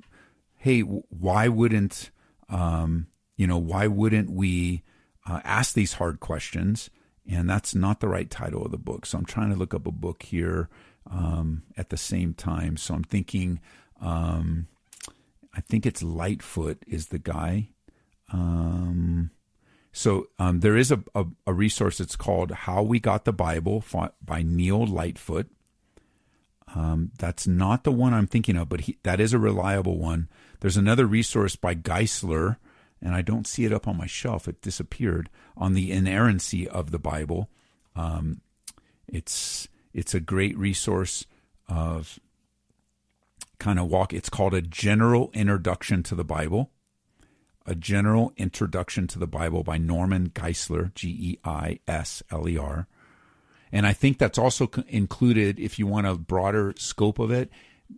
hey, 0.56 0.80
why 0.80 1.48
wouldn't 1.48 2.10
um, 2.48 3.06
you 3.36 3.46
know 3.46 3.58
why 3.58 3.86
wouldn't 3.86 4.30
we 4.30 4.82
uh, 5.26 5.40
ask 5.44 5.74
these 5.74 5.94
hard 5.94 6.20
questions? 6.20 6.90
And 7.28 7.50
that's 7.50 7.74
not 7.74 8.00
the 8.00 8.08
right 8.08 8.30
title 8.30 8.64
of 8.64 8.70
the 8.70 8.78
book. 8.78 9.04
So 9.04 9.18
I'm 9.18 9.24
trying 9.24 9.50
to 9.50 9.56
look 9.56 9.74
up 9.74 9.86
a 9.86 9.92
book 9.92 10.22
here 10.22 10.68
um, 11.10 11.62
at 11.76 11.90
the 11.90 11.96
same 11.96 12.34
time. 12.34 12.76
So 12.76 12.94
I'm 12.94 13.02
thinking, 13.02 13.60
um, 14.00 14.68
I 15.52 15.60
think 15.60 15.86
it's 15.86 16.02
Lightfoot 16.02 16.84
is 16.86 17.08
the 17.08 17.18
guy. 17.18 17.70
Um, 18.32 19.30
so 19.92 20.28
um, 20.38 20.60
there 20.60 20.76
is 20.76 20.92
a, 20.92 21.02
a, 21.14 21.24
a 21.46 21.52
resource. 21.52 22.00
It's 22.00 22.16
called 22.16 22.50
"How 22.50 22.82
We 22.82 23.00
Got 23.00 23.24
the 23.24 23.32
Bible" 23.32 23.82
by 24.24 24.42
Neil 24.42 24.86
Lightfoot. 24.86 25.48
Um, 26.74 27.12
that's 27.18 27.46
not 27.46 27.84
the 27.84 27.92
one 27.92 28.12
I'm 28.12 28.26
thinking 28.26 28.56
of, 28.56 28.68
but 28.68 28.82
he, 28.82 28.98
that 29.04 29.20
is 29.20 29.32
a 29.32 29.38
reliable 29.38 29.98
one. 29.98 30.28
There's 30.60 30.76
another 30.76 31.06
resource 31.06 31.56
by 31.56 31.74
Geisler, 31.74 32.56
and 33.00 33.14
I 33.14 33.22
don't 33.22 33.46
see 33.46 33.64
it 33.64 33.72
up 33.72 33.86
on 33.86 33.96
my 33.96 34.06
shelf. 34.06 34.48
It 34.48 34.62
disappeared 34.62 35.28
on 35.56 35.74
the 35.74 35.92
inerrancy 35.92 36.68
of 36.68 36.90
the 36.90 36.98
Bible. 36.98 37.50
Um, 37.94 38.40
it's 39.06 39.68
it's 39.92 40.14
a 40.14 40.20
great 40.20 40.56
resource 40.58 41.24
of 41.68 42.18
kind 43.58 43.78
of 43.78 43.88
walk. 43.88 44.12
It's 44.12 44.28
called 44.28 44.54
a 44.54 44.62
general 44.62 45.30
introduction 45.32 46.02
to 46.04 46.14
the 46.14 46.24
Bible. 46.24 46.70
A 47.68 47.74
General 47.74 48.32
Introduction 48.36 49.08
to 49.08 49.18
the 49.18 49.26
Bible 49.26 49.64
by 49.64 49.76
Norman 49.76 50.30
Geisler, 50.30 50.94
G 50.94 51.08
E 51.08 51.38
I 51.44 51.80
S 51.88 52.22
L 52.30 52.48
E 52.48 52.56
R. 52.56 52.86
And 53.72 53.84
I 53.84 53.92
think 53.92 54.18
that's 54.18 54.38
also 54.38 54.70
included, 54.86 55.58
if 55.58 55.76
you 55.76 55.88
want 55.88 56.06
a 56.06 56.14
broader 56.14 56.74
scope 56.76 57.18
of 57.18 57.32
it, 57.32 57.50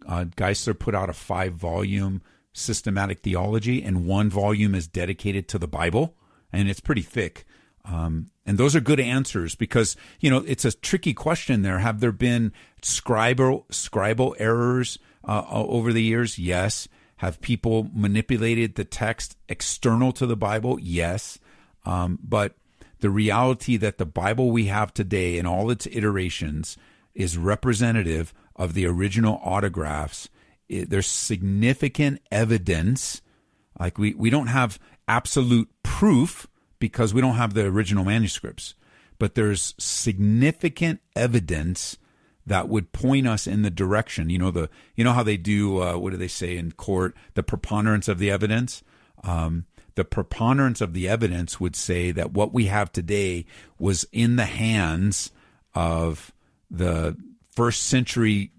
uh, 0.07 0.25
Geisler 0.37 0.79
put 0.79 0.95
out 0.95 1.11
a 1.11 1.13
five 1.13 1.53
volume 1.53 2.23
systematic 2.59 3.21
theology, 3.21 3.83
and 3.83 4.07
one 4.07 4.31
volume 4.31 4.75
is 4.75 4.87
dedicated 4.87 5.49
to 5.49 5.59
the 5.59 5.69
Bible, 5.69 6.17
and 6.53 6.69
it's 6.69 6.81
pretty 6.81 7.03
thick. 7.03 7.45
Um, 7.85 8.31
and 8.45 8.59
those 8.59 8.77
are 8.77 8.81
good 8.81 9.01
answers 9.01 9.55
because 9.55 9.97
you 10.21 10.31
know 10.31 10.45
it's 10.47 10.65
a 10.65 10.73
tricky 10.73 11.15
question. 11.15 11.63
There 11.63 11.79
have 11.79 12.01
there 12.01 12.13
been 12.13 12.53
scribal 12.83 13.67
scribal 13.69 14.35
errors 14.39 14.99
uh, 15.25 15.45
over 15.49 15.93
the 15.93 16.03
years? 16.03 16.39
Yes. 16.39 16.89
Have 17.17 17.41
people 17.41 17.91
manipulated 17.93 18.75
the 18.75 18.85
text 18.85 19.37
external 19.49 20.13
to 20.13 20.27
the 20.27 20.37
Bible? 20.37 20.79
Yes. 20.81 21.39
Um, 21.85 22.19
but 22.23 22.55
the 23.01 23.11
reality 23.11 23.77
that 23.77 23.99
the 23.99 24.07
Bible 24.07 24.51
we 24.51 24.67
have 24.67 24.95
today 24.95 25.37
in 25.37 25.47
all 25.47 25.71
its 25.71 25.87
iterations 25.87 26.77
is 27.15 27.37
representative 27.37 28.33
of 28.55 28.75
the 28.75 28.87
original 28.87 29.41
autographs. 29.43 30.29
It, 30.69 30.91
there's 30.91 31.07
significant 31.07 32.21
evidence. 32.31 33.23
Like 33.79 33.99
we, 33.99 34.15
we 34.15 34.31
don't 34.31 34.49
have 34.49 34.79
absolute 35.07 35.69
proof 35.83 36.47
because 36.79 37.15
we 37.15 37.21
don't 37.21 37.37
have 37.37 37.55
the 37.55 37.67
original 37.67 38.05
manuscripts, 38.05 38.75
but 39.19 39.35
there's 39.35 39.75
significant 39.79 41.01
evidence 41.17 41.97
that 42.47 42.69
would 42.69 42.93
point 42.93 43.29
us 43.29 43.47
in 43.47 43.63
the 43.63 43.71
direction. 43.71 44.31
You 44.31 44.39
know 44.39 44.51
the 44.51 44.71
you 44.97 45.05
know 45.05 45.13
how 45.13 45.23
they 45.23 45.37
do 45.37 45.83
uh, 45.83 45.97
what 45.97 46.11
do 46.11 46.17
they 46.17 46.29
say 46.29 46.57
in 46.57 46.73
court? 46.73 47.15
The 47.35 47.43
preponderance 47.43 48.09
of 48.09 48.19
the 48.19 48.31
evidence. 48.31 48.83
Um, 49.23 49.67
the 49.95 50.05
preponderance 50.05 50.81
of 50.81 50.93
the 50.93 51.09
evidence 51.09 51.59
would 51.59 51.75
say 51.75 52.13
that 52.13 52.33
what 52.33 52.55
we 52.55 52.67
have 52.67 52.93
today 52.93 53.45
was 53.81 54.07
in 54.13 54.37
the 54.37 54.45
hands 54.45 55.33
of 55.75 56.33
the 56.71 57.17
first 57.51 57.83
century 57.83 58.53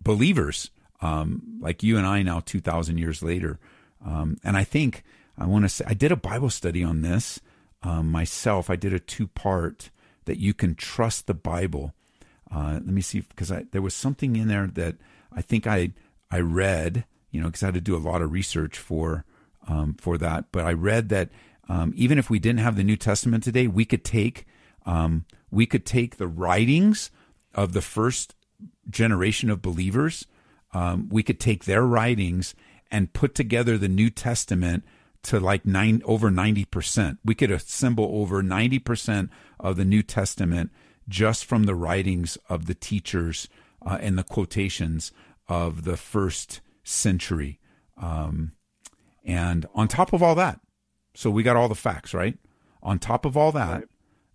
believers, 0.00 0.70
um, 1.00 1.58
like 1.60 1.82
you 1.82 1.98
and 1.98 2.06
I 2.06 2.22
now, 2.22 2.40
2,000 2.40 2.98
years 2.98 3.22
later. 3.22 3.58
Um, 4.04 4.38
and 4.44 4.56
I 4.56 4.64
think 4.64 5.02
I 5.38 5.46
want 5.46 5.64
to 5.64 5.68
say, 5.68 5.84
I 5.86 5.94
did 5.94 6.12
a 6.12 6.16
Bible 6.16 6.50
study 6.50 6.82
on 6.82 7.02
this 7.02 7.40
um, 7.82 8.10
myself. 8.10 8.70
I 8.70 8.76
did 8.76 8.92
a 8.92 8.98
two 8.98 9.26
part 9.26 9.90
that 10.24 10.38
you 10.38 10.54
can 10.54 10.74
trust 10.74 11.26
the 11.26 11.34
Bible. 11.34 11.94
Uh, 12.50 12.72
let 12.74 12.86
me 12.86 13.00
see, 13.00 13.20
because 13.20 13.52
there 13.72 13.82
was 13.82 13.94
something 13.94 14.36
in 14.36 14.48
there 14.48 14.66
that 14.66 14.96
I 15.32 15.42
think 15.42 15.66
I, 15.66 15.92
I 16.30 16.40
read, 16.40 17.04
you 17.30 17.40
know, 17.40 17.46
because 17.46 17.62
I 17.62 17.66
had 17.66 17.74
to 17.74 17.80
do 17.80 17.96
a 17.96 17.98
lot 17.98 18.22
of 18.22 18.32
research 18.32 18.78
for 18.78 19.24
um, 19.68 19.94
for 19.94 20.16
that. 20.18 20.46
But 20.52 20.64
I 20.64 20.72
read 20.72 21.08
that 21.08 21.30
um, 21.68 21.92
even 21.96 22.18
if 22.18 22.30
we 22.30 22.38
didn't 22.38 22.60
have 22.60 22.76
the 22.76 22.84
New 22.84 22.96
Testament 22.96 23.44
today, 23.44 23.66
we 23.66 23.84
could 23.84 24.04
take 24.04 24.46
um, 24.84 25.24
we 25.50 25.66
could 25.66 25.84
take 25.84 26.16
the 26.16 26.28
writings 26.28 27.10
of 27.54 27.72
the 27.72 27.82
first 27.82 28.34
generation 28.88 29.50
of 29.50 29.62
believers. 29.62 30.26
Um, 30.76 31.08
we 31.16 31.22
could 31.22 31.40
take 31.40 31.64
their 31.64 31.86
writings 31.96 32.54
and 32.90 33.12
put 33.20 33.34
together 33.34 33.78
the 33.78 33.96
New 34.00 34.10
Testament 34.10 34.84
to 35.22 35.40
like 35.40 35.64
nine 35.64 36.02
over 36.04 36.30
ninety 36.30 36.64
percent. 36.64 37.18
We 37.24 37.34
could 37.34 37.50
assemble 37.50 38.08
over 38.20 38.42
ninety 38.42 38.78
percent 38.78 39.30
of 39.58 39.76
the 39.76 39.84
New 39.84 40.02
Testament 40.02 40.70
just 41.08 41.44
from 41.44 41.64
the 41.64 41.74
writings 41.74 42.38
of 42.48 42.66
the 42.66 42.74
teachers 42.74 43.48
uh, 43.86 43.98
and 44.00 44.18
the 44.18 44.30
quotations 44.34 45.12
of 45.48 45.84
the 45.84 45.96
first 45.96 46.60
century. 46.82 47.58
Um, 47.96 48.52
and 49.24 49.66
on 49.74 49.88
top 49.88 50.12
of 50.12 50.22
all 50.22 50.34
that, 50.34 50.60
so 51.14 51.30
we 51.30 51.42
got 51.42 51.56
all 51.56 51.68
the 51.68 51.74
facts, 51.88 52.12
right? 52.14 52.38
On 52.82 52.98
top 52.98 53.24
of 53.24 53.36
all 53.36 53.52
that, 53.52 53.84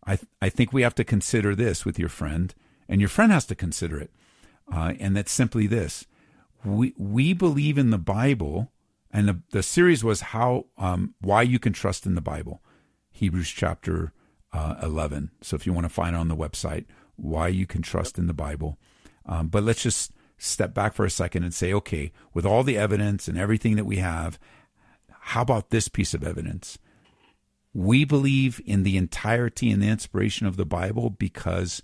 I 0.04 0.16
th- 0.16 0.32
I 0.42 0.50
think 0.50 0.74
we 0.74 0.82
have 0.82 0.96
to 0.96 1.04
consider 1.04 1.56
this 1.56 1.86
with 1.86 2.00
your 2.00 2.10
friend, 2.10 2.54
and 2.90 3.00
your 3.00 3.10
friend 3.10 3.32
has 3.32 3.46
to 3.46 3.56
consider 3.56 3.98
it, 4.06 4.12
uh, 4.74 4.94
and 5.00 5.16
that's 5.16 5.32
simply 5.32 5.68
this: 5.68 6.06
we 6.66 6.94
we 6.98 7.34
believe 7.34 7.78
in 7.78 7.90
the 7.90 7.98
Bible, 7.98 8.72
and 9.12 9.28
the 9.28 9.42
the 9.52 9.64
series 9.64 10.04
was 10.04 10.22
how 10.22 10.66
um, 10.78 11.16
why 11.20 11.42
you 11.42 11.60
can 11.60 11.74
trust 11.74 12.06
in 12.06 12.16
the 12.16 12.22
Bible, 12.22 12.62
Hebrews 13.12 13.50
chapter 13.50 14.14
uh, 14.54 14.76
eleven. 14.82 15.32
So 15.42 15.56
if 15.56 15.66
you 15.66 15.74
want 15.74 15.86
to 15.86 15.90
find 15.90 16.16
it 16.16 16.20
on 16.20 16.28
the 16.28 16.36
website, 16.36 16.86
why 17.16 17.48
you 17.48 17.66
can 17.66 17.82
trust 17.82 18.18
in 18.18 18.28
the 18.28 18.34
Bible, 18.34 18.78
um, 19.26 19.48
but 19.48 19.64
let's 19.64 19.84
just 19.84 20.12
step 20.38 20.74
back 20.74 20.94
for 20.94 21.06
a 21.06 21.10
second 21.10 21.44
and 21.44 21.54
say, 21.54 21.72
okay, 21.72 22.12
with 22.34 22.46
all 22.46 22.64
the 22.64 22.78
evidence 22.78 23.28
and 23.28 23.38
everything 23.38 23.76
that 23.76 23.86
we 23.86 23.98
have, 23.98 24.40
how 25.10 25.44
about 25.44 25.70
this 25.70 25.88
piece 25.88 26.16
of 26.16 26.24
evidence? 26.24 26.80
We 27.74 28.06
believe 28.06 28.60
in 28.66 28.84
the 28.84 28.98
entirety 28.98 29.70
and 29.70 29.82
the 29.82 29.88
inspiration 29.88 30.48
of 30.48 30.58
the 30.58 30.66
Bible 30.66 31.12
because 31.12 31.84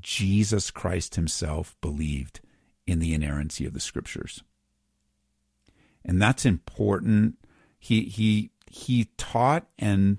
Jesus 0.00 0.70
Christ 0.70 1.16
himself 1.16 1.76
believed 1.80 2.40
in 2.86 2.98
the 2.98 3.14
inerrancy 3.14 3.66
of 3.66 3.72
the 3.72 3.80
scriptures. 3.80 4.42
And 6.04 6.22
that's 6.22 6.46
important. 6.46 7.36
He 7.78 8.02
he 8.02 8.50
he 8.70 9.08
taught 9.16 9.66
and 9.78 10.18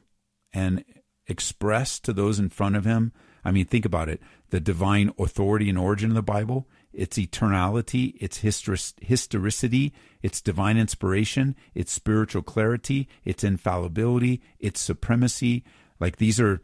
and 0.53 0.84
expressed 1.28 2.03
to 2.05 2.13
those 2.13 2.39
in 2.39 2.49
front 2.49 2.76
of 2.76 2.86
him. 2.86 3.13
I 3.43 3.51
mean, 3.51 3.65
think 3.65 3.86
about 3.86 4.09
it. 4.09 4.22
The 4.49 4.59
divine 4.59 5.13
authority 5.18 5.70
and 5.70 5.78
origin 5.78 6.09
of 6.11 6.15
the 6.15 6.22
Bible, 6.22 6.68
its 6.91 7.18
eternality, 7.18 8.15
its 8.20 8.39
histor- 8.39 8.93
historicity, 9.01 9.93
its 10.22 10.41
divine 10.41 10.78
inspiration, 10.78 11.55
its 11.74 11.91
spiritual 11.91 12.41
clarity, 12.41 13.07
its 13.24 13.43
infallibility, 13.43 14.41
its 14.59 14.82
supremacy. 14.82 15.63
Like 15.99 16.18
these 16.18 16.39
are 16.39 16.61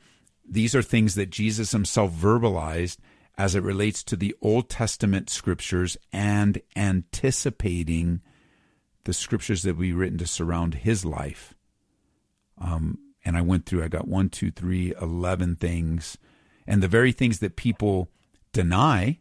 these 0.48 0.76
are 0.76 0.82
things 0.82 1.16
that 1.16 1.30
Jesus 1.30 1.72
himself 1.72 2.12
verbalized 2.12 2.98
as 3.38 3.56
it 3.56 3.64
relates 3.64 4.04
to 4.04 4.16
the 4.16 4.36
Old 4.42 4.70
Testament 4.70 5.30
scriptures 5.30 5.98
and 6.12 6.62
anticipating 6.76 8.22
the 9.06 9.14
scriptures 9.14 9.64
that 9.64 9.76
we 9.78 9.92
written 9.92 10.18
to 10.20 10.28
surround 10.28 10.76
his 10.76 11.04
life. 11.04 11.54
Um, 12.58 13.00
and 13.26 13.36
I 13.36 13.42
went 13.42 13.66
through, 13.66 13.84
I 13.84 13.88
got 13.88 14.08
one, 14.08 14.30
two, 14.30 14.52
three, 14.52 14.94
eleven 15.02 15.56
things. 15.56 16.18
And 16.68 16.82
the 16.82 16.88
very 16.88 17.12
things 17.12 17.40
that 17.40 17.56
people 17.56 18.10
deny, 18.52 19.20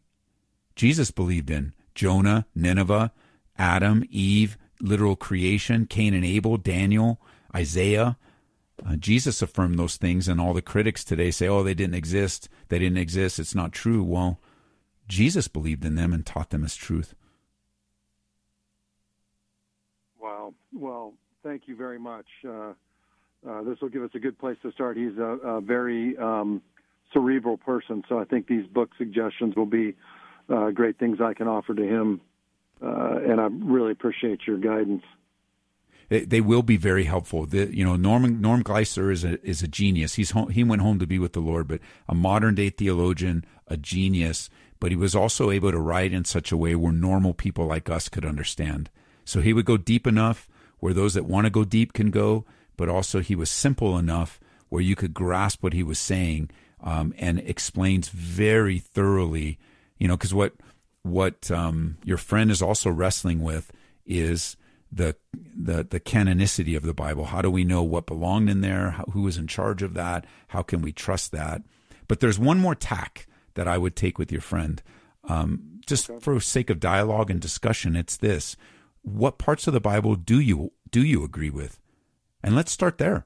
Jesus 0.76 1.10
believed 1.10 1.50
in 1.50 1.72
Jonah, 1.94 2.46
Nineveh, 2.54 3.12
Adam, 3.58 4.04
Eve, 4.10 4.58
literal 4.80 5.16
creation, 5.16 5.86
Cain 5.86 6.14
and 6.14 6.24
Abel, 6.24 6.56
Daniel, 6.58 7.20
Isaiah. 7.54 8.18
Uh, 8.84 8.96
Jesus 8.96 9.42
affirmed 9.42 9.78
those 9.78 9.96
things, 9.96 10.28
and 10.28 10.40
all 10.40 10.54
the 10.54 10.62
critics 10.62 11.04
today 11.04 11.30
say, 11.30 11.46
oh, 11.46 11.62
they 11.62 11.74
didn't 11.74 11.94
exist. 11.94 12.48
They 12.68 12.78
didn't 12.78 12.98
exist. 12.98 13.38
It's 13.38 13.54
not 13.54 13.72
true. 13.72 14.02
Well, 14.02 14.40
Jesus 15.08 15.46
believed 15.48 15.84
in 15.84 15.94
them 15.94 16.12
and 16.12 16.24
taught 16.24 16.50
them 16.50 16.64
as 16.64 16.74
truth. 16.74 17.14
Wow. 20.20 20.54
Well, 20.72 21.14
thank 21.42 21.62
you 21.66 21.76
very 21.76 21.98
much. 21.98 22.26
Uh, 22.46 22.72
uh, 23.48 23.62
this 23.62 23.80
will 23.80 23.88
give 23.88 24.02
us 24.02 24.10
a 24.14 24.18
good 24.18 24.38
place 24.38 24.56
to 24.62 24.72
start. 24.72 24.96
He's 24.96 25.18
a, 25.18 25.22
a 25.22 25.60
very 25.60 26.16
um, 26.16 26.62
cerebral 27.12 27.58
person, 27.58 28.02
so 28.08 28.18
I 28.18 28.24
think 28.24 28.46
these 28.46 28.66
book 28.66 28.90
suggestions 28.96 29.54
will 29.56 29.66
be 29.66 29.94
uh, 30.48 30.70
great 30.70 30.98
things 30.98 31.18
I 31.20 31.34
can 31.34 31.48
offer 31.48 31.74
to 31.74 31.82
him, 31.82 32.20
uh, 32.82 33.18
and 33.28 33.40
I 33.40 33.48
really 33.50 33.92
appreciate 33.92 34.40
your 34.46 34.58
guidance. 34.58 35.02
They, 36.12 36.26
they 36.26 36.40
will 36.42 36.62
be 36.62 36.76
very 36.76 37.04
helpful. 37.04 37.46
The, 37.46 37.74
you 37.74 37.82
know, 37.82 37.96
Norman 37.96 38.42
Norm 38.42 38.62
Geisler 38.62 39.10
is 39.10 39.24
a 39.24 39.42
is 39.42 39.62
a 39.62 39.66
genius. 39.66 40.12
He's 40.16 40.32
home, 40.32 40.50
he 40.50 40.62
went 40.62 40.82
home 40.82 40.98
to 40.98 41.06
be 41.06 41.18
with 41.18 41.32
the 41.32 41.40
Lord, 41.40 41.66
but 41.66 41.80
a 42.06 42.14
modern 42.14 42.54
day 42.54 42.68
theologian, 42.68 43.46
a 43.66 43.78
genius. 43.78 44.50
But 44.78 44.90
he 44.90 44.96
was 44.96 45.14
also 45.14 45.50
able 45.50 45.72
to 45.72 45.78
write 45.78 46.12
in 46.12 46.26
such 46.26 46.52
a 46.52 46.56
way 46.58 46.74
where 46.74 46.92
normal 46.92 47.32
people 47.32 47.64
like 47.64 47.88
us 47.88 48.10
could 48.10 48.26
understand. 48.26 48.90
So 49.24 49.40
he 49.40 49.54
would 49.54 49.64
go 49.64 49.78
deep 49.78 50.06
enough 50.06 50.50
where 50.80 50.92
those 50.92 51.14
that 51.14 51.24
want 51.24 51.46
to 51.46 51.50
go 51.50 51.64
deep 51.64 51.94
can 51.94 52.10
go, 52.10 52.44
but 52.76 52.90
also 52.90 53.20
he 53.20 53.34
was 53.34 53.48
simple 53.48 53.96
enough 53.96 54.38
where 54.68 54.82
you 54.82 54.94
could 54.94 55.14
grasp 55.14 55.62
what 55.62 55.72
he 55.72 55.82
was 55.82 55.98
saying 55.98 56.50
um, 56.82 57.14
and 57.16 57.38
explains 57.38 58.10
very 58.10 58.78
thoroughly. 58.78 59.58
You 59.96 60.08
know, 60.08 60.18
because 60.18 60.34
what 60.34 60.52
what 61.04 61.50
um, 61.50 61.96
your 62.04 62.18
friend 62.18 62.50
is 62.50 62.60
also 62.60 62.90
wrestling 62.90 63.40
with 63.40 63.72
is 64.04 64.58
the 64.92 65.16
the 65.34 65.82
the 65.84 66.00
canonicity 66.00 66.76
of 66.76 66.82
the 66.82 66.94
Bible. 66.94 67.26
How 67.26 67.40
do 67.40 67.50
we 67.50 67.64
know 67.64 67.82
what 67.82 68.06
belonged 68.06 68.50
in 68.50 68.60
there? 68.60 68.90
How, 68.90 69.04
was 69.14 69.38
in 69.38 69.46
charge 69.46 69.82
of 69.82 69.94
that? 69.94 70.26
How 70.48 70.62
can 70.62 70.82
we 70.82 70.92
trust 70.92 71.32
that? 71.32 71.62
But 72.06 72.20
there's 72.20 72.38
one 72.38 72.58
more 72.58 72.74
tack 72.74 73.26
that 73.54 73.66
I 73.66 73.78
would 73.78 73.96
take 73.96 74.18
with 74.18 74.30
your 74.30 74.40
friend, 74.40 74.82
um, 75.24 75.80
just 75.86 76.10
okay. 76.10 76.20
for 76.20 76.38
sake 76.40 76.68
of 76.68 76.78
dialogue 76.78 77.30
and 77.30 77.40
discussion. 77.40 77.96
It's 77.96 78.18
this: 78.18 78.56
what 79.00 79.38
parts 79.38 79.66
of 79.66 79.72
the 79.72 79.80
Bible 79.80 80.14
do 80.14 80.38
you 80.38 80.72
do 80.90 81.02
you 81.02 81.24
agree 81.24 81.50
with? 81.50 81.80
And 82.42 82.54
let's 82.54 82.72
start 82.72 82.98
there. 82.98 83.24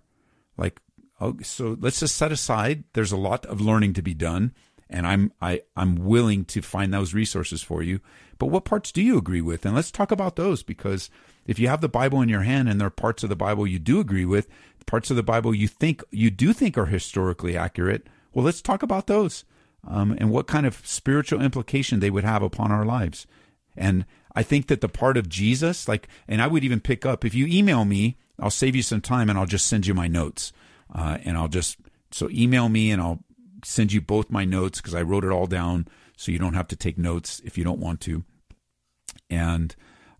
Like, 0.57 0.81
oh, 1.21 1.37
so 1.43 1.77
let's 1.81 2.01
just 2.01 2.17
set 2.17 2.31
aside. 2.31 2.85
There's 2.93 3.13
a 3.13 3.17
lot 3.17 3.45
of 3.47 3.61
learning 3.61 3.95
to 3.95 4.03
be 4.03 4.15
done, 4.15 4.55
and 4.89 5.05
I'm 5.05 5.33
I 5.43 5.63
I'm 5.75 5.97
willing 5.97 6.45
to 6.47 6.63
find 6.63 6.95
those 6.95 7.13
resources 7.13 7.63
for 7.63 7.83
you. 7.83 8.01
But 8.39 8.47
what 8.47 8.65
parts 8.65 8.93
do 8.93 9.03
you 9.03 9.19
agree 9.19 9.41
with? 9.41 9.67
And 9.67 9.75
let's 9.75 9.91
talk 9.91 10.13
about 10.13 10.37
those 10.37 10.63
because 10.63 11.11
if 11.47 11.59
you 11.59 11.69
have 11.69 11.81
the 11.81 11.89
Bible 11.89 12.21
in 12.21 12.29
your 12.29 12.43
hand 12.43 12.69
and 12.69 12.81
there 12.81 12.89
are 12.89 12.91
parts 12.91 13.23
of 13.23 13.29
the 13.29 13.37
Bible 13.37 13.67
you 13.67 13.79
do 13.79 14.01
agree 14.01 14.25
with, 14.25 14.49
parts 14.87 15.11
of 15.11 15.17
the 15.17 15.23
Bible 15.23 15.55
you 15.55 15.69
think 15.69 16.03
you 16.11 16.31
do 16.31 16.53
think 16.53 16.79
are 16.79 16.87
historically 16.87 17.57
accurate, 17.57 18.07
well, 18.33 18.45
let's 18.45 18.63
talk 18.63 18.83
about 18.83 19.07
those 19.07 19.45
um, 19.87 20.17
and 20.19 20.31
what 20.31 20.47
kind 20.47 20.67
of 20.67 20.87
spiritual 20.87 21.43
implication 21.43 22.01
they 22.01 22.11
would 22.11 22.25
have 22.25 22.43
upon 22.43 22.71
our 22.71 22.85
lives. 22.85 23.27
And 23.77 24.07
I 24.35 24.43
think 24.43 24.69
that 24.69 24.81
the 24.81 24.89
part 24.89 25.17
of 25.17 25.29
Jesus, 25.29 25.89
like, 25.89 26.09
and 26.29 26.43
I 26.43 26.47
would 26.47 26.65
even 26.65 26.81
pick 26.81 27.07
up 27.07 27.25
if 27.25 27.35
you 27.35 27.47
email 27.47 27.85
me, 27.85 28.17
I'll 28.39 28.51
save 28.51 28.77
you 28.77 28.83
some 28.83 29.01
time 29.01 29.31
and 29.31 29.39
I'll 29.39 29.47
just 29.47 29.67
send 29.67 29.87
you 29.87 29.95
my 29.95 30.09
notes. 30.09 30.53
Uh, 30.95 31.19
and 31.25 31.37
I'll 31.37 31.49
just, 31.49 31.79
so 32.11 32.29
email 32.31 32.69
me 32.69 32.91
and 32.91 33.01
I'll 33.03 33.25
send 33.65 33.93
you 33.93 34.01
both 34.01 34.31
my 34.31 34.45
notes 34.45 34.81
because 34.81 34.95
I 34.95 35.03
wrote 35.03 35.25
it 35.25 35.33
all 35.33 35.47
down 35.47 35.89
so 36.17 36.33
you 36.33 36.39
don't 36.39 36.55
have 36.55 36.69
to 36.69 36.77
take 36.77 36.99
notes 36.99 37.41
if 37.45 37.59
you 37.59 37.65
don't 37.65 37.81
want 37.81 38.01
to. 38.03 38.25
And 39.29 39.75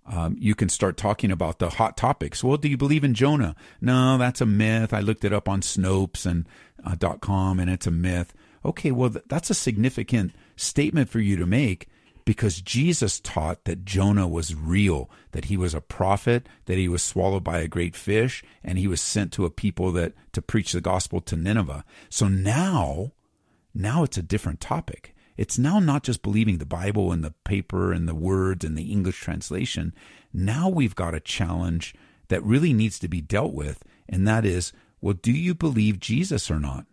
um, 0.07 0.37
you 0.39 0.55
can 0.55 0.69
start 0.69 0.97
talking 0.97 1.31
about 1.31 1.59
the 1.59 1.71
hot 1.71 1.97
topics. 1.97 2.45
Well, 2.45 2.57
do 2.57 2.69
you 2.69 2.77
believe 2.77 3.05
in 3.05 3.15
Jonah? 3.15 3.57
No, 3.81 4.19
that's 4.19 4.41
a 4.41 4.47
myth. 4.47 4.93
I 4.93 5.01
looked 5.01 5.25
it 5.25 5.33
up 5.33 5.49
on 5.49 5.61
Snopes 5.61 6.25
and 6.25 6.47
uh, 6.85 6.97
.com, 7.19 7.59
and 7.59 7.69
it's 7.69 7.87
a 7.87 7.91
myth. 7.91 8.33
Okay, 8.65 8.91
well, 8.91 9.11
th- 9.11 9.25
that's 9.29 9.51
a 9.51 9.55
significant 9.55 10.33
statement 10.57 11.09
for 11.09 11.21
you 11.21 11.37
to 11.37 11.47
make 11.47 11.89
because 12.25 12.61
Jesus 12.61 13.21
taught 13.21 13.65
that 13.65 13.85
Jonah 13.85 14.27
was 14.27 14.55
real, 14.55 15.09
that 15.31 15.47
he 15.47 15.57
was 15.57 15.75
a 15.75 15.81
prophet, 15.81 16.49
that 16.67 16.77
he 16.77 16.89
was 16.89 17.03
swallowed 17.03 17.45
by 17.45 17.59
a 17.59 17.69
great 17.69 17.95
fish, 17.95 18.45
and 18.65 18.79
he 18.79 18.89
was 18.89 19.01
sent 19.01 19.33
to 19.33 19.45
a 19.45 19.51
people 19.51 19.93
that 19.93 20.13
to 20.33 20.43
preach 20.43 20.73
the 20.73 20.81
gospel 20.81 21.21
to 21.21 21.37
Nineveh. 21.37 21.85
So 22.11 22.27
now, 22.27 23.13
now 23.73 24.03
it's 24.03 24.19
a 24.19 24.23
different 24.23 24.61
topic. 24.61 25.15
It's 25.37 25.59
now 25.59 25.79
not 25.79 26.03
just 26.03 26.23
believing 26.23 26.59
the 26.59 26.67
Bible 26.67 27.13
and 27.13 27.23
the 27.23 27.35
paper 27.45 27.93
and 27.93 28.09
the 28.09 28.15
words 28.15 28.65
and 28.65 28.77
the 28.77 28.91
English 28.91 29.21
translation. 29.21 29.95
Now 30.33 30.69
we've 30.69 30.95
got 30.95 31.15
a 31.15 31.21
challenge 31.21 31.95
that 32.29 32.43
really 32.43 32.73
needs 32.73 32.99
to 33.01 33.09
be 33.09 33.21
dealt 33.21 33.53
with, 33.53 33.83
and 34.09 34.27
that 34.27 34.45
is, 34.45 34.73
well, 35.01 35.15
do 35.15 35.33
you 35.33 35.55
believe 35.55 36.01
Jesus 36.01 36.51
or 36.51 36.59
not? 36.59 36.87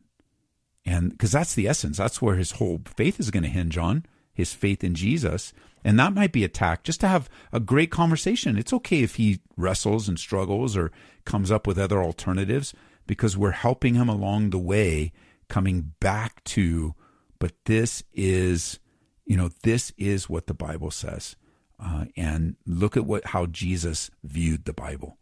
And 0.85 1.11
because 1.11 1.31
that's 1.31 1.55
the 1.55 1.67
essence, 1.67 1.97
that's 1.97 2.21
where 2.21 2.35
his 2.35 2.51
whole 2.51 2.81
faith 2.85 3.19
is 3.19 3.31
going 3.31 3.43
to 3.43 3.49
hinge 3.49 3.77
on 3.77 4.05
his 4.33 4.53
faith 4.53 4.83
in 4.83 4.95
Jesus. 4.95 5.53
And 5.83 5.99
that 5.99 6.13
might 6.13 6.31
be 6.31 6.43
attacked 6.43 6.85
just 6.85 7.01
to 7.01 7.07
have 7.07 7.29
a 7.51 7.59
great 7.59 7.91
conversation. 7.91 8.57
It's 8.57 8.73
okay 8.73 9.03
if 9.03 9.15
he 9.15 9.39
wrestles 9.55 10.09
and 10.09 10.17
struggles 10.17 10.75
or 10.75 10.91
comes 11.25 11.51
up 11.51 11.67
with 11.67 11.77
other 11.77 12.01
alternatives 12.01 12.73
because 13.05 13.37
we're 13.37 13.51
helping 13.51 13.95
him 13.95 14.09
along 14.09 14.49
the 14.49 14.59
way, 14.59 15.11
coming 15.49 15.93
back 15.99 16.43
to 16.45 16.95
but 17.43 17.51
this 17.65 18.05
is, 18.13 18.79
you 19.25 19.35
know, 19.35 19.49
this 19.63 19.91
is 19.97 20.29
what 20.29 20.47
the 20.47 20.53
Bible 20.53 20.91
says. 20.91 21.35
Uh, 21.77 22.05
and 22.15 22.55
look 22.65 22.95
at 22.95 23.03
what 23.03 23.25
how 23.25 23.47
Jesus 23.47 24.09
viewed 24.23 24.63
the 24.63 24.71
Bible. 24.71 25.17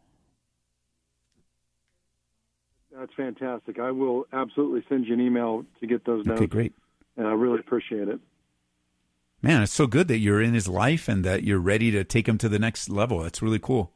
That's 2.95 3.11
fantastic. 3.17 3.79
I 3.79 3.89
will 3.89 4.27
absolutely 4.31 4.85
send 4.87 5.07
you 5.07 5.15
an 5.15 5.19
email 5.19 5.65
to 5.79 5.87
get 5.87 6.05
those 6.05 6.23
notes. 6.27 6.41
Okay, 6.41 6.45
great. 6.45 6.73
And 7.17 7.25
I 7.25 7.31
really 7.31 7.57
appreciate 7.57 8.07
it. 8.07 8.19
Man, 9.41 9.63
it's 9.63 9.73
so 9.73 9.87
good 9.87 10.07
that 10.07 10.19
you're 10.19 10.43
in 10.43 10.53
his 10.53 10.67
life 10.67 11.07
and 11.07 11.25
that 11.25 11.43
you're 11.43 11.57
ready 11.57 11.89
to 11.89 12.03
take 12.03 12.29
him 12.29 12.37
to 12.37 12.49
the 12.49 12.59
next 12.59 12.87
level. 12.87 13.23
That's 13.23 13.41
really 13.41 13.57
cool. 13.57 13.93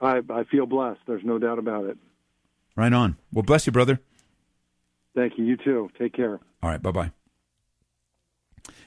I 0.00 0.22
I 0.28 0.42
feel 0.42 0.66
blessed. 0.66 0.98
There's 1.06 1.24
no 1.24 1.38
doubt 1.38 1.60
about 1.60 1.84
it. 1.84 1.98
Right 2.74 2.92
on. 2.92 3.16
Well, 3.32 3.44
bless 3.44 3.64
you, 3.64 3.70
brother. 3.70 4.00
Thank 5.14 5.38
you. 5.38 5.44
You 5.44 5.56
too. 5.56 5.88
Take 5.96 6.14
care. 6.14 6.40
All 6.62 6.70
right. 6.70 6.82
Bye 6.82 6.90
bye. 6.90 7.10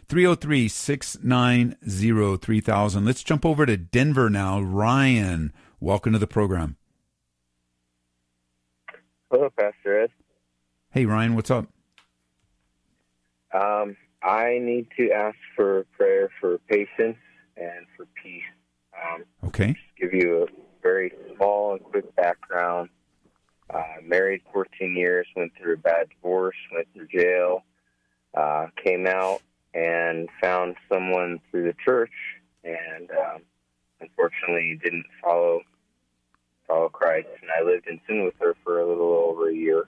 303 0.07 0.67
690 0.67 2.37
3000. 2.37 3.05
Let's 3.05 3.23
jump 3.23 3.45
over 3.45 3.65
to 3.65 3.75
Denver 3.75 4.29
now. 4.29 4.61
Ryan, 4.61 5.51
welcome 5.79 6.13
to 6.13 6.19
the 6.19 6.27
program. 6.27 6.77
Hello, 9.31 9.49
Pastor 9.57 10.03
Ed. 10.03 10.11
Hey, 10.91 11.05
Ryan, 11.05 11.35
what's 11.35 11.49
up? 11.49 11.67
Um, 13.53 13.97
I 14.21 14.59
need 14.61 14.87
to 14.97 15.11
ask 15.11 15.35
for 15.55 15.85
prayer 15.97 16.29
for 16.39 16.59
patience 16.69 17.17
and 17.57 17.85
for 17.97 18.05
peace. 18.21 18.43
Um, 18.95 19.23
okay. 19.47 19.75
give 19.99 20.13
you 20.13 20.43
a 20.43 20.47
very 20.81 21.11
small 21.35 21.73
and 21.73 21.83
quick 21.83 22.15
background. 22.15 22.89
Uh, 23.75 24.01
married 24.05 24.41
14 24.53 24.95
years, 24.95 25.27
went 25.35 25.51
through 25.57 25.73
a 25.73 25.77
bad 25.77 26.07
divorce, 26.09 26.55
went 26.71 26.87
through 26.93 27.07
jail, 27.07 27.63
uh, 28.33 28.67
came 28.81 29.05
out 29.05 29.41
and 29.73 30.29
found 30.41 30.77
someone 30.87 31.41
through 31.51 31.65
the 31.65 31.75
church, 31.83 32.13
and 32.63 33.11
um, 33.11 33.41
unfortunately 33.99 34.79
didn't 34.81 35.05
follow 35.21 35.59
follow 36.65 36.87
Christ. 36.87 37.27
And 37.41 37.51
I 37.51 37.69
lived 37.69 37.87
in 37.87 37.99
sin 38.07 38.23
with 38.23 38.35
her 38.39 38.55
for 38.63 38.79
a 38.79 38.87
little 38.87 39.11
over 39.11 39.49
a 39.49 39.53
year. 39.53 39.87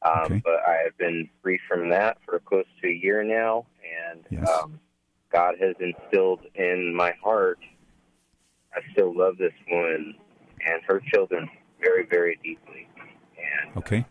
Um, 0.00 0.24
okay. 0.24 0.42
But 0.42 0.66
I 0.66 0.78
have 0.84 0.96
been 0.96 1.28
free 1.42 1.60
from 1.68 1.90
that 1.90 2.16
for 2.24 2.38
close 2.38 2.64
to 2.80 2.88
a 2.88 2.92
year 2.92 3.22
now, 3.22 3.66
and 4.10 4.24
yes. 4.30 4.48
um, 4.48 4.80
God 5.30 5.56
has 5.60 5.76
instilled 5.80 6.40
in 6.54 6.94
my 6.94 7.12
heart. 7.22 7.58
I 8.74 8.80
still 8.92 9.14
love 9.14 9.36
this 9.36 9.52
woman 9.70 10.14
and 10.66 10.82
her 10.88 11.02
children 11.12 11.50
very, 11.78 12.06
very 12.06 12.38
deeply. 12.42 12.88
And 13.64 13.76
okay. 13.78 14.04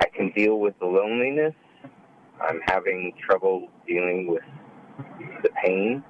I 0.00 0.06
can 0.14 0.32
deal 0.32 0.58
with 0.58 0.78
the 0.78 0.86
loneliness. 0.86 1.54
I'm 2.40 2.60
having 2.66 3.12
trouble 3.24 3.68
dealing 3.86 4.28
with 4.28 4.42
the 5.42 5.50
pain. 5.64 6.02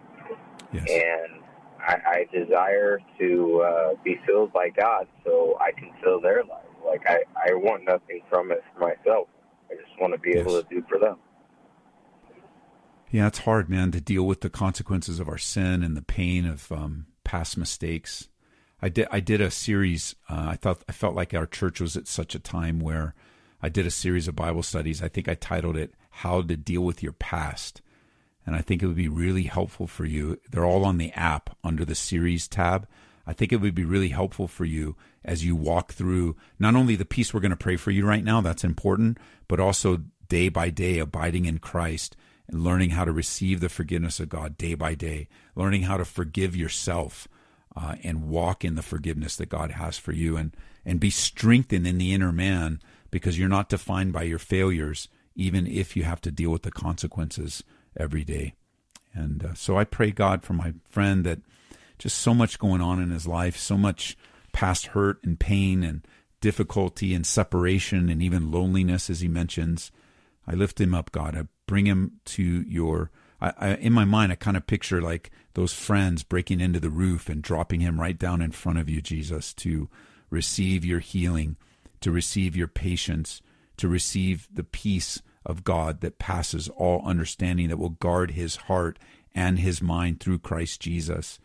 Yes. 0.73 0.87
And 0.91 1.43
I, 1.79 1.97
I 2.07 2.27
desire 2.33 2.99
to 3.19 3.62
uh, 3.62 3.95
be 4.03 4.19
filled 4.27 4.53
by 4.53 4.71
God 4.71 5.07
so 5.25 5.57
I 5.61 5.73
can 5.73 5.93
fill 6.03 6.21
their 6.21 6.43
life. 6.45 6.64
Like, 6.85 7.03
I, 7.09 7.19
I 7.49 7.55
want 7.55 7.85
nothing 7.85 8.23
from 8.29 8.51
it 8.51 8.62
for 8.75 8.81
myself. 8.81 9.29
I 9.71 9.75
just 9.75 10.01
want 10.01 10.12
to 10.14 10.19
be 10.19 10.31
yes. 10.31 10.41
able 10.41 10.62
to 10.62 10.69
do 10.69 10.85
for 10.89 10.99
them. 10.99 11.17
Yeah, 13.11 13.29
it's 13.29 13.39
hard, 13.39 13.69
man, 13.71 13.93
to 13.93 14.01
deal 14.01 14.25
with 14.25 14.41
the 14.41 14.51
consequences 14.51 15.21
of 15.21 15.29
our 15.29 15.39
sin 15.39 15.83
and 15.83 15.97
the 15.97 16.03
pain 16.03 16.45
of 16.45 16.71
um, 16.73 17.07
past 17.25 17.57
mistakes. 17.57 18.29
I 18.81 18.89
did 18.89 19.09
I 19.11 19.20
did 19.20 19.41
a 19.41 19.51
series. 19.51 20.14
Uh, 20.29 20.49
I 20.51 20.57
thought 20.57 20.83
I 20.89 20.93
felt 20.93 21.14
like 21.14 21.33
our 21.33 21.47
church 21.47 21.81
was 21.81 21.97
at 21.97 22.07
such 22.07 22.35
a 22.35 22.41
time 22.41 22.81
where 22.81 23.14
I 23.62 23.68
did 23.68 23.87
a 23.87 23.91
series 23.91 24.29
of 24.29 24.37
Bible 24.37 24.62
studies. 24.62 25.03
I 25.03 25.09
think 25.09 25.29
I 25.29 25.35
titled 25.35 25.77
it 25.77 25.95
"How 26.11 26.43
to 26.43 26.57
Deal 26.57 26.83
with 26.83 27.03
Your 27.03 27.12
Past," 27.12 27.81
and 28.45 28.55
I 28.55 28.61
think 28.61 28.83
it 28.83 28.87
would 28.87 28.97
be 28.97 29.09
really 29.09 29.45
helpful 29.45 29.87
for 29.87 30.05
you. 30.05 30.41
They're 30.51 30.66
all 30.66 30.85
on 30.85 30.99
the 30.99 31.12
app 31.12 31.57
under 31.64 31.85
the 31.85 31.95
series 31.95 32.47
tab. 32.49 32.87
I 33.27 33.33
think 33.33 33.53
it 33.53 33.61
would 33.61 33.74
be 33.74 33.85
really 33.85 34.11
helpful 34.11 34.47
for 34.47 34.64
you 34.64 34.95
as 35.24 35.45
you 35.45 35.57
walk 35.57 35.93
through 35.93 36.37
not 36.59 36.77
only 36.77 36.95
the 36.95 37.05
peace 37.05 37.35
we're 37.35 37.41
going 37.41 37.51
to 37.51 37.57
pray 37.57 37.77
for 37.77 37.91
you 37.91 38.07
right 38.07 38.22
now, 38.22 38.41
that's 38.41 38.62
important, 38.62 39.18
but 39.49 39.59
also 39.59 40.03
day 40.29 40.49
by 40.49 40.70
day 40.70 40.99
abiding 40.99 41.45
in 41.45 41.59
Christ 41.59 42.16
and 42.47 42.62
learning 42.62 42.91
how 42.91 43.05
to 43.05 43.11
receive 43.11 43.59
the 43.59 43.68
forgiveness 43.68 44.20
of 44.20 44.29
God 44.29 44.57
day 44.57 44.74
by 44.74 44.95
day, 44.95 45.29
learning 45.57 45.83
how 45.83 45.97
to 45.97 46.05
forgive 46.05 46.55
yourself 46.55 47.27
uh, 47.77 47.97
and 48.03 48.29
walk 48.29 48.64
in 48.64 48.74
the 48.74 48.83
forgiveness 48.83 49.37
that 49.37 49.49
God 49.49 49.72
has 49.72 49.99
for 49.99 50.12
you 50.12 50.37
and, 50.37 50.57
and 50.85 50.99
be 50.99 51.11
strengthened 51.11 51.87
in 51.87 51.99
the 51.99 52.14
inner 52.14 52.33
man 52.33 52.81
because 53.11 53.39
you're 53.39 53.49
not 53.49 53.68
defined 53.68 54.12
by 54.12 54.22
your 54.22 54.39
failures, 54.39 55.09
even 55.35 55.66
if 55.66 55.97
you 55.97 56.05
have 56.05 56.20
to 56.22 56.31
deal 56.31 56.51
with 56.51 56.62
the 56.62 56.70
consequences 56.70 57.62
every 57.97 58.24
day. 58.24 58.55
And 59.12 59.45
uh, 59.45 59.55
so 59.55 59.79
I 59.79 59.85
pray, 59.85 60.11
God, 60.11 60.43
for 60.43 60.55
my 60.55 60.74
friend 60.89 61.24
that 61.24 61.41
just 61.99 62.18
so 62.18 62.35
much 62.35 62.59
going 62.59 62.81
on 62.81 63.01
in 63.01 63.11
his 63.11 63.27
life, 63.27 63.57
so 63.57 63.77
much 63.77 64.16
past 64.53 64.89
hurt 64.89 65.22
and 65.22 65.39
pain 65.39 65.83
and 65.83 66.07
difficulty 66.41 67.14
and 67.14 67.27
separation 67.27 68.09
and 68.09 68.22
even 68.22 68.51
loneliness, 68.51 69.11
as 69.11 69.20
he 69.20 69.29
mentions. 69.29 69.91
I 70.47 70.55
lift 70.55 70.81
him 70.81 70.95
up, 70.95 71.11
God. 71.12 71.37
I 71.37 71.45
bring 71.66 71.87
him 71.87 72.20
to 72.27 72.43
your. 72.43 73.11
I, 73.41 73.53
I, 73.59 73.74
in 73.74 73.93
my 73.93 74.05
mind, 74.05 74.32
I 74.32 74.37
kind 74.37 74.57
of 74.57 74.66
picture 74.66 75.01
like 75.01 75.30
those 75.55 75.72
friends 75.72 76.22
breaking 76.22 76.61
into 76.61 76.80
the 76.80 76.91
roof 76.91 77.28
and 77.28 77.43
dropping 77.43 77.80
him 77.80 78.01
right 78.01 78.18
down 78.18 78.43
in 78.43 78.53
front 78.53 78.78
of 78.78 78.89
you, 78.89 79.01
Jesus, 79.01 79.53
to 79.55 79.89
receive 80.30 80.84
your 80.84 81.01
healing, 81.01 81.57
to 82.01 82.11
receive 82.11 82.57
your 82.57 82.68
patience, 82.68 83.43
to 83.76 83.89
receive 83.89 84.49
the 84.53 84.64
peace 84.64 85.22
of 85.45 85.64
God 85.64 86.01
that 86.01 86.18
passes 86.18 86.68
all 86.70 87.03
understanding, 87.07 87.68
that 87.68 87.78
will 87.78 87.91
guard 87.91 88.32
his 88.32 88.57
heart 88.57 88.99
and 89.34 89.59
his 89.59 89.80
mind 89.82 90.18
through 90.20 90.41
Christ 90.41 90.80
Jesus. 90.80 91.39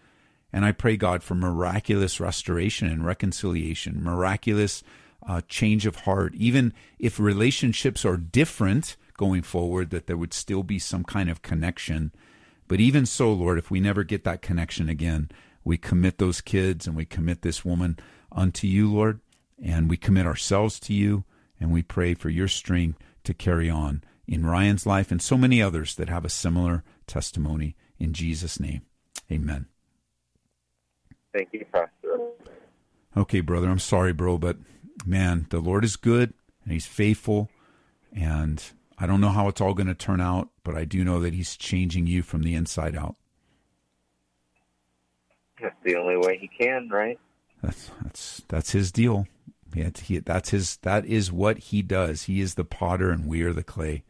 And 0.53 0.65
I 0.65 0.71
pray, 0.71 0.97
God, 0.97 1.23
for 1.23 1.35
miraculous 1.35 2.19
restoration 2.19 2.87
and 2.89 3.05
reconciliation, 3.05 4.03
miraculous 4.03 4.83
uh, 5.27 5.41
change 5.47 5.85
of 5.85 5.97
heart. 5.97 6.33
Even 6.35 6.73
if 6.99 7.19
relationships 7.19 8.03
are 8.03 8.17
different 8.17 8.97
going 9.21 9.43
forward, 9.43 9.91
that 9.91 10.07
there 10.07 10.17
would 10.17 10.33
still 10.33 10.63
be 10.63 10.79
some 10.79 11.03
kind 11.03 11.29
of 11.29 11.43
connection. 11.43 12.11
But 12.67 12.79
even 12.79 13.05
so, 13.05 13.31
Lord, 13.31 13.59
if 13.59 13.69
we 13.69 13.79
never 13.79 14.03
get 14.03 14.23
that 14.23 14.41
connection 14.41 14.89
again, 14.89 15.29
we 15.63 15.77
commit 15.77 16.17
those 16.17 16.41
kids 16.41 16.87
and 16.87 16.95
we 16.95 17.05
commit 17.05 17.43
this 17.43 17.63
woman 17.63 17.99
unto 18.31 18.65
you, 18.65 18.91
Lord, 18.91 19.19
and 19.63 19.87
we 19.87 19.95
commit 19.95 20.25
ourselves 20.25 20.79
to 20.79 20.93
you, 20.93 21.23
and 21.59 21.71
we 21.71 21.83
pray 21.83 22.15
for 22.15 22.29
your 22.29 22.47
strength 22.47 22.97
to 23.23 23.35
carry 23.35 23.69
on 23.69 24.03
in 24.25 24.43
Ryan's 24.43 24.87
life 24.87 25.11
and 25.11 25.21
so 25.21 25.37
many 25.37 25.61
others 25.61 25.93
that 25.97 26.09
have 26.09 26.25
a 26.25 26.29
similar 26.29 26.83
testimony. 27.05 27.75
In 27.99 28.13
Jesus' 28.13 28.59
name, 28.59 28.81
amen. 29.31 29.67
Thank 31.31 31.49
you, 31.51 31.63
Pastor. 31.71 32.17
Okay, 33.15 33.41
brother, 33.41 33.69
I'm 33.69 33.77
sorry, 33.77 34.13
bro, 34.13 34.39
but 34.39 34.57
man, 35.05 35.45
the 35.51 35.59
Lord 35.59 35.85
is 35.85 35.95
good 35.95 36.33
and 36.63 36.73
He's 36.73 36.87
faithful. 36.87 37.51
And 38.11 38.63
I 39.01 39.07
don't 39.07 39.19
know 39.19 39.29
how 39.29 39.47
it's 39.47 39.59
all 39.59 39.73
going 39.73 39.87
to 39.87 39.95
turn 39.95 40.21
out, 40.21 40.49
but 40.63 40.75
I 40.75 40.85
do 40.85 41.03
know 41.03 41.19
that 41.21 41.33
He's 41.33 41.57
changing 41.57 42.05
you 42.05 42.21
from 42.21 42.43
the 42.43 42.53
inside 42.53 42.95
out. 42.95 43.15
That's 45.59 45.75
the 45.83 45.95
only 45.95 46.17
way 46.17 46.37
He 46.37 46.47
can, 46.47 46.87
right? 46.89 47.19
That's 47.63 47.89
that's 48.03 48.41
that's 48.47 48.71
His 48.71 48.91
deal. 48.91 49.27
Yeah, 49.73 49.89
he, 50.03 50.19
that's 50.19 50.49
his. 50.49 50.77
That 50.77 51.05
is 51.05 51.31
what 51.31 51.57
He 51.57 51.81
does. 51.81 52.23
He 52.23 52.41
is 52.41 52.55
the 52.55 52.65
potter, 52.65 53.09
and 53.09 53.25
we 53.25 53.41
are 53.41 53.53
the 53.53 53.63
clay. 53.63 54.03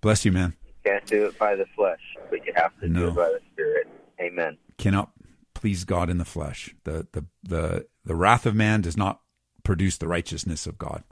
Bless 0.00 0.24
you, 0.24 0.30
man. 0.32 0.54
You 0.64 0.92
can't 0.92 1.06
do 1.06 1.26
it 1.26 1.36
by 1.38 1.56
the 1.56 1.66
flesh, 1.74 2.00
but 2.30 2.46
you 2.46 2.52
have 2.54 2.70
to 2.80 2.88
No. 2.88 3.00
do 3.00 3.08
it 3.08 3.14
by 3.16 3.28
the 3.28 3.40
Spirit. 3.52 3.88
Amen. 4.20 4.56
Cannot 4.78 5.10
please 5.54 5.84
God 5.84 6.08
in 6.08 6.18
the 6.18 6.24
flesh. 6.24 6.74
The 6.84 7.06
the 7.12 7.24
the 7.42 7.86
the 8.04 8.14
wrath 8.14 8.46
of 8.46 8.54
man 8.54 8.80
does 8.80 8.96
not 8.96 9.20
produce 9.64 9.98
the 9.98 10.06
righteousness 10.08 10.66
of 10.66 10.78
God. 10.78 11.02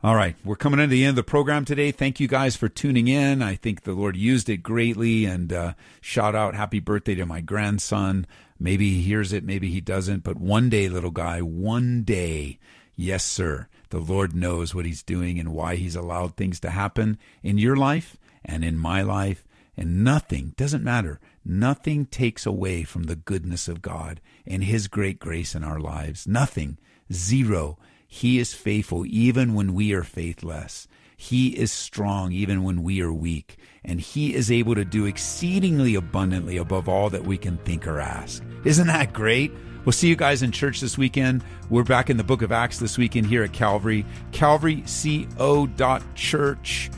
All 0.00 0.14
right, 0.14 0.36
we're 0.44 0.54
coming 0.54 0.78
into 0.78 0.92
the 0.92 1.02
end 1.02 1.10
of 1.10 1.16
the 1.16 1.28
program 1.28 1.64
today. 1.64 1.90
Thank 1.90 2.20
you 2.20 2.28
guys 2.28 2.54
for 2.54 2.68
tuning 2.68 3.08
in. 3.08 3.42
I 3.42 3.56
think 3.56 3.82
the 3.82 3.94
Lord 3.94 4.16
used 4.16 4.48
it 4.48 4.58
greatly, 4.58 5.24
and 5.24 5.52
uh, 5.52 5.72
shout 6.00 6.36
out 6.36 6.54
happy 6.54 6.78
birthday 6.78 7.16
to 7.16 7.26
my 7.26 7.40
grandson. 7.40 8.24
Maybe 8.60 8.90
he 8.90 9.02
hears 9.02 9.32
it, 9.32 9.42
maybe 9.42 9.70
he 9.70 9.80
doesn't, 9.80 10.22
but 10.22 10.36
one 10.36 10.70
day, 10.70 10.88
little 10.88 11.10
guy, 11.10 11.42
one 11.42 12.04
day, 12.04 12.60
yes, 12.94 13.24
sir, 13.24 13.66
the 13.90 13.98
Lord 13.98 14.36
knows 14.36 14.72
what 14.72 14.84
he's 14.84 15.02
doing 15.02 15.36
and 15.40 15.52
why 15.52 15.74
he's 15.74 15.96
allowed 15.96 16.36
things 16.36 16.60
to 16.60 16.70
happen 16.70 17.18
in 17.42 17.58
your 17.58 17.74
life 17.74 18.16
and 18.44 18.64
in 18.64 18.78
my 18.78 19.02
life. 19.02 19.44
And 19.76 20.04
nothing, 20.04 20.54
doesn't 20.56 20.84
matter, 20.84 21.18
nothing 21.44 22.06
takes 22.06 22.46
away 22.46 22.84
from 22.84 23.04
the 23.04 23.16
goodness 23.16 23.66
of 23.66 23.82
God 23.82 24.20
and 24.46 24.62
his 24.62 24.86
great 24.86 25.18
grace 25.18 25.56
in 25.56 25.64
our 25.64 25.80
lives. 25.80 26.24
Nothing. 26.24 26.78
Zero. 27.12 27.78
He 28.10 28.38
is 28.38 28.54
faithful 28.54 29.04
even 29.06 29.52
when 29.52 29.74
we 29.74 29.92
are 29.92 30.02
faithless. 30.02 30.88
He 31.16 31.48
is 31.48 31.70
strong 31.70 32.32
even 32.32 32.62
when 32.62 32.82
we 32.82 33.02
are 33.02 33.12
weak. 33.12 33.58
And 33.84 34.00
he 34.00 34.34
is 34.34 34.50
able 34.50 34.74
to 34.74 34.84
do 34.84 35.04
exceedingly 35.04 35.94
abundantly 35.94 36.56
above 36.56 36.88
all 36.88 37.10
that 37.10 37.24
we 37.24 37.36
can 37.36 37.58
think 37.58 37.86
or 37.86 38.00
ask. 38.00 38.42
Isn't 38.64 38.86
that 38.86 39.12
great? 39.12 39.52
We'll 39.84 39.92
see 39.92 40.08
you 40.08 40.16
guys 40.16 40.42
in 40.42 40.52
church 40.52 40.80
this 40.80 40.96
weekend. 40.96 41.44
We're 41.68 41.84
back 41.84 42.08
in 42.08 42.16
the 42.16 42.24
book 42.24 42.42
of 42.42 42.50
Acts 42.50 42.78
this 42.78 42.96
weekend 42.96 43.26
here 43.26 43.44
at 43.44 43.52
Calvary. 43.52 44.06
CalvaryCO.church. 44.32 46.90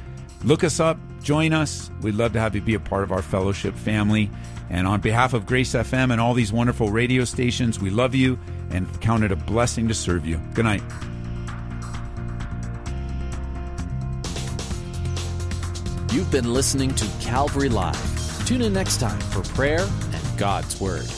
Look 0.44 0.64
us 0.64 0.80
up, 0.80 0.98
join 1.22 1.52
us. 1.52 1.90
We'd 2.02 2.14
love 2.14 2.32
to 2.34 2.40
have 2.40 2.54
you 2.54 2.60
be 2.60 2.74
a 2.74 2.80
part 2.80 3.02
of 3.02 3.12
our 3.12 3.22
fellowship 3.22 3.74
family. 3.74 4.30
And 4.70 4.86
on 4.86 5.00
behalf 5.00 5.34
of 5.34 5.46
Grace 5.46 5.74
FM 5.74 6.12
and 6.12 6.20
all 6.20 6.32
these 6.32 6.52
wonderful 6.52 6.90
radio 6.90 7.24
stations, 7.24 7.80
we 7.80 7.90
love 7.90 8.14
you 8.14 8.38
and 8.70 8.88
count 9.00 9.24
it 9.24 9.32
a 9.32 9.36
blessing 9.36 9.88
to 9.88 9.94
serve 9.94 10.24
you. 10.24 10.40
Good 10.54 10.64
night. 10.64 10.82
You've 16.12 16.30
been 16.30 16.52
listening 16.52 16.94
to 16.94 17.06
Calvary 17.20 17.68
Live. 17.68 18.46
Tune 18.46 18.62
in 18.62 18.72
next 18.72 18.98
time 18.98 19.20
for 19.20 19.42
prayer 19.54 19.86
and 20.12 20.38
God's 20.38 20.80
Word. 20.80 21.08